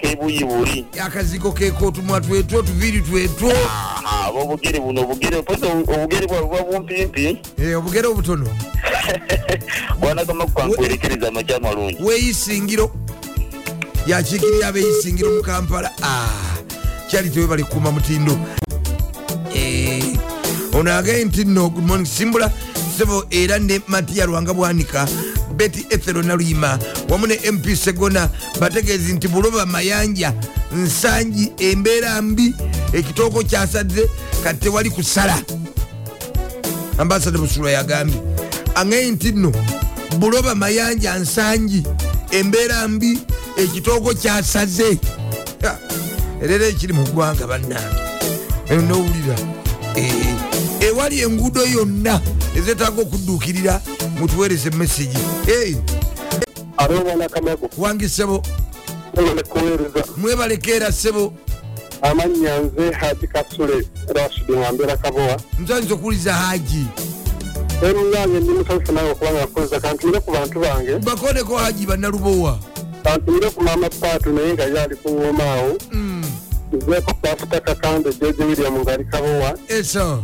[0.00, 0.86] kebuyi buli.
[1.02, 3.52] Akazigo keeko otumwa twetwo otuviiri twetwo.
[4.26, 7.38] Aba obugere buno obugere poza obugere bwawe buba bumpimpi.
[7.58, 8.46] Eh, obugere obutono.
[10.00, 12.90] Bwanagama kwankwerekereza amakya amalungi weeyisingiro
[14.06, 15.90] yakiikirira abeeyisingiro mu kampala.
[17.10, 18.38] Kyali tewe bali kukuuma mutindo.
[19.54, 20.04] Eh,
[20.76, 22.50] ono agaye nti nno good morning simbula
[22.98, 25.08] sebo era ne matiya lwanga bwanika
[25.56, 26.78] beti ethero naluyima
[27.08, 28.28] wamu ne mp segona
[28.60, 30.32] bategeezi nti buloba mayanja
[30.72, 32.54] nsangi embeera mbi
[32.92, 34.10] ekitooko kyasadde
[34.44, 35.42] kati tewali kusala.
[36.98, 38.20] Ambasada busulwa yagambye
[38.74, 39.52] agaye nti nno
[40.18, 41.82] buloba mayanja nsangi
[42.30, 43.18] embeera mbi
[43.56, 44.98] ekitooko kyasaze
[46.42, 48.00] era era ekiri mu ggwanga bannange.
[48.88, 49.36] Nowulira
[51.06, 52.20] Ewali enguudo yonna
[52.58, 53.80] ezetaaga okudduukirira
[54.18, 55.18] mutuweereze emesegi
[56.76, 57.70] abebona kamago.
[57.78, 58.42] Wange sebo
[60.16, 61.32] mwebalekeera sebo
[62.02, 65.40] amanya nze haji kasule rashidi mwambera kabowa.
[65.58, 66.86] Ntandisa okuwuliza haji
[67.82, 70.98] emunange ndi musanyufu nawe okubanga nakozesa kantumire ku bantu bange.
[70.98, 72.58] Bakoneko haji bannalubowa.
[73.04, 75.78] Kantumire ku mama paatu naye nga yali kuŋoma awo.
[75.92, 76.24] Mm,
[76.72, 79.54] nzeeko bafuta kakande jeje william ngaali kabowa.
[79.68, 80.22] Eso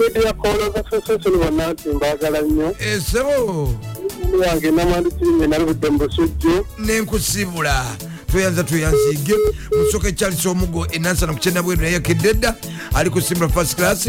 [0.00, 3.74] media kola za sososoni bonna nti mbaagala nnyo esebo
[4.48, 7.84] wange namwandi kirinye nalibudde mu busujju nenkusibula.
[8.30, 9.34] Tweyanza tweyanzige
[9.84, 12.54] musoka ekyalisa omugo enansana kukyenda bweru naye yakedde dda
[12.94, 14.06] ali kusimbula first class.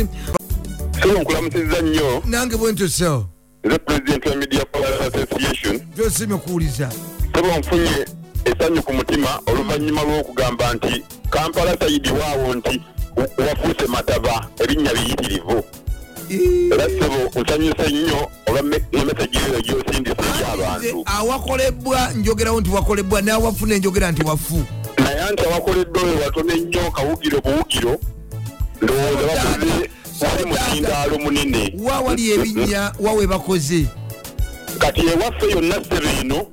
[1.22, 3.26] Nkulamusiza nnyo nange bwentuso
[3.63, 5.80] nze president wa media Powers association.
[5.97, 6.91] Tosiimye okuwuliza
[7.35, 8.05] sebo nfunye
[8.45, 12.81] essanyu ku mutima oluvannyuma lw'okugamba nti kampala sayidi waawo nti
[13.15, 15.63] wa- wafuuse mataba erinnya biyitirivu
[16.74, 23.22] era sebo nsanyuse nnyo olwa me- emesagi eyo gyosindisa eri abantu awakolebwa njogerawo nti wakolebwa
[23.22, 24.64] nawafuna enjogera nti wafu.
[24.98, 27.99] Naye nti awakoleddwa oyo watono ennyo kawugiro buwugiro
[28.82, 29.90] ndowooza bakoze
[30.22, 31.74] wali mutindaalo munene.
[31.80, 33.86] Wa wali ebinnya wawe bakoze?
[34.80, 36.45] Kati ewaffe yonna sebo eno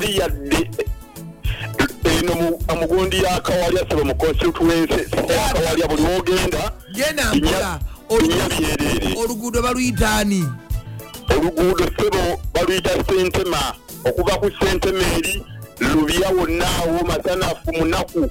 [0.00, 0.70] teri yadde
[2.18, 7.80] eno mu- amugundi yakawalya sebo mu constituency yakawalya buli wogenda genda mpola
[9.16, 10.44] oluguudo baluyitaani
[11.38, 13.74] oluguudo sebo baluyita sentema
[14.04, 15.42] okuva ku sentema eri
[15.80, 18.30] lubya wonna awo masanafu munaku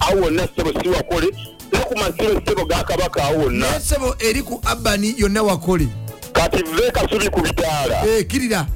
[0.00, 1.26] awo wonna sebo siwakole
[1.72, 3.66] ne ku masiro sebo gakabaka awo wonna.
[3.72, 5.88] Nesebo eri ku abani yonna wakole.
[6.32, 8.06] Kati ve kasubi ku bitaala.
[8.06, 8.66] Eh, kirira.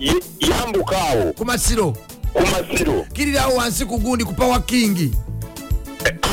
[0.41, 1.33] Yambuka awo.
[1.33, 1.93] Ku masiro.
[2.33, 3.07] Ku masiro.
[3.13, 5.11] Kirirawo wansi ku gundi ku power king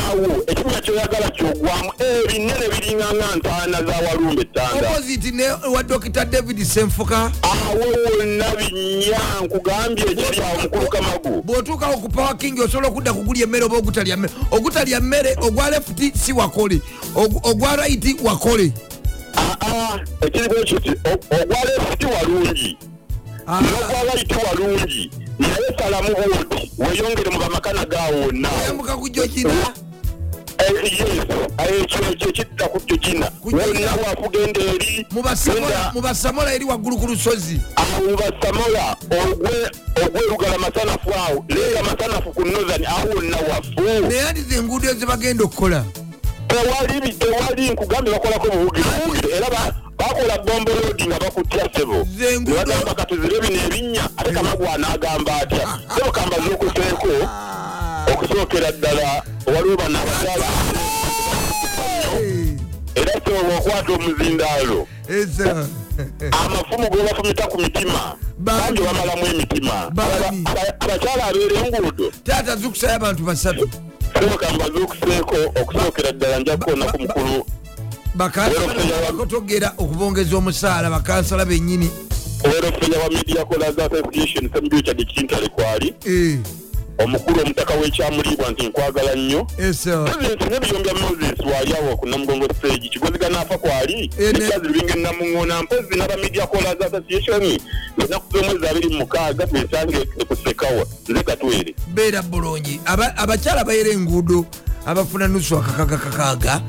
[0.09, 5.43] awo ekinnya kyoyagala kyogwamu ebinene biringanga ntaana za walumbe ettanda opposite ne
[5.73, 7.85] wa dr david senfuka awo
[8.19, 13.65] wonna binnya nkugambye ekiri awo mukulu kamagu bw'otuukawo ku power king osobola okudda kugulya emmere
[13.65, 16.81] oba ogutalya mmere ogutalya mmere ogwa lefuti si wakole
[17.43, 18.71] ogwa raiti wakole.
[19.61, 22.77] Aa ekiri bwe kiti o- ogwa lefuti walungi.
[23.47, 23.61] Ah.
[23.61, 29.53] n'ogwa layiti walungi naye salamu booti weyongere mu bamakana gaawonna yambuka ku jojina
[31.57, 36.97] ekyo ekyo ekidda ku jojina wonna waakugenda eri mu basamola- genda mu basamola eri waggulu
[36.97, 37.60] ku lusozi.
[37.76, 39.72] Awo basamola ogwe
[40.05, 41.45] ogwerugala masanafu awo.
[41.49, 45.84] Leega masanafu ku nozani awo wonna wafu naye andize enguudo ezebagenda okukola
[46.48, 52.94] tewali nkugambye bakolako buwugire buwugire era ba- bakola bombolodi nga bakutya sebo Ze ngudo- nebagamba
[52.95, 55.80] katuzire bino ebinnya ate kamagu anagamba atya.
[55.95, 57.07] Sebo kambaze okuseeko
[58.14, 60.48] okusookera ddala waliwo bano abakyala
[62.95, 64.88] era sebo okwata omuzindaalo
[66.32, 68.15] amafumu ge bafumita ku mitima.
[68.38, 69.91] Bangi bamalamu emitima.
[70.80, 72.11] Abakyala abeera enguudo.
[72.24, 73.70] Taata zukusayo abantu basatu
[74.14, 77.45] sebo kambaze okuseeko okusookera ddala nja kukonaku mukulu.
[78.15, 81.90] Bakotogera okubongeza omusaala bakansala bennyini.
[82.45, 85.94] Owerofenya wa media callers association richard kintale kwali.
[86.06, 86.40] Eh,
[86.99, 89.45] omukulu omutaka w'ekyamulibwa nti nkwagala nnyo.
[89.45, 92.90] President nebiyombi moses wali awo ku namugongo stage.
[92.90, 94.11] Kigoziga naafa kwali?
[94.20, 97.44] Ene- ekyaziribinga enamuŋona mpozi n'aba media callers association.
[97.98, 101.76] Enaku z'omwezi abiri mu mukaaga twesange ekusekawa nze katwere.
[101.94, 104.45] Beera bulungi Aba- abakyala bayera enguudo
[104.86, 106.61] abafuna nusu akakagakakaaga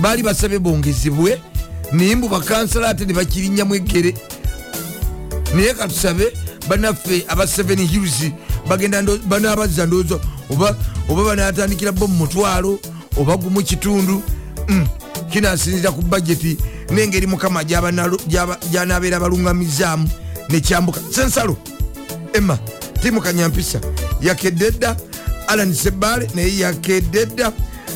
[0.00, 1.40] baali basabye bongezebwe
[1.92, 4.14] naye mbu bakansala ate ne bakirinnyamu eggere
[5.54, 6.32] naye katusabe
[6.68, 8.30] banaffe aba 7 hills
[8.68, 10.18] bagenda banaabazza ndowooza
[10.50, 12.78] oba banatandikira bo mu mutwalo
[13.16, 14.22] oba gumu kitundu
[14.68, 14.86] Mm,
[15.30, 16.56] kinasinzira ku bajeti
[16.90, 20.08] n'engeri mukama gy'anaabeera balungamizaamu
[20.48, 21.56] nekyambuka sensalo
[22.32, 22.58] emma
[23.02, 23.78] timu kanyampisa
[24.20, 24.96] yakedde dda
[25.46, 27.52] alan sebale naye yakedde dda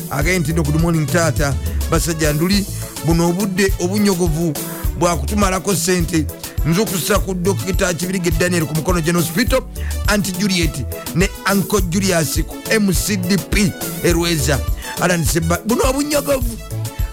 [0.09, 1.53] agaye nti no good morning taata.
[1.91, 2.65] Basajja nduli
[3.05, 4.53] buno obudde obunyogovu
[4.99, 6.25] bwakutumalako sente
[6.65, 9.61] nzukusa ku dokita kibirige daniel ku mukono gen hospital
[10.07, 10.85] anti juliet
[11.15, 13.71] ne anco julius ku mcdp
[14.03, 14.59] erweza.
[15.01, 16.57] Alan sebale buno obunyogovu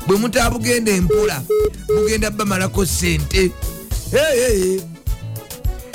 [0.06, 1.42] bwe mutabugenda empola
[1.86, 3.50] bugenda bamalako sente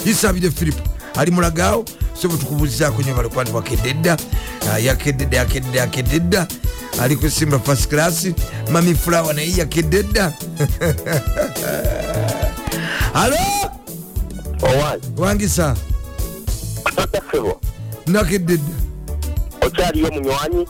[0.06, 0.76] isabire philip
[1.16, 1.86] ali mulagaawo
[2.22, 4.18] sobo tukubuuzizaako nyo balekuba ntiwakedde dda
[4.74, 6.48] Ah, yakedde dda yakedde dda yakedde dda
[7.02, 8.28] ali ku simba fast class
[8.72, 10.34] mami flower naye yakedde dda
[13.14, 13.36] alo?
[14.62, 15.76] Owayi wangisa.
[16.96, 17.62] Tatasebo
[18.08, 18.74] nakedde dda
[19.62, 20.68] okyaliyo munywanyi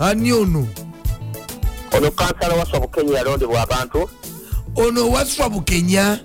[0.00, 0.66] ani ono.
[1.92, 4.10] Ono kansala waswa bukenya yalondebwa abantu
[4.76, 6.18] ono waswa bukenya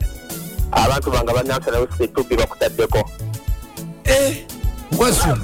[0.72, 3.10] abantu banga banansala wesitubbi bakutaddeko
[4.04, 4.46] Eh,
[4.98, 5.38] waswa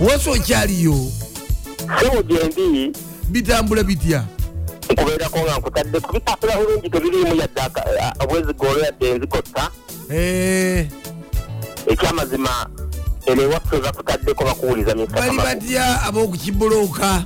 [0.00, 0.94] waswa okyaliyo
[2.00, 2.92] sebo gyendi
[3.28, 4.24] bitambula bitya
[4.90, 9.70] nkubeerako nga nkutaddeko bitambula bulungi tebiriimu yadde aka- a- obwezigolo yadde enzikotta
[10.10, 10.86] Eh,
[11.86, 12.50] ekyamazima
[13.26, 17.24] eno ewaffe bakutaddeko bakuwuliza bali batya ab'okukibulooka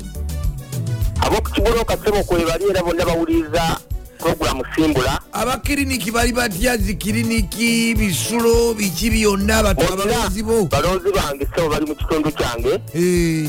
[1.20, 3.77] ab'okukibulooka sebo kwebali era bonna bawuliriza
[4.19, 5.20] puroguramu simbula.
[5.32, 10.65] Abakiriniki bali batya zikiriniki bisulo biki byonna abantu abalonzi bo.
[10.65, 12.81] Balonzi bange sebo bali mu kitundu kyange.
[12.95, 13.49] Eh,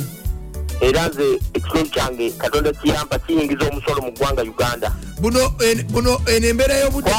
[0.82, 4.92] era nze ekitundu kyange katonda kiyamba kiyingiza omusolo mu ggwanga uganda.
[5.22, 5.50] Buno
[5.90, 7.12] buno eno embeera y'obudde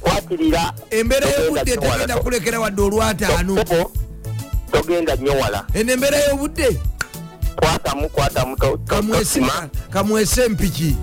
[0.00, 3.64] kwatirira embeera y'obudde tegenda kulekera wadde olwataano.
[4.72, 5.66] Togenda nnyo wala.
[5.74, 6.80] Eno embeera y'obudde?
[7.56, 8.78] Kwatamu kwatamu to-
[9.90, 10.96] kamwese empiki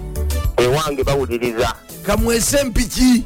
[0.58, 1.74] ewange bawuliriza.
[2.06, 3.24] Kamwese empiki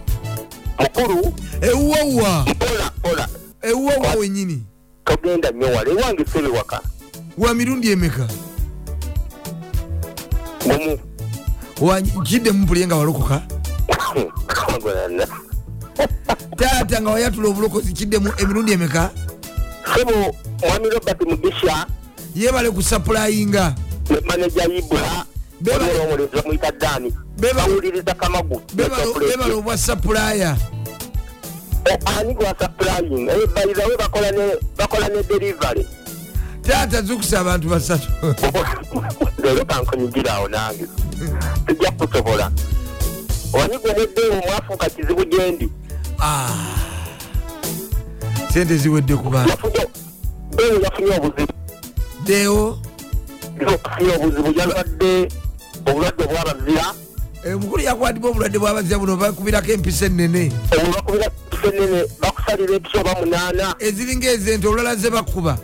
[0.80, 1.34] mukulu.
[1.62, 3.28] Ewuwawa mpola pola
[3.62, 4.64] ewuwawa wenyini
[5.06, 5.90] togenda nnyo wala.
[5.92, 6.82] Ewange sebe waka
[7.38, 8.28] wa mirundi emeka
[10.66, 11.00] gumu
[12.24, 13.42] kidde mupulye nga walokoka
[16.58, 19.10] taata nga wayatula obulokozi kiddemu emirundi emeka
[19.96, 20.36] sebo
[20.68, 21.86] mwami robert mugisha
[22.36, 23.76] yebale kusapulayinga
[24.10, 25.26] ne maneja ibula
[26.04, 30.58] omulenzi bamuyita dani bawuliriza kamagu bebale obwa sapulaya
[32.06, 35.88] ani gwa supplying bayizawe bakola ne bakola ne delivery
[36.68, 38.08] taata zukusa abantu basatu.
[39.44, 40.86] Leero kankonyigira awo nange.
[41.68, 42.52] Tujja kusobola.
[43.54, 45.70] Wanyigwe neddeewo mwafuuka kizibu gyendi
[46.20, 46.50] Ah.
[48.54, 49.72] sente ziwedde ku bantu.
[50.58, 51.54] Deewo yafunye obuzibu.
[52.26, 52.80] Deewo
[53.62, 55.30] yafunye obuzibu yalwadde
[55.88, 56.94] obulwadde bwabazira
[57.54, 61.30] omukulu yakwatibwa obulwadde bwabazira buno bakubirako empisa enene olwakubira
[61.62, 63.76] senene bakusalira empisa oba munaana.
[63.80, 65.58] Eziringa ezente olwala ze bakuba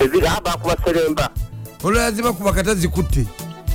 [0.00, 1.30] ezira bakuba seremba.
[1.84, 3.26] Olwala ze bakuba kata zikutte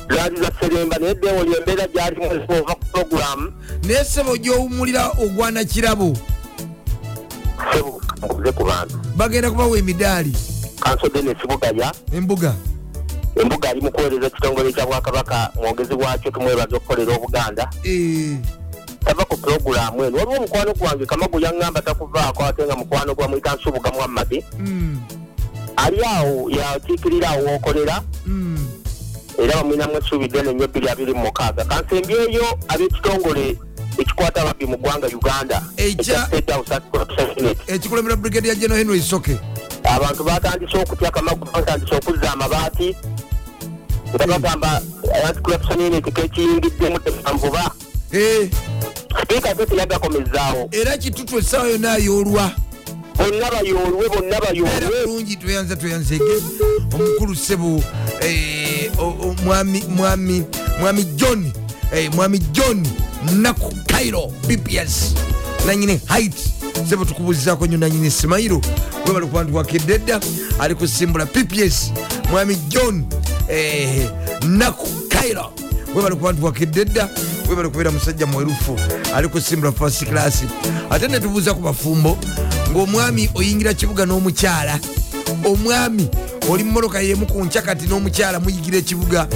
[0.09, 3.53] zaali za seremba naye deewo lyembeera gyalimu ova ku puroguramu
[3.83, 6.17] naye sebo gyowumulira ogwana kirabo.
[7.73, 8.99] Sebo nkuze ku bantu.
[9.15, 10.33] Bagenda kubawa emidaali.
[10.79, 12.53] Kanso denis bugaya embuga.
[13.35, 17.69] Embuga ali mu kuweereza ekitongole kya bwakabaka mwogezi wakyo tumwebaza okukolera obuganda.
[19.05, 23.69] Tava ku puroguramu eno waliwo omukwano gwange kamagu yaŋŋamba takuvaako ate nga mukwano gwa mwikansi
[23.69, 24.99] obuga muhammadi mm,
[25.77, 28.67] ali awo yakiikirira awo wokolera mm.
[29.37, 31.65] era bamwinamu essuubi ddene nnyo bbiri abiri mu mukaaga.
[31.65, 33.57] Kansembyeyo ab'ekitongole
[33.97, 35.63] ekikwata ababbi mu ggwanga uganda.
[37.67, 39.37] Ekikulembera brigadier general henry soke.
[39.83, 42.95] Abantu batandise okutya kamagu batandise okuzza amabaati.
[44.15, 44.81] Nga bagamba
[45.25, 47.71] anticorruption unit kekiyingiddemu tebanvuba
[48.11, 48.49] Eh,
[49.19, 52.51] sipiika te teyagakomezaawo era kitutu essaawa yonna ayoolwa
[53.17, 56.23] bonna bayoolwe bonna bayoolwe bulungi tweyanza tweyanzege
[56.93, 57.83] omukulu sebo
[58.21, 58.91] eh,
[59.45, 59.83] mwami
[60.79, 61.51] mwami john
[61.93, 62.87] eh, mwami john
[63.35, 65.13] naku kairo bps
[65.67, 66.33] nanyini hait
[66.89, 68.61] sebo tukubuzizako nyo nanyini simairo
[69.07, 70.19] webali kubantuwakedde edda
[70.59, 71.91] ali kusimbula pps
[72.31, 73.05] mwami john
[73.49, 74.09] eh,
[74.47, 75.51] naku kairo.
[75.95, 77.09] Webali kubantuwakedde edda
[77.49, 78.79] webali kubeera musajja mwerufu
[79.15, 80.43] ali kusimbula fast class.
[80.89, 82.17] Ate netubuuza ku bafumbo
[82.71, 84.79] ng'omwami oyingira kibuga n'omukyala.
[85.45, 86.07] Omwami
[86.49, 89.27] oli mumoloka yemu ku nkya kati n'omukyala muyigira ekibuga.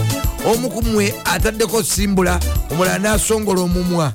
[0.45, 2.39] Omu ku mmwe ataddeko simbula
[2.71, 4.13] omulala n'asongola omumwa.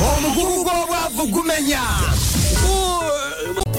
[0.00, 1.80] Omugugu gw'obwavu gumenya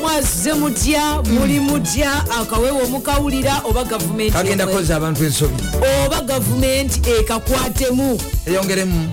[0.01, 2.11] mwaze mutya muli mutya
[2.41, 5.63] akawewo mukawulira oba gavumenti kagenda emwe- koza abantu ensobi.
[6.05, 8.19] Oba gavumenti ekakwatemu?
[8.45, 9.09] Eyongeremu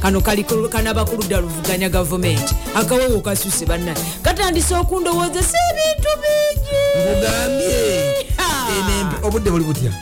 [0.00, 3.94] kano kali ku- kanaba ku ludda luvuganya gavumenti akawewo kasuse banna.
[4.22, 8.26] Katandise okundowooza si ebintu bingi mugambye
[9.22, 9.92] obudde buli butya?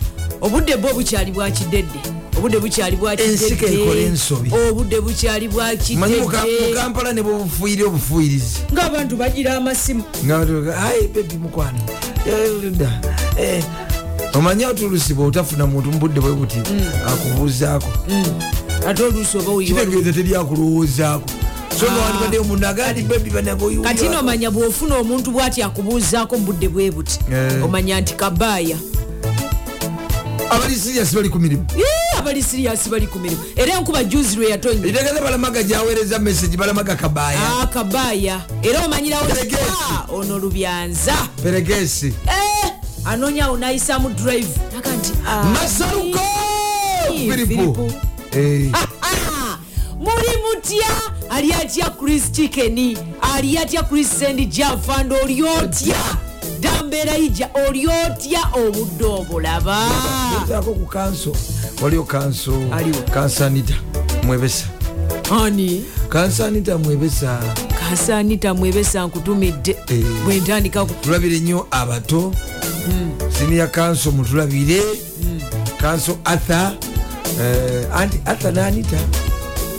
[0.40, 1.98] Obudde bwo bukyali bwakidedde
[2.38, 4.50] obudde bukyali Ensiko ekola ensobi.
[4.70, 5.48] obudde bukyali
[5.96, 8.58] manyi muka- bwakidedde mukampala ne bwebufuuyire obufuuyirizi.
[8.72, 10.04] Ng'abantu bagira amasimu.
[10.78, 11.78] Ai bebi mukwano.
[12.26, 12.90] Eh, dda.
[13.38, 13.64] Eh,
[14.34, 16.58] omanyi otulusi bweotafuna muntu mubudde bwe buti?
[17.06, 17.88] Akubuuzaako
[18.86, 21.30] ate oluusi oba kitegeeza teri akulowoozaako
[21.80, 26.90] so nowandibaddeyo mundu agandi bebi banagoyi kati nomanya bwofuna omuntu bwati akubuuzaako mu budde bwe
[26.90, 27.18] buti.
[27.32, 27.64] Eh.
[27.64, 28.76] omanya nti kabaaya.
[30.50, 31.64] Abali siriasi bali ku mirimu.
[32.18, 33.40] Abali siriyasi bali ku mirimu.
[33.56, 37.38] Era enkuba juzi lwe yatonye etegeeza balamaga gyaweereza message balamaga kabaaya.
[37.62, 38.40] Ah, kabaaya.
[38.62, 39.26] Era omanyirawo.
[39.92, 41.14] Ah, ono lubyanza.
[41.42, 42.06] Peregesi.
[42.26, 42.72] Eh,
[43.04, 44.48] anoonya awo nayisamu drive.
[44.74, 46.20] Naga nti ah, masaluko
[47.12, 47.28] Ii,
[49.98, 50.86] muli mutya
[51.30, 52.96] ali atya chris chicken
[53.34, 55.96] ali atya chris sendi jafand oli otya?
[56.60, 58.40] Dambeera ija oli otya?
[58.54, 59.88] Obudde obulaba.
[60.44, 61.32] Nzaako ku kanso.
[61.82, 62.52] Waliyo kanso
[63.14, 63.74] kansanita
[64.22, 64.64] mwebesa.
[65.44, 65.84] Ani?
[66.08, 67.40] Kansanita mwebesa.
[67.90, 69.76] Kasanita mwebesa nkutumidde.
[70.24, 72.34] Bwentandika ku- tulabire nnyo abato.
[73.38, 74.82] Siniya kanso mutulabire.
[75.80, 76.72] Kanso arthur.
[76.82, 76.87] eh,
[77.94, 78.96] anti arthur nanita?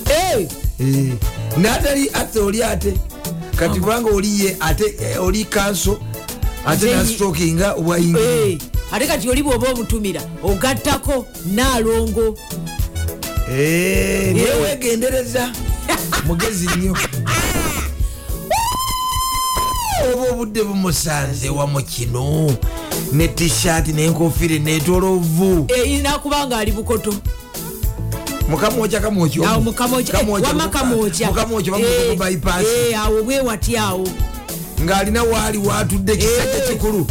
[0.10, 0.48] Eh,
[0.80, 1.14] Eh,
[1.57, 2.94] natali arthur oli ate.
[3.56, 5.99] Kati kubanga oliye ate eh, oli kanso
[6.65, 8.57] ate nasitokinga obwayingi eh,
[8.91, 12.38] ate kati oli bwoba omutumira ogattako naalongo.
[13.49, 15.52] Niye wegendereza
[16.27, 16.98] mugezi nnyo.
[20.14, 22.52] Oba obudde bumusanze wamu kino
[23.11, 27.14] ne tishaati nenkofire netolovu Eh, nakubanga ali bukoto
[28.50, 34.08] mukamwoca kamwoki awo mukamokya wama kamokya mukamwoki Eh, bamubaipasi eh, awo bwewati awo
[34.84, 36.70] ng'alina waali watudde ekisajja Eh.
[36.70, 37.08] kikulu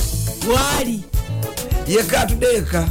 [0.55, 1.01] waali
[1.89, 2.89] yeka atudde yeka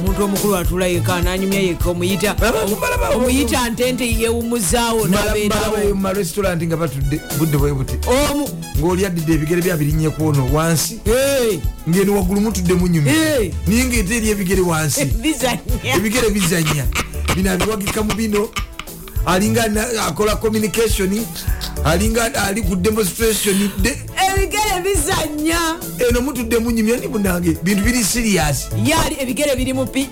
[0.00, 2.36] omuntu omukulu atula yeka nanyumya yeka omuyita
[3.16, 7.94] omuyita ntente yewumuzaawo nabeerawo mumarestaurant nga batudde budde bwe buti.
[8.08, 8.48] Omu
[8.78, 11.00] ng'oli addidde ebigere byabirinyeku ono wansi.
[11.04, 15.00] Eh, ngeno waggulu mutudde munyuma eh, niye ngaete eri ebigere wansi.
[15.96, 16.86] Ebigere bizanya
[17.34, 18.48] bino abiwagika mu bino
[19.26, 19.62] alinga
[20.06, 21.10] akola communication
[21.84, 23.98] alinga ali ku demonstration de-
[24.34, 25.76] ebigere bizanya
[26.08, 28.68] eno mutudde munyumya ni munange bintu biri serious.
[28.84, 30.06] Yaali ebigere biri mu pe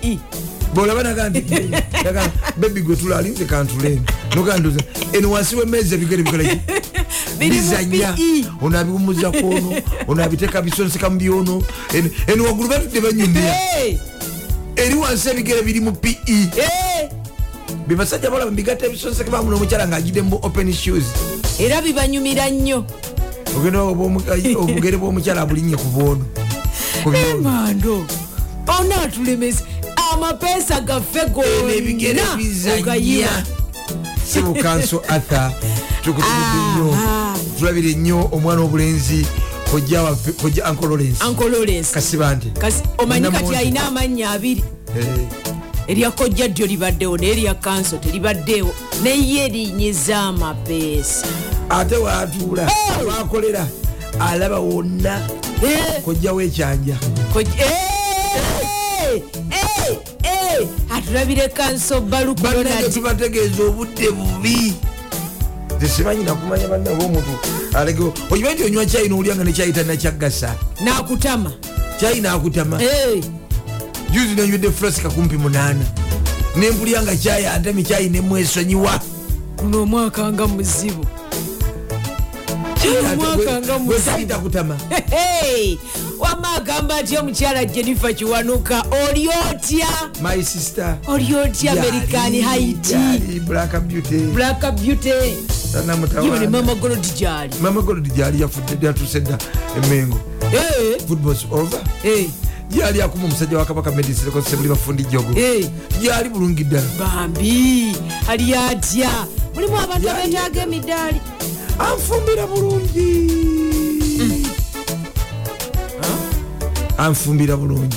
[0.75, 1.43] bolaba naga nti
[2.57, 4.01] bebi gwe tula alinze kantuleni
[4.37, 4.81] nokanduza
[5.13, 6.23] eno wansi wemeza ebigere
[7.41, 8.45] mu bizanya PE.
[8.63, 9.75] ono abiwumuza kwono
[10.09, 11.63] ono abiteeka bisonseka mu byono.
[12.29, 13.99] Eno- waggulu batudde banyumira Hey,
[14.81, 17.09] eri wansi ebigere biri mu pe hey.
[17.87, 21.05] bebasajja balaba bigatta ebisonseka bamu n'omukyala ng'agide mu open shoes.
[21.61, 22.85] Era bibanyumira nnyo.
[23.57, 23.83] Ogenda
[24.63, 26.25] obugere bw'omukyala abulinye ku bwono
[27.05, 28.07] ku byono mando
[28.65, 29.65] onaatulemesa
[30.13, 32.39] amapeesa gaffe gonna.
[32.81, 33.45] Ogayima
[34.25, 35.53] sibukanso atha
[36.01, 36.89] tukutubudde nnyo.
[37.59, 39.27] Tulabire nnyo omwana obulenzi
[39.71, 40.03] kojja
[40.43, 41.93] kojja ankololens uncle lawrence.
[41.95, 42.53] Kasiba nti?
[42.99, 44.65] Omanyi kati alina amannya abiri.
[44.99, 45.07] Eh,
[45.89, 51.27] erya kojja ddyo libaddewo n'erya kanso teribaddeewo neye erinyiza amapeesa
[51.69, 52.71] ate watuula
[53.09, 53.67] wakolera
[54.21, 55.21] alaba wonna
[56.05, 56.97] kojjawo ekyanja
[60.91, 62.95] atulabire kanso baluku bannange Donald.
[62.95, 64.75] tubategeeza obudde bubi
[65.81, 67.31] tesimanyina kumanya bannaba omuntu
[67.75, 70.55] alege okimanyi nti onywa kyayi nowulyanga nekyayi tanakyagasa
[70.85, 71.53] n'akutama.
[71.99, 72.81] Kyayi nakutama?
[74.11, 75.85] Juzi nanywedde frasika kumpi munaana.
[76.57, 79.01] Nempulyanga kyayi antami kyayi nemwesonyiwa.
[79.57, 81.07] Guno omwaka nga muzibu.
[83.13, 83.93] Omwaka nga muzibu.
[83.93, 84.77] wekaitakutama
[85.11, 85.79] Hey,
[86.19, 89.89] wama agamba nti omukyala jennifer kiwanuka oli otya?
[90.23, 90.99] My sister.
[91.07, 92.95] Oli otya american haiti?
[92.95, 95.35] Gyali black beauty
[96.51, 99.39] mama golodi gyali mama golodi gyali yafudde yatuse dda
[99.77, 100.19] emengo
[100.53, 101.81] Eh, footballs over.
[102.05, 102.27] Eh,
[102.71, 105.67] gyali akuma omusajja wa kabaka medicine sebuli bafundi jogo eh,
[106.03, 106.87] gyali bulungi ddala.
[106.99, 107.93] Bambi
[108.29, 109.11] ali atya?
[109.55, 111.21] Mulimu abantu abetaaga emidaali.
[111.79, 113.31] Anfumbira bulungi.
[116.99, 117.97] Anfumbira bulungi.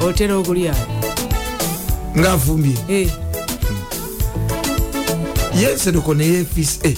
[0.00, 0.86] Otera okulyayo
[2.18, 3.10] ngaanfumbye Eh.
[5.60, 6.96] Yensereko neyefisi eh,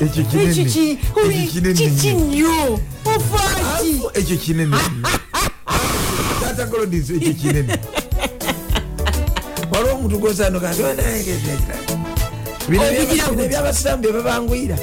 [0.00, 2.80] ekyo kinene Ekyo nnyo.
[3.04, 4.76] Afu, ekyo kinene
[6.40, 7.78] tata golodis ekyo kinene
[9.72, 10.82] waliwo omuntu gosano kanti
[12.68, 13.44] Obugira gutya.
[13.44, 14.76] ebyabasiramu byebabangwira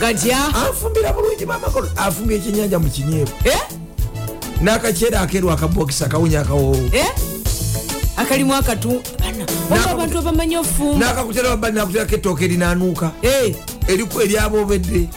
[0.00, 3.60] gatya anfumbira bulungi mamakolo afumbye ekyenyanja mu kinyeevu Eh?
[4.62, 7.06] n'akaceera akeeru akabokisi akawunya akawoowo Eh?
[8.16, 9.02] Akalimu akatu.
[9.90, 13.54] Abantu abamanyi ofumba n'akakutera wabali nakuterako ettooke erinaanuuka Eh,
[13.88, 15.08] eriku eryabobedde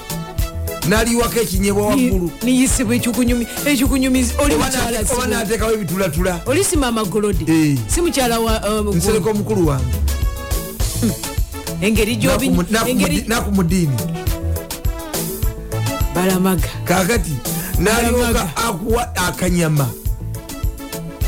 [0.88, 2.32] n'aliwako ekinyeebwa waggulu.
[2.44, 6.42] niyisibwa ekikunyumi ekikunyumizi oli mukyala oba n'ateekawo ebitulatula.
[6.46, 7.44] oli si mama golodi?
[7.52, 7.78] Eh.
[7.88, 9.94] si mukyala wa um, nsereka omukulu wange.
[11.82, 12.18] Engeri
[12.50, 13.98] mu- engeri naku mu ddiini.
[16.16, 16.70] Balamaga.
[16.86, 17.36] Kakati
[17.80, 19.88] n'alyoka akuwa akanyama.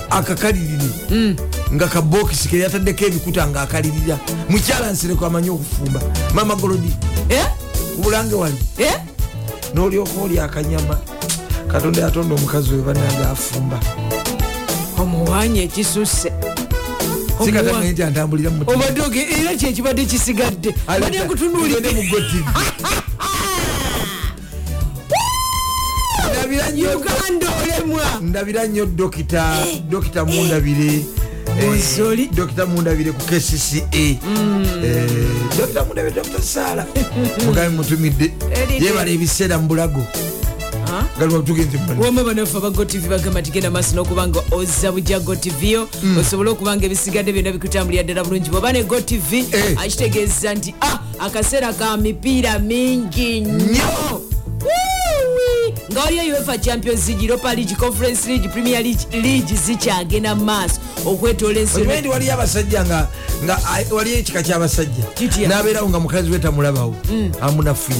[0.09, 1.35] Akakalirire Mm.
[1.73, 4.17] Nga kabokisi keyataddeko ebikuta nga akalirira.
[4.49, 5.99] Mukyala nsereko amanyi okufumba.
[6.33, 6.93] Mama golodi
[7.29, 7.45] Eh?
[7.95, 8.57] ku bulange wali?
[8.77, 8.97] Eh?
[9.73, 10.97] n'olyoka oli akanyama.
[11.67, 13.79] Katonda yatonda omukazi we bananga afumba.
[14.97, 16.33] Omuwanya ekisusse.
[17.45, 20.73] Sikatangaye nti antambulira obadde oge era kyekibadde kisigadde.
[20.87, 21.19] Badde
[26.95, 28.01] uganda olemwa.
[28.21, 29.57] Ndabira nnyo dokita
[29.89, 30.95] dokita mundabire.
[30.95, 31.18] Eh,
[31.67, 32.27] Ozoli.
[32.33, 34.17] dokita mundabire ku kcca Eh,
[35.57, 36.85] dokita mundabire dokita saala
[37.45, 38.31] mugabe mutumidde
[38.79, 40.03] yebala ebiseera mu bulago.
[41.19, 45.61] Galiwa tugenze mu wama banaffe aba gotv bagamba tigenda maaso n'okuba nga ozza bujja gotv
[46.19, 48.49] osobole okuba nga ebisigadde byonna bikutambulira ddala bulungi.
[48.49, 49.77] Bwoba ne gotv Eh.
[49.77, 54.21] akitegeeza nti ah, akaseera ka mipiira mingi nnyo.
[55.91, 61.59] Nga waliyo uefa champions league europa league conference league premier league zikyagenda mu maaso okwetoola
[61.59, 63.07] ensi waliyo abasajja nga
[63.91, 65.03] waliyo ekika kyabasajja.
[65.47, 66.95] Nabeerawo nga mukazi we tamulabawo.
[67.41, 67.97] Amunafuya.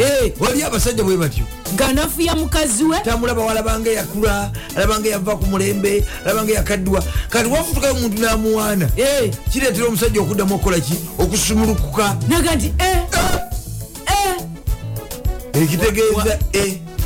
[0.00, 1.44] Eh, waliyo abasajja bwe batyo.
[1.74, 3.00] Ng'anafuya mukazi we?
[3.00, 8.88] Tamulaba walabanga eyakula alabanga eyava ku mulembe alabanga eyakaddwa kati wafutukayo omuntu n'amuwaana.
[8.96, 10.94] Eh, kireetera omusajja okuddamu okukola ki?
[11.18, 12.16] Okusumulukuka.
[12.28, 12.98] Naga nti eh,
[14.06, 16.38] eh, ekitegeeza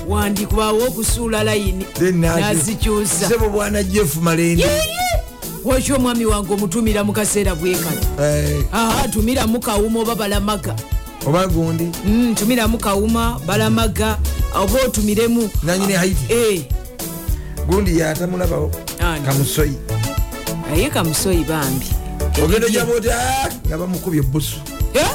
[0.08, 3.28] wandikubaawo okusuula layini nazikyusa.
[3.28, 4.64] Sebo bwana jeff malende
[5.64, 10.74] waki omwami wange omutumira mu kaseera bwe kati Eh, aa tumiramu kawuma oba balamaga?
[11.26, 11.90] Oba gundi?
[12.06, 14.18] Mm, tumiramu kawuma balamaga
[14.54, 15.50] oba otumiremu?
[15.62, 16.32] Nanyini haiti.
[16.32, 16.62] Eh,
[17.66, 18.70] gundi yatamulabawo.
[19.26, 19.76] Kamusoyi.
[20.70, 21.86] Naye kamusoyi bambi.
[22.44, 24.56] Ogendo gyaba oti "Ah," nga bamukubye ebusu
[24.94, 25.08] Eh?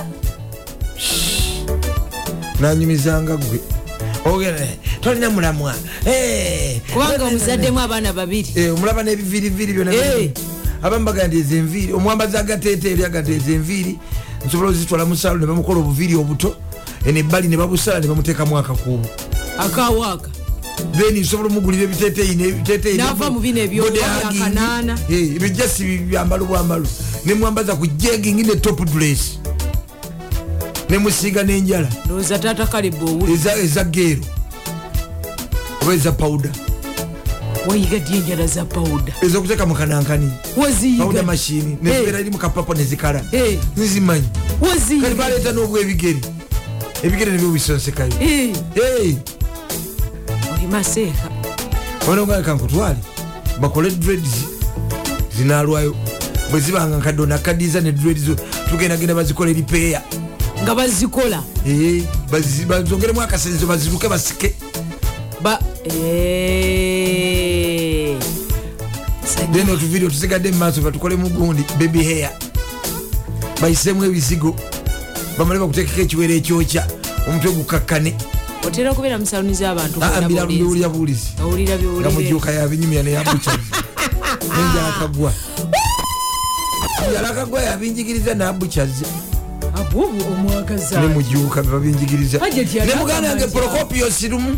[2.60, 3.60] nanyumizanga gwe
[5.02, 5.73] tolina mulamwa.
[6.06, 8.49] Eh, kubanga omuzaddemu abaana babiri.
[8.56, 10.31] Eh, omulaba n'ebiviriviri byona Eh.
[10.84, 11.06] abamu
[11.38, 13.99] ezo enviiri omwambazi agateeteeri aga nti ezo enviiri.
[14.45, 16.56] Nsobola ozitwala mu saalo ne bamukola obuviiri obuto.
[17.06, 19.10] Eno ebbali ne babusala ne bamuteekamu akakuubo.
[19.57, 20.30] Akawaaka.
[20.98, 23.85] Then nsobola omugulira ebiteteeyi nebiteteeyi N'ava mu bino ebyo-
[24.30, 24.98] akanaana.
[25.10, 26.85] ebyo jasi byambalo bwambalo
[27.26, 29.38] nemwambaza ku jegingi ne top dress
[30.92, 33.34] nemusiiga n'enjala ndowooza taata kalebbe owuli.
[33.34, 34.22] Eza eza geero
[35.82, 36.50] oba eza pawuda
[37.68, 40.32] wayiga ddi enjala za pawuda ezokuteeka mu kanankani.
[40.98, 43.24] Pawuda mashini nezibeera eri mu kapapa nezikala
[43.78, 44.28] nzimanyi.
[44.62, 45.16] Waziyiga.
[45.16, 46.20] Baleeta n'obwebigere.
[47.04, 48.54] Ebigere nebyobisonsekayo Eh,
[50.54, 51.30] oli maseeka.
[52.10, 52.98] Onogakankutwale
[53.62, 54.46] bakole dreads
[55.38, 55.96] zinalwayo
[56.52, 58.22] bwe zibanga nkadde onakadiza ne dreads
[58.70, 60.02] tugendagenda bazikola eripeeya
[60.62, 61.44] nga bazikola.
[61.66, 62.04] Eh,
[62.68, 64.56] bazongeremu akasenzo baziruke basike.
[65.42, 66.62] Ba Eh.
[69.54, 72.30] Then otuvidio tusigadde mumaaso batukolemu gundi baby hair.
[73.62, 74.56] Bayisemu ebizigo.
[75.38, 76.88] Bamale bakutekeko ekiwero ekyokya
[77.28, 78.16] omutwe gukakkane.
[78.64, 80.00] Otera okubeera musaluni z'abantu
[80.48, 83.58] biwulya buwulizi owulira nga biwulire mujuuka yabinyumya neyabucazi
[84.54, 85.34] nenjala kagwa.
[87.10, 89.06] Njala kagwa yabinjigiriza nabucaze
[89.92, 92.38] abwobu omwagaza nemujuuka bebabinjigiriza
[92.86, 93.48] ne muganda yange akamanja.
[93.48, 94.58] procopios lumu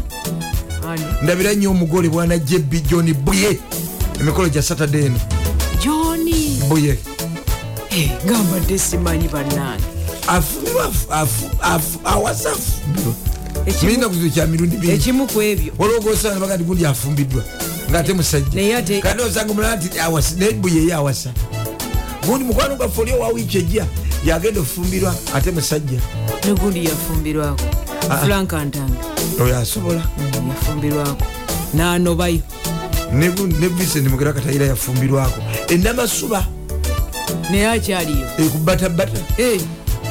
[1.22, 3.60] ndabira nnyo omugole bwana jebbi john buye.
[4.20, 5.20] Emikolo gya saturday eno.
[5.84, 6.98] Joni buye.
[8.26, 9.84] Nga mbadde simanyi bannange.
[12.04, 13.16] Awasa afumbirwa
[13.84, 15.74] mirina kuzibu kya mirundi mingi ekimu ku ebyo.
[15.80, 17.44] Waliwo gosanga baga nti gundi afumbiddwa
[17.90, 19.02] ngaate musajja.
[19.02, 21.34] Kandi osanga omulala nti awasa naye buye ye awasa.
[22.28, 23.86] Gundi mukwano gwaffe oli owa wiiki ejja
[24.26, 26.00] yagenda ofumbirwa ate musajja.
[26.46, 27.64] Negundi yafumbirwako.
[28.10, 28.18] Ah.
[28.18, 28.98] frank antange
[29.42, 30.04] oyo asobola.
[30.18, 31.26] Mm, yafumbirwako.
[31.74, 32.40] Nanobayo
[33.14, 33.30] ne
[33.68, 35.40] vincent mugera katayira yafumbirwako.
[35.68, 36.46] Enamasuba
[37.52, 38.28] naye akyaliyo.
[38.40, 39.62] Ekubatabata Eh,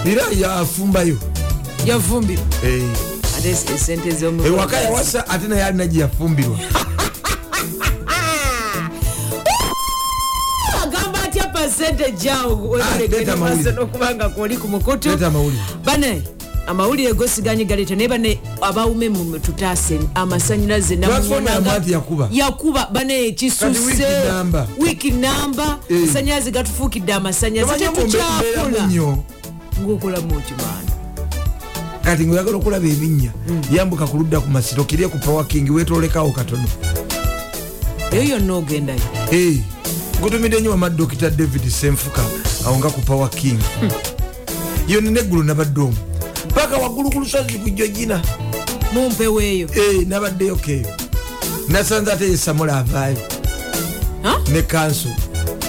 [0.06, 1.18] era yafumbayo.
[1.86, 2.44] Yafumbirwa.
[2.64, 2.82] Eh,
[3.38, 6.58] ate esente zomu ewaka yawasa ate naye alina gye yafumbirwa
[11.72, 12.76] pasente jawo
[13.82, 15.08] okubanga koli ku mukutu.
[15.08, 16.22] Leeta amawulire bane
[16.66, 20.96] amawulire gosiganye galeeta naye bane abawume mu tutaase amasanyalaze
[22.32, 22.88] yakuba.
[22.92, 24.06] bane kisuse
[24.78, 25.78] wiiki namba.
[25.78, 26.08] namba Eh.
[26.50, 27.78] gatufuukidde amasanyalaze.
[27.78, 28.88] Tetukyakula
[29.82, 30.92] ngaokulamu okimaana
[32.04, 33.30] kati ngaoyagala okulaba ebinnya
[33.72, 36.68] yambuka ku ludda ku masiro kirye ku pawaking wetolekawo katono.
[38.12, 39.00] Eyo yonna ogendayo
[39.32, 39.56] Eh,
[40.22, 42.22] gutumidde nnyo wama dokita david senfuka
[42.66, 43.58] awo nga ku pawaking
[44.88, 45.96] yonna neggulu nabadde omu.
[46.54, 48.22] Paka waggulu ku lusozi ku jojina
[48.92, 50.86] mumpeweeyo Eh, nabaddeyo keeyo.
[51.68, 53.18] Nasanze ate yesamula avaayo
[54.52, 55.08] ne kanso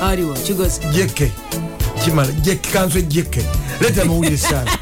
[0.01, 0.79] aliwo kigozi.
[0.93, 1.31] Jeke
[2.03, 3.45] kimala jeke kanso jeke
[3.81, 4.77] leeta amawulire saala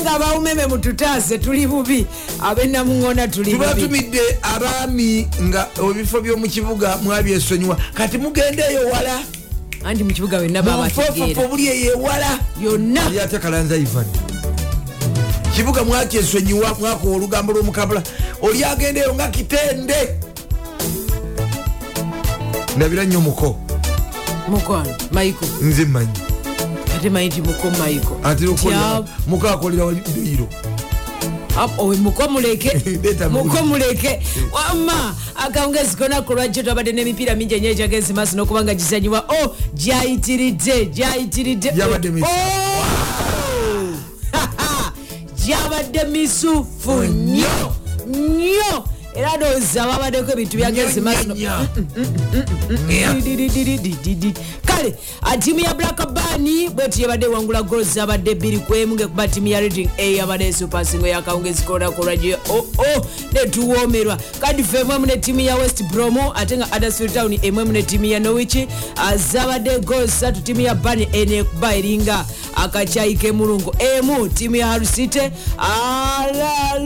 [0.00, 2.06] nga bawumeme mututaase tuli bubi
[2.42, 3.64] abenamuŋona tuli bubi.
[3.64, 9.20] tubatumidde abaami nga ebifo by'omu kibuga mwabyesonyiwa kati mugendeeyo wala.
[9.84, 12.38] Anti mu kibuga wenna babategeera buli eyo ewala.
[12.60, 13.00] Yonna.
[13.22, 14.04] Ate kalanza ivan?
[15.56, 18.02] Kibuga mwakyesonyiwa mwakowa olugambo lwomukabula
[18.42, 20.20] oli agendeeyo nga kitende.
[22.76, 23.60] Ndabira nnyo muko.
[24.48, 26.29] Mukwano maiko nze mmanyi
[27.00, 30.48] ate manyi ti muko maiko atera okukolera Tya- muko akolera waliiro
[32.02, 32.70] muko muleke.
[33.30, 34.20] Muko muleke.
[34.52, 39.24] Wama akawungezi kona kulwajjo twabadde n'emipiira mingi enyo egyagezi maaso n'okubanga gizanyiwa.
[39.28, 41.72] O gyayitiridde gyayitiridde.
[42.12, 42.30] Misufu.
[42.30, 42.84] Oh!
[45.46, 47.72] gyabadde misufu nnyo
[48.06, 48.84] nnyo
[49.14, 51.34] era ndowooza babaddeko ebintu byagezi maaso
[53.14, 54.34] Didididididididi.
[54.66, 59.46] kale ah, tiimu ya black bani bwetu yabadde ewangula gol zabadde bbiri kwemu ngekuba tiimu
[59.48, 65.56] ya reading a yabadde esupasingo yakawungezi konakolwajo oo netuwomerwa kadi fe emwemu ne tiimu ya
[65.56, 68.56] west bromo ate nga adersfield town emwemu ne tiimu ya norwich
[69.32, 72.24] zabadde gol satu tiimu ya bani enekuba eringa
[72.54, 73.74] akacyayi k'emulungu.
[73.78, 75.30] Emu tiimu ya harusite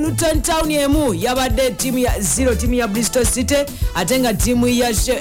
[0.00, 3.54] luton town emu yabadde tiimu ya zero tiimu ya bristol city
[3.94, 4.68] ate nga tiimu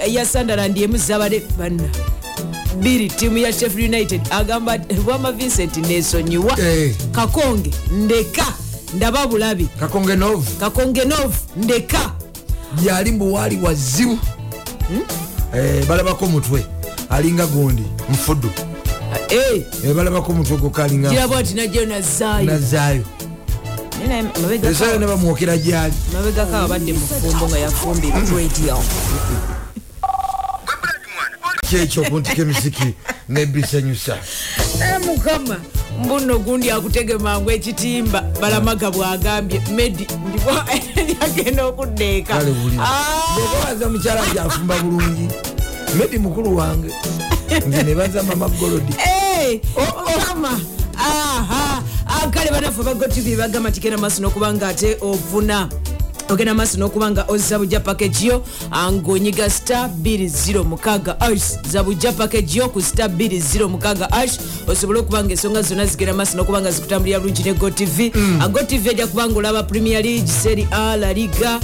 [0.08, 1.84] ya sunderland emu zabadde bana.
[2.78, 6.96] Bbiri tiimu ya sheffield united agamba wama vincent nesonyiwa Eh.
[7.12, 8.46] kakonge ndeka
[8.96, 9.68] ndaba bulabi.
[9.80, 12.12] Kakonge novu kakonge nov ndeka.
[12.84, 14.20] Gyali mbuwaali wazibu
[15.56, 16.66] Eh, balabako mutwe
[17.10, 18.50] alinga gundi nfudu.
[19.30, 23.04] Eh, Eh, balabako omutwe gokalinga giraba oti najjo nazaayo
[24.70, 25.94] esayo ne bamwokera gyali.
[26.14, 28.20] Mabegako abadde mufumbo nga yafumbirwa
[31.74, 32.94] kyekyo kuntika emisiki
[33.30, 34.18] nebisanyusa
[34.82, 35.58] Eh, mukama
[36.04, 40.08] mbuno gundi akutege mangu ekitimba balamaga bwagambye medi
[41.22, 42.34] yagenda okuddeeka.
[42.40, 45.28] Buli Ah, mukyala gyafumba bulungi.
[45.98, 46.94] Medi mukulu wange
[47.68, 48.94] nze nebaza mama golodi.
[49.00, 50.60] Eh, mukama.
[50.98, 51.48] Aha.
[51.50, 51.82] Ah,
[52.32, 55.70] kale banaffe bago tv bagamba tigenda maaso n'okuba nga ate ofuna
[56.30, 58.44] ogenda maaso n'okuba nga ozza bujja package yo
[58.92, 65.32] ng'onyiga star 206 ash za bujja package yo ku star 206 ash osobole okuba nga
[65.32, 68.00] ensonga zonna zigenda maaso n'okuba nga zikutambulira bulungi ne gotv
[68.52, 71.60] gotv ejja kuba nga olaba premier league seri a la liga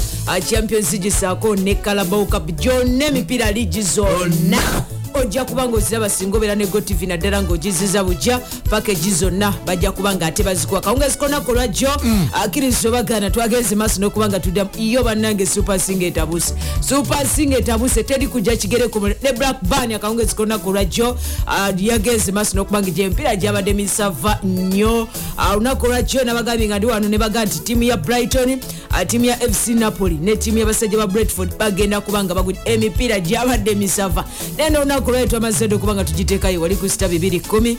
[0.49, 2.51] champions league saako ne calabao cup.
[2.51, 8.39] Gyonna emipiira liigi zonna ojja kuba nga oziraba singa obeera ne gotv naddala ng'ogiziza bujja
[8.69, 11.89] pakeji zonna bajja kuba nga ate bazikuwa kawunga zikonaku olwajjo
[12.33, 18.03] akkiriza obagaana twagenze maaso n'okuba nga tuddamu iyo bannange super singa etabuse super singa etabuse
[18.03, 21.17] teri kujja kigere ku ne black ban akawunga zikonaku olwajjo
[21.47, 25.07] ah, yagenze maaso n'okuba nga gyempira gyabadde misava nnyo.
[25.37, 28.59] Ah, olunaku olwajjo nabagambye nga ndi wano ne baga nti tiimu ya brighton
[28.89, 33.19] ah, tiimu ya fc napoli ne tiimu y'abasajja ba bretford bagenda kuba nga bagudi emipiira
[33.19, 34.25] gyabadde misava.
[34.57, 34.69] Naye
[34.99, 37.77] n'olunaku olwayo twamaze dde okuba nga tugiteekayo wali ku sita 210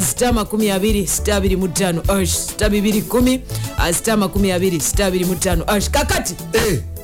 [0.00, 6.34] sita 20 sita 25 ash sita 210 sita 20 sita 25 kakati!
[6.52, 6.95] Eh, Ah,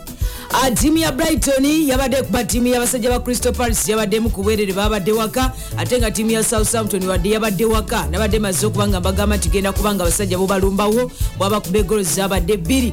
[0.75, 5.53] tiimu ya brighton yabadde kuba tiimu y'abasajja ba crystal palace yabaddemu ku bwerere babadde waka.
[5.77, 8.07] Ate nga tiimu ya southampton wadde yabadde waka.
[8.11, 12.93] Nabadde maze okuba nga mbagamba nti genda kuba nga abasajja bobalumbawo bwabakuba egolo zabadde bbiri.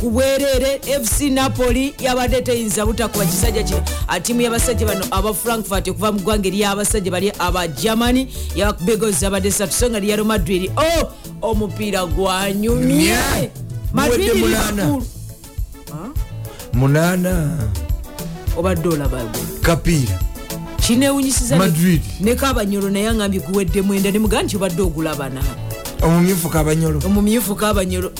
[0.00, 6.12] Ku bwerere fc napoli yabadde teyinza butakuba kisajja Ah, tiimu y'abasajja bano aba frankfurt okuva
[6.12, 8.28] mu ggwanga ery'abasajja bali aba germany.
[8.56, 10.70] Yabakuba egolo zabadde satu so nga lyalo madrid.
[10.76, 11.12] O
[11.42, 13.16] omupiira gwanyumye
[13.92, 15.02] madrid liverpool
[16.76, 17.58] munaana
[18.56, 19.20] obadde olaba
[19.62, 20.18] kapiira
[20.86, 22.02] kinewunyisiza Madrid.
[22.20, 25.42] ne kabanyolo naye angambye kuwedde mwenda nemugaa nti obadde ogulabana
[26.02, 27.00] omumyufu kabanyolo.
[27.06, 28.12] Omumyufu kabanyolo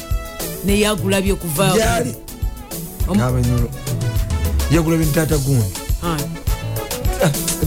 [0.64, 1.34] naye agulabye
[3.08, 3.68] Om- kabanyolo.
[4.72, 5.64] Yagula bintu taata gundi.
[6.02, 6.16] Ah.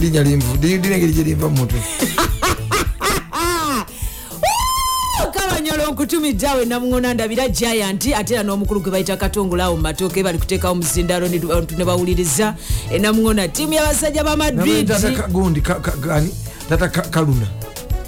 [0.00, 1.80] Linnya linvu linengeri gyelinva mumutwe
[5.90, 10.38] kabanyolo nkutumidde awe namuŋona ndabira giant ate era n'omukulu gwe bayita katongolawo mu matooke bali
[10.38, 11.38] kuteekawo muzindalo ne
[11.76, 12.54] ne bawuliriza
[12.92, 14.86] enamuŋona tiimu y'abasajja ba madrid.
[15.30, 15.60] Gundi
[16.68, 17.46] tata Ka- kaluna.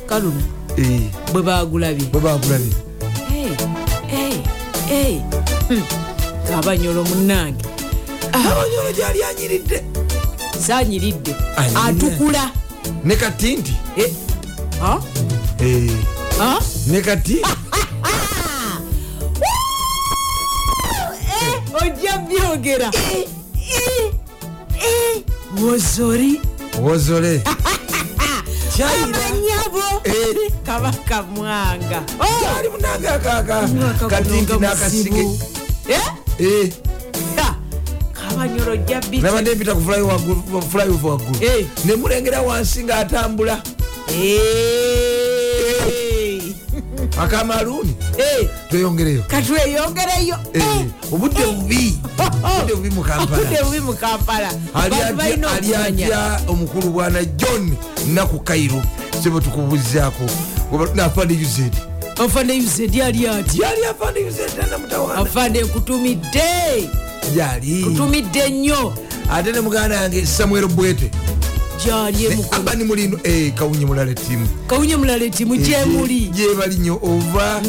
[0.06, 0.42] Kaluna?
[0.76, 2.72] Eh, bwe bagulabye bwe bagulabye
[4.88, 5.18] hey.
[5.68, 5.82] Hmm.
[6.48, 7.64] kabanyolo munnange.
[8.32, 9.82] Kabanyolo gyali anyiridde.
[10.66, 12.06] Sanyiridde Anyiridde.
[12.06, 12.50] atukula.
[13.04, 13.16] Ne
[13.96, 14.10] Eh,
[14.82, 14.98] ah?
[15.60, 16.21] Eh, Ah?
[16.86, 17.42] Ne katinti
[21.82, 22.90] ojja byogera
[25.60, 26.40] wozori
[26.82, 27.42] wozole
[30.04, 30.50] Eh.
[30.66, 32.02] kabaka mwanga
[32.40, 35.20] kyali munange nga nakasige.
[35.88, 36.00] Eh?
[36.38, 36.72] Eh,
[38.12, 39.80] kabanyolo ojja biti nabadde mpita ku
[40.70, 41.66] flyover waggulu Eh.
[41.84, 43.62] nemulengera wansi ngaatambula
[44.08, 45.21] Eh.
[47.20, 51.98] Akamaluuni Eh, tweyongereyo katweyongereyo Eh, obudde bubi.
[52.44, 53.36] Obudde bubi mu kampala.
[53.42, 54.48] Budde bubi mu kampala.
[54.74, 56.06] Ali bantu atya- balina ali okumanya.
[56.06, 57.74] atya omukulu bwana john
[58.14, 58.82] naku kairo
[59.22, 60.24] sebe tukubuzaako
[60.94, 61.72] nafande uzed
[62.24, 66.90] afande yuzedi ali ati yali afande uzed namutawana afande nkutumidde.
[67.36, 67.82] Yali.
[67.84, 68.92] Kutumidde nnyo.
[69.32, 71.10] Ate ne muganda yange samuel bwete
[71.84, 77.60] gyali emukono abani mulino eh, kawunye mulala ettiimu kawunye mulala etimu gyemuli gyebali nnyo ova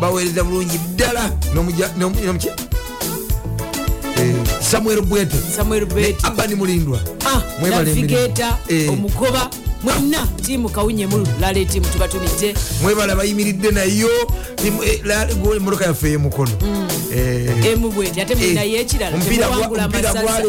[0.00, 1.30] baweereza bulungi ddala.
[1.54, 2.50] N'omuki-
[4.16, 4.34] Eh,
[4.70, 5.36] samuel bwete.
[5.56, 7.00] Samuel beti abani mulindwa.
[7.26, 7.42] Ah,
[7.84, 8.58] navigeta.
[8.68, 8.88] Eh.
[8.90, 9.50] omugoba
[9.82, 14.08] mwenna tiimu kawunye mulala etimu tubatumidde mwebala bayimiridde nayo
[14.64, 16.50] eh, emmotoka yaffe eyemukono
[17.66, 20.42] emu bweti ate mulinayo ekirala temuwangula amasasa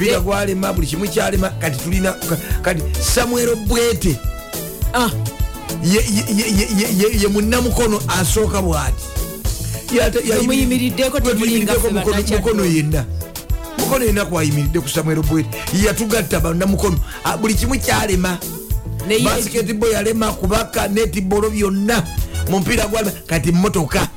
[0.00, 4.16] omupiira gwalema buli kimu kyalema kati tulina ka- kati samuel bwete.
[4.94, 5.10] Ah,
[5.84, 9.04] ye- munnamukono asooka bwati.
[12.38, 13.04] Mukono- yenna.
[13.78, 15.48] Mukono yenna kwayimiridde ku samuel bwete.
[15.84, 16.96] Yatugatta bannamukono.
[17.24, 18.38] Ah, buli kimu kyalema.
[19.24, 22.02] Basketball yalema kubaka netibolo byonna.
[22.48, 24.08] Mupiira gwalema kati motoka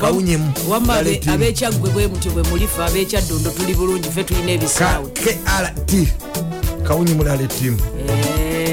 [0.00, 0.94] kawunyemu wamma
[1.32, 5.92] abekyaggwe bwe mutyo bwe mulifa abekyaddondo tuli bulungi fe tulina ebisaawe krt
[6.86, 7.78] kawunyi mulala ettiimu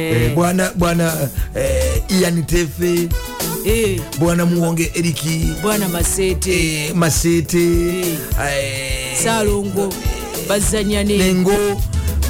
[0.09, 3.09] Eh, bwana bwana eh, ian tefe.
[3.65, 6.85] Eh, bwana muwonge eriki bwana masete.
[6.85, 7.67] Eh, masete.
[7.99, 9.93] Eh, salongo
[10.49, 11.51] bazanya ne nengo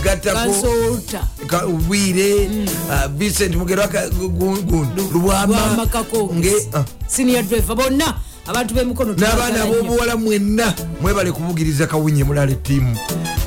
[0.04, 2.50] gattako kasolta Ka- bwire
[2.92, 3.84] ah, vincent mugero
[5.14, 5.88] lubwama
[6.34, 8.14] nge ah, senior driver bonna
[8.48, 12.98] abantu b'emikono n'abaana b'obuwala mwenna mwebale kubugiriza kawunye mulala ettiimu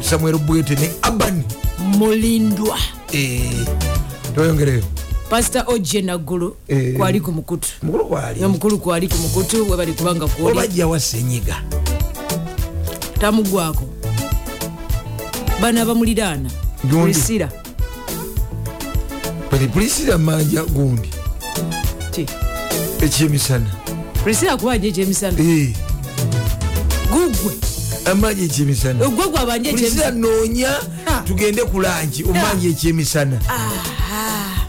[0.02, 1.42] samuel bwete ne aban
[1.98, 2.78] mulindwa.
[3.12, 3.66] Eh,
[4.34, 4.82] toyongereyo
[5.30, 6.96] pasita oje naggulu Eh.
[6.96, 7.68] kwali ku mukutu.
[8.44, 9.08] Omukulu kwali?
[9.08, 11.56] Ku mukutu webali kubanga obajjawa senyiga
[13.20, 13.84] tamugwako.
[15.62, 16.50] Bana abamuliraana
[19.50, 21.10] bali pulisira manja gundi.
[23.00, 23.66] Ekyemisana
[24.24, 25.68] prisira kubanja ekyemisana Eh,
[27.12, 27.52] gugwe
[28.04, 30.72] amanja ekyemisana gwe gwabanja pulisira ekyemisana noonya
[31.26, 33.40] tugende ku langi omanja ekyemisana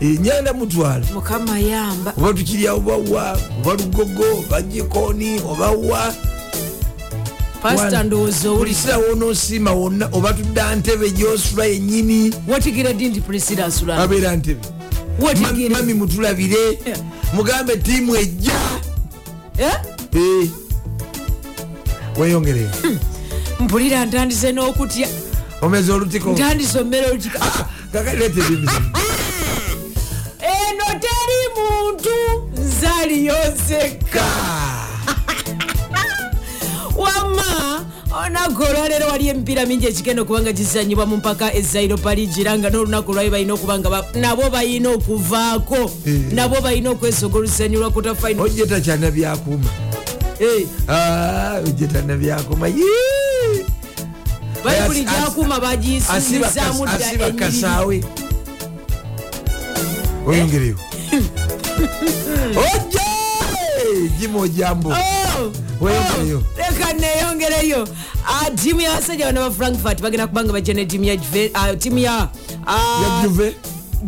[0.01, 6.13] Eh, nyanda mutwala mukama yamba oba tukirya obawa oba lugogo oba jikoni obawa
[7.61, 12.33] pasita ndowooza pulisira wonoosiima wonna oba tudda ntebe gyosula yennyini.
[12.47, 14.61] Wategera ddi nti prisira asula abeera ntebe.
[15.69, 16.79] Mami mutulabire.
[17.35, 18.51] Mugambe tiimu ejja
[19.61, 19.71] Eh?
[20.13, 20.49] Eh.
[22.17, 22.69] weyongereyo
[23.59, 25.07] mpulira ntandise n'okutya.
[25.61, 27.39] Omeza olutiko ntandise omera olutika
[27.93, 28.89] kakaleeta ebimizimu
[30.53, 32.15] eno teri muntu
[32.61, 34.25] nzaliyozeka
[37.01, 42.69] wama olunaku olwaleero wali emipiira mingi ekigenda okuba nga gizanyibwa mu mpaka ezairo paligira nga
[42.69, 45.91] n'olunaku olwayo balina okuba nga ba- nabo balina okuvaako.
[46.05, 46.33] Eh.
[46.33, 49.69] nabo balina okwesoga olusanyu lwa kuta final ojeta kyana byakuuma.
[50.39, 50.67] Eh,
[51.67, 53.65] ojeta nabyakuma Yee!
[54.63, 55.07] bayibuli As-
[56.09, 57.31] as- gyakuuma kas- dda enyiriri
[60.27, 60.75] oyongereyo
[62.61, 65.20] oje jimo jambo oh,
[66.57, 67.87] leka neyongereyo
[68.27, 71.05] Ah, tiimu y'abasajja bano ba frankfurt bagenda kubanga bajja ne tiimu
[71.99, 72.29] ya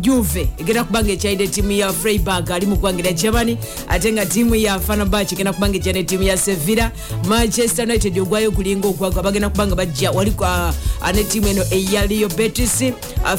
[0.00, 3.56] Juve- egenda kubanga ekyalidde tiimu ya freiburg ali mu ggwanga lya germany
[3.88, 6.90] ate nga tiimu ya fanabach egenda kubanga ejja ne tiimu ya sevilla.
[7.28, 12.06] Manchester united ogwayo gulinga ogwagwa bagenda kubanga bajja wali ah, ah, ne tiimu eno eya
[12.06, 12.82] leo betis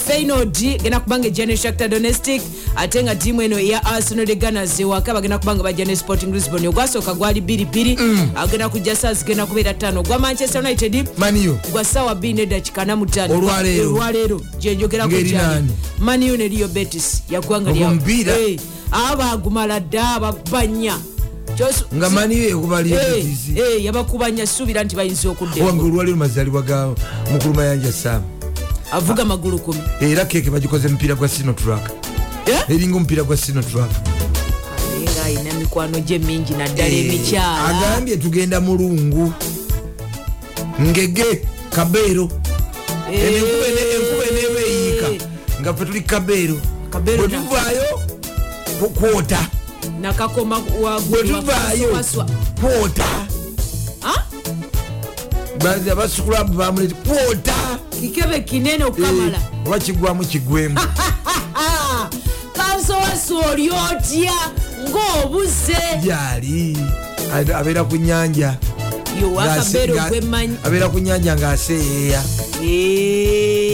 [0.08, 2.42] feinod egenda kubanga ejja ne shakta domestic
[2.76, 6.66] ate nga tiimu eno eya arsenal gunners ewaka bagenda kubanga bajja ne sporting lisbon.
[6.68, 10.00] Ogwasooka gwali 22 agenda kujja saa zigenda kubeera ttaano.
[10.00, 13.34] Ogwa manchester united maniyo gwa sawa 2 nedakika namutano
[13.90, 14.42] Olwaleero.
[14.60, 15.72] gyenjogerako kyali nani?
[16.46, 18.34] Maniyo neriyo betis yaggwanga Ogwo mupiira?
[18.92, 20.98] abagumala dda ababanya
[21.56, 22.50] Kyosu- nga maniyo
[22.86, 23.26] Eh,
[23.58, 26.94] eh, yabakubanya suubira nti bayinza okudda wange olwaliro mazalibwa ga
[27.32, 28.26] mukulu mayanja saamu
[28.92, 29.80] avuga magulu kumi.
[30.02, 31.92] Era keke bagikoze mupiira gwa sinotrak
[32.46, 32.62] Eh?
[32.70, 33.90] eringa omupiira gwa sinotrak
[35.26, 37.66] alina mikwano gye mingi naddala emikyala.
[37.66, 39.34] agambye tugenda mulungu.
[40.82, 41.42] Ngege
[41.72, 42.30] kabeero.
[43.12, 43.68] Eh, enkuba
[45.66, 46.58] nga fe tuli kabeero
[47.04, 48.02] bwe tuvaayo
[48.94, 49.48] kwota.
[50.02, 51.90] Nakakoma bwe tuvaayo
[52.62, 53.06] kwota.
[55.64, 57.54] Bazi abasukulabu bamuleti kwota.
[58.00, 60.80] Kikebe kinene okukamala Eh, oba kigwamu kigwemu.
[62.58, 64.34] Kansowaswa oli otya?
[64.90, 65.78] Ng'obuze.
[66.04, 66.78] Gyali.
[67.34, 68.58] Abeera ku nyanja
[70.64, 72.22] abeera ku nyanja ng'aseeyeeya.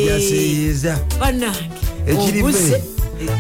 [0.07, 2.83] Yaseeyeeza banange ekirive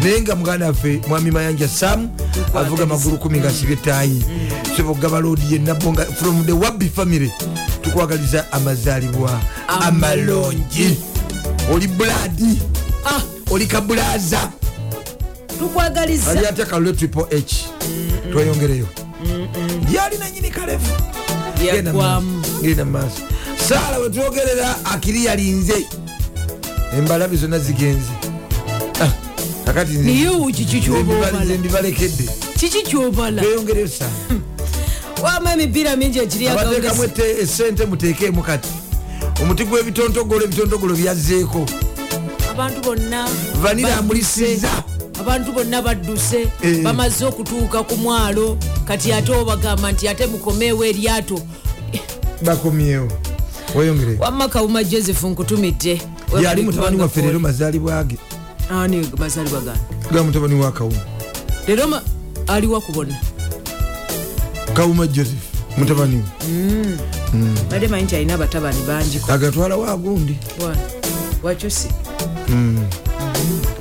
[0.03, 2.09] naye nga muganda waffe mwami mayanja sam
[2.55, 4.23] avuga magulu kumi ngaasibye etaayi
[4.77, 7.31] sobogaba loodi yenabo nga from the wabi family
[7.81, 10.97] tukwagaliza amazaalibwa amalungi
[11.73, 12.61] oli buladi
[13.05, 13.21] Ah,
[13.51, 14.51] oli kabulaza.
[15.59, 16.31] Tukwagaliza.
[16.31, 17.53] Ali ate kalule triple h.
[18.31, 18.87] Tweyongereyo
[19.91, 20.91] gyalina nyini kalevu.
[22.61, 23.21] Genda mumaaso
[23.69, 25.85] saala wetwogerera akiri yalinze.
[26.97, 28.11] Embalabi zonna zigenze
[29.65, 30.29] kakati Nze
[30.89, 32.29] obala mbibalekedde
[32.59, 34.11] kiki kyobala tweyongereyo saala
[35.23, 38.69] wamu emipiira mingi egiri abateekamu agawugezi ete- esente muteekemu kati.
[39.41, 41.65] Omuti gw'ebitontogolo ebitontogolo byazzeeko
[42.51, 43.27] abantu bonna
[43.61, 44.69] vanira amulisiza
[45.19, 46.47] abantu bonna badduse.
[46.63, 46.81] Eh.
[46.83, 48.57] bamaze okutuuka ku mwalo.
[48.85, 51.39] Kati ate obagamba nti ate mukomeewo eryato.
[52.41, 53.11] Bakomyewo.
[53.75, 56.01] Weyongereyo wamma kawuma joseph nkutumidde.
[56.41, 58.17] Yali mutabani waffe leero mazaalibwa ge
[58.71, 59.79] ani mazalibwa gani
[60.13, 60.97] ga mutabani wa kawuma.
[61.67, 62.01] Leero ma-
[62.47, 63.19] aliwa ku bonna
[64.73, 65.43] kawuma joseph
[65.77, 66.97] mutabani we
[67.69, 70.37] badde manyi nti alina abatabani bangiko agatwala waagundi
[71.43, 71.87] wakyusi
[72.49, 72.79] Mm.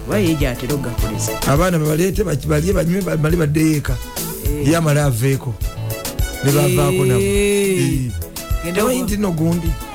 [0.09, 3.97] waye gyatera okugakuliza abaana bebaleete baki- balye banywe bamale baddeyo eka
[4.65, 5.55] ye amale aveeko.
[6.45, 7.21] Ne bavaako nabo.
[7.21, 8.11] Eh.
[8.67, 8.75] Eh.
[8.75, 9.07] Tamanyi okuba-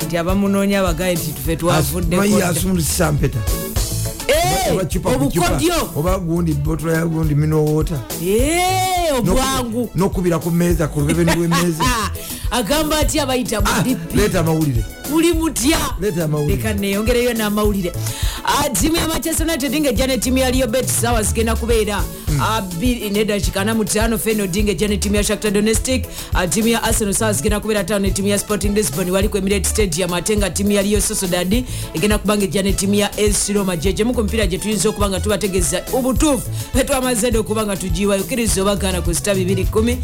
[0.06, 2.18] nti abamunoonya abagaye nti tufe twavudde
[4.74, 9.90] obukodyo oba gundi botola ya gundi minowota Eh, obwangu.
[9.96, 11.84] nokubira ku meeza ku lubebe lw'emeeza
[12.52, 13.84] agamba ati abayita mu Ah,
[14.16, 14.84] leeta amawulire.
[15.12, 15.78] Muli mutya.
[16.02, 16.56] Leeta amawulire.
[16.58, 17.92] Leka neyongereyo n'amawulire
[18.74, 22.04] tiimu ya manchester united ngejja ne tiimu ya liobet sawa zigenda kubeera
[22.52, 27.14] abiri nedakika ana mutaano fenod ngejja ne tiimu ya shakta domestic Ah, tiimu ya arsenal
[27.14, 30.50] sawa zigenda kubeera taano ne tiimu ya sporting lisbon wali ku emirate stadium ate nga
[30.50, 31.64] tiimu ya lio sosodad
[31.94, 33.76] egenda kuba ngejja ne tiimu ya es roma.
[33.76, 39.02] Gyegyemu ku mipiira gye tuyinza okuba nga tubategeeza obutuufu betwamazadde okuba nga tugiwayo kkiriza obagaana
[39.02, 39.98] ku sita 210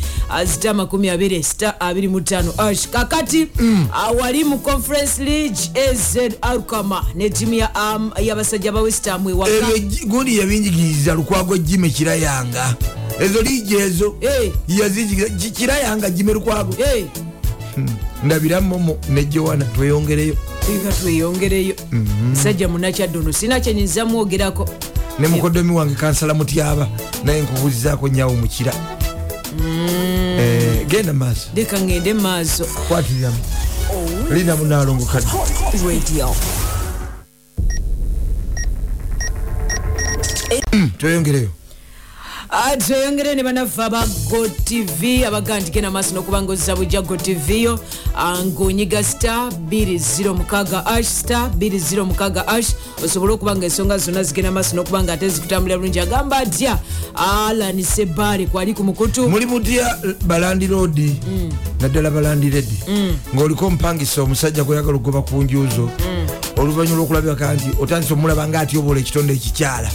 [0.46, 3.48] zita 20 sita 25 ash kakati
[3.94, 5.58] ah, wali mu conference league
[5.90, 11.90] az alkama ne tiimu ya, um, y'abasajja ba westam ewaka ebyo gundi yabinjigiriza lukwago jime
[11.90, 12.76] kirayanga.
[13.20, 14.16] Ezo liigi ezo.
[15.54, 16.74] Kirayanga jime lukwago.
[16.76, 17.06] Hey,
[18.24, 20.36] ndabiramomo ne jowana tweyongereyo.
[20.76, 21.76] Eka tweyongereyo.
[22.44, 24.70] Sajja munakyaddono sina kyenyinza mwogerako.
[25.20, 26.88] Ne mukodomi wange kansala mutyaba
[27.24, 28.74] naye nkubuuzizaako nyawo mukira
[30.40, 31.48] Eh, genda maaso.
[31.56, 32.66] Leka ngende maaso.
[32.66, 33.38] Kwatiriramu
[34.34, 35.28] lina munalongo kadde
[35.88, 36.36] radio
[40.98, 41.50] tweyongereyo
[42.54, 47.80] Ah, tweyongere ne banaffe aba gotv abaga nti genda maaso n'okuba ngaozza bujja gotv yo.
[48.16, 54.76] Ah, ng'onyiga star 206 ash star 206 ash osobole okuba nga ensonga zonna zigenda maaso
[54.76, 56.00] n'okuba nga ate zikutambulira bulungi.
[56.00, 56.80] Agamba atya?
[57.16, 59.30] Alan sebaare kwali ku mukutu.
[59.30, 59.98] Muli mutya
[60.28, 61.16] balandi roadi
[61.80, 62.78] naddala balandi redi
[63.34, 65.90] ng'oliko omupangisa omusajja gweyagala okugoba ku njuzo
[66.58, 69.90] oluvanyuma lwokulabika nti otandise omulaba nga atyobola ekitonde ekikyala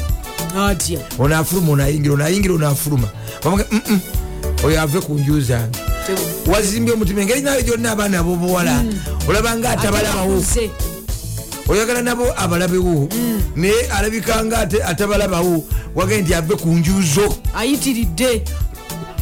[0.54, 3.08] atya onafuluma onayingira onayingira onafuluma
[3.44, 4.00] bamuga "Mm-mm,
[4.64, 5.78] oyo ave ku nju zange
[6.46, 8.84] wazimbye omutima engeri nayo gyonna abaana abobuwala
[9.28, 10.70] olaba nga ate abalabawo Aterakuze.
[11.68, 13.08] oyagala nabo abalabewo
[13.56, 15.64] naye alabika nga atabalabawo
[15.94, 18.42] wagae nti ave ku nju zo ayitiridde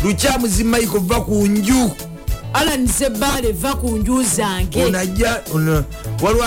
[0.05, 1.91] lukyamuzimaiko va ku nju
[2.53, 5.85] alan sebaale va ku nju zange onajja ono-
[6.23, 6.45] waliwo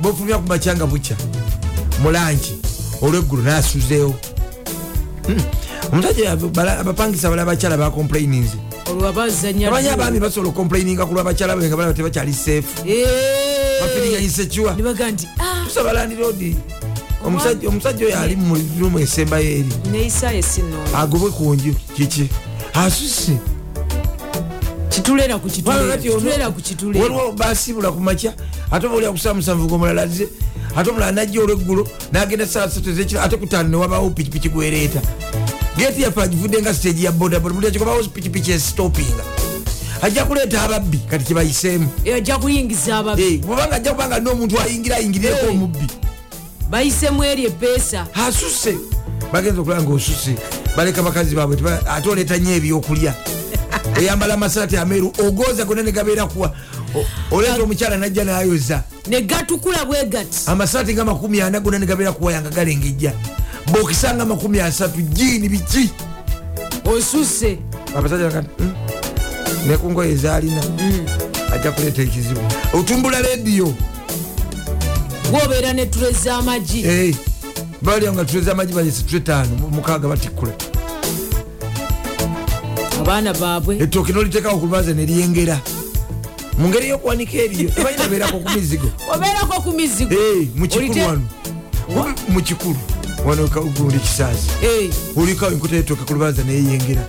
[0.00, 1.16] bofumya- ku macyanga bukya.
[2.02, 2.54] Mulanki
[3.02, 4.14] olweggulo nasuzeewo.
[5.26, 5.42] Hmm.
[5.92, 6.32] omusajja
[6.80, 8.56] abapangisa bala bakyala bakomplaininze
[8.90, 12.82] olwo abazanya abanye abaami basobola okomplaininga ku lwabakyala be nga balaba tebakyali seefu
[13.80, 16.56] bafiringa insekiwa nibaga nti "Ah, tusaba landirodi
[17.68, 19.72] omusajja oyo ali mu rumu esembayo eri
[20.94, 22.28] agobwe ku nju kiki?
[24.88, 25.38] Kitulera
[27.02, 28.32] waliwo basibula ku makya
[28.70, 30.28] ate oba olya kusaa musanvu gomulala azze
[30.76, 35.00] ate omulala najja olweggulo nagenda saa satu ezekiro ate kutaano newabawo pikipiki gwereeta
[35.76, 39.24] geeti yaffe agivudde nga siteegi ya bodaboda buli akikobawo pikipiki esitopinga
[40.02, 45.46] ajja kuleeta ababbi kati kyebayiseemu ajja kuyingiza ababi Eh, kubanga ajja kubanga n'omuntu ayingira ayingirireko
[45.46, 45.86] omubbi.
[46.70, 48.06] Bayisemu eri epeesa.
[48.14, 48.78] Asuse
[49.32, 50.34] bagenza okulaba nga osuse
[50.76, 53.14] baleka bakazi baabwe ate oleeta nyo ebyokulya.
[53.98, 56.54] Oyambala amasaati ameeru ogooza gonna ne gabeera kuwa
[57.30, 62.12] oleeta omukyala najja nayoza ne gatukula bwe gati amasaati nga makumi ana gonna ne gabeera
[62.12, 63.12] kuwayanga galengejja
[63.72, 65.90] bokisanga makumi asatu jiini biki?
[66.84, 67.58] Osuse
[67.96, 68.72] abasajja bakati "Mm,
[69.66, 70.62] ne ku ngoye zaalina
[71.54, 72.40] ajja kuleeta ekizibu.
[72.72, 73.74] Otumbula rediyo
[75.30, 77.14] gwobeera ne tule z'amagi
[77.82, 80.52] balya nga tuleza amagi balese tule taano mu- mukaaga batikkula.
[83.00, 83.78] Abaana baabwe.
[83.78, 85.60] Ettooke noliteekawo ku lubanza neryengera
[86.60, 87.70] mu ngeri y'okuwanika eriyo.
[87.74, 88.88] Tebalina beerako ku mizigo.
[89.14, 90.14] Obeerako ku mizigo.
[90.14, 91.22] Eh, mu kikulu Olite- wano
[91.86, 92.76] Kubi mu kikulu.
[93.26, 97.02] Wano gundi kisaasi Eh, olikawo enkota y'ettooke ku lubanza neyeyengera.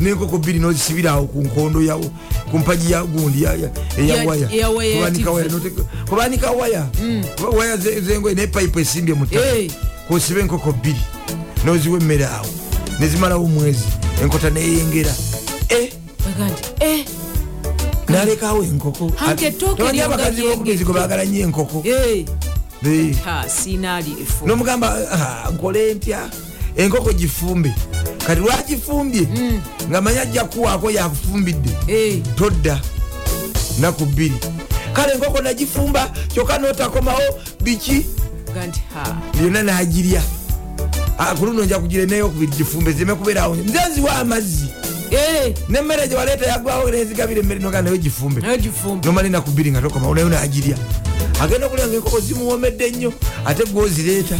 [0.00, 2.04] N'enkoko- bbiri nozisibirawo ku nkondo yawo
[2.50, 4.48] ku mpagi ya gundi ya- ya- eya Ya- waya.
[4.50, 4.70] ya
[7.56, 9.56] waya ze- zengoye ne payipu esimbye mu ttaka.
[9.56, 9.70] Eh.
[10.08, 11.00] kosiba enkoko bbiri.
[11.64, 12.46] Noziwa emmere awo.
[13.00, 13.84] Nezimalawo omwezi.
[14.22, 15.14] Enkota neyengera
[18.12, 19.12] nalekawo enkoko.
[19.76, 21.82] Lyonga abakazi bokumizigo bagala nyo enkoko.
[24.46, 26.30] Nomugamba "Ah, nkole ntya?
[26.76, 27.74] Enkoko gifumbe
[28.26, 29.26] kati lwagifumbye
[29.88, 31.70] nga manyi ajja kuwaako yakufumbidde.
[32.36, 32.80] Todda.
[33.80, 34.34] Naku bbiri.
[34.92, 37.20] Kale enkoko nagifumba kyokka notakomawo
[37.60, 38.06] biki?
[39.42, 40.22] Yonna nagirya.
[41.18, 44.66] Ah, ku luno nja kugira eneyokubiri gifumbe zime kubeerawo nze nziwa amazzi
[45.68, 48.40] nemmere gye waleeta yagwawo nenzigabira emmere nogaa nayo gifumbe.
[49.04, 50.76] Nomala enaku bbiri nga tokomawo nayo nagirya
[51.42, 53.12] agenda okulya nga enkoko zimuwomedde nnyo
[53.44, 54.36] ate gwozireeta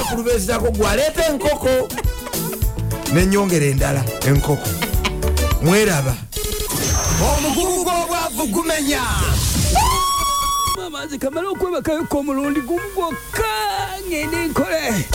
[0.00, 1.88] okulubeezako gwaleeta enkoko
[3.12, 4.68] nenyongera endala enkoko.
[5.62, 6.16] Mweraba.
[7.22, 9.02] Omugugu gw'obwavu gumenya.
[10.76, 13.52] Maama nze kamala okwebakayo ko omulundi gumu gwokka
[14.08, 15.06] ngende nkole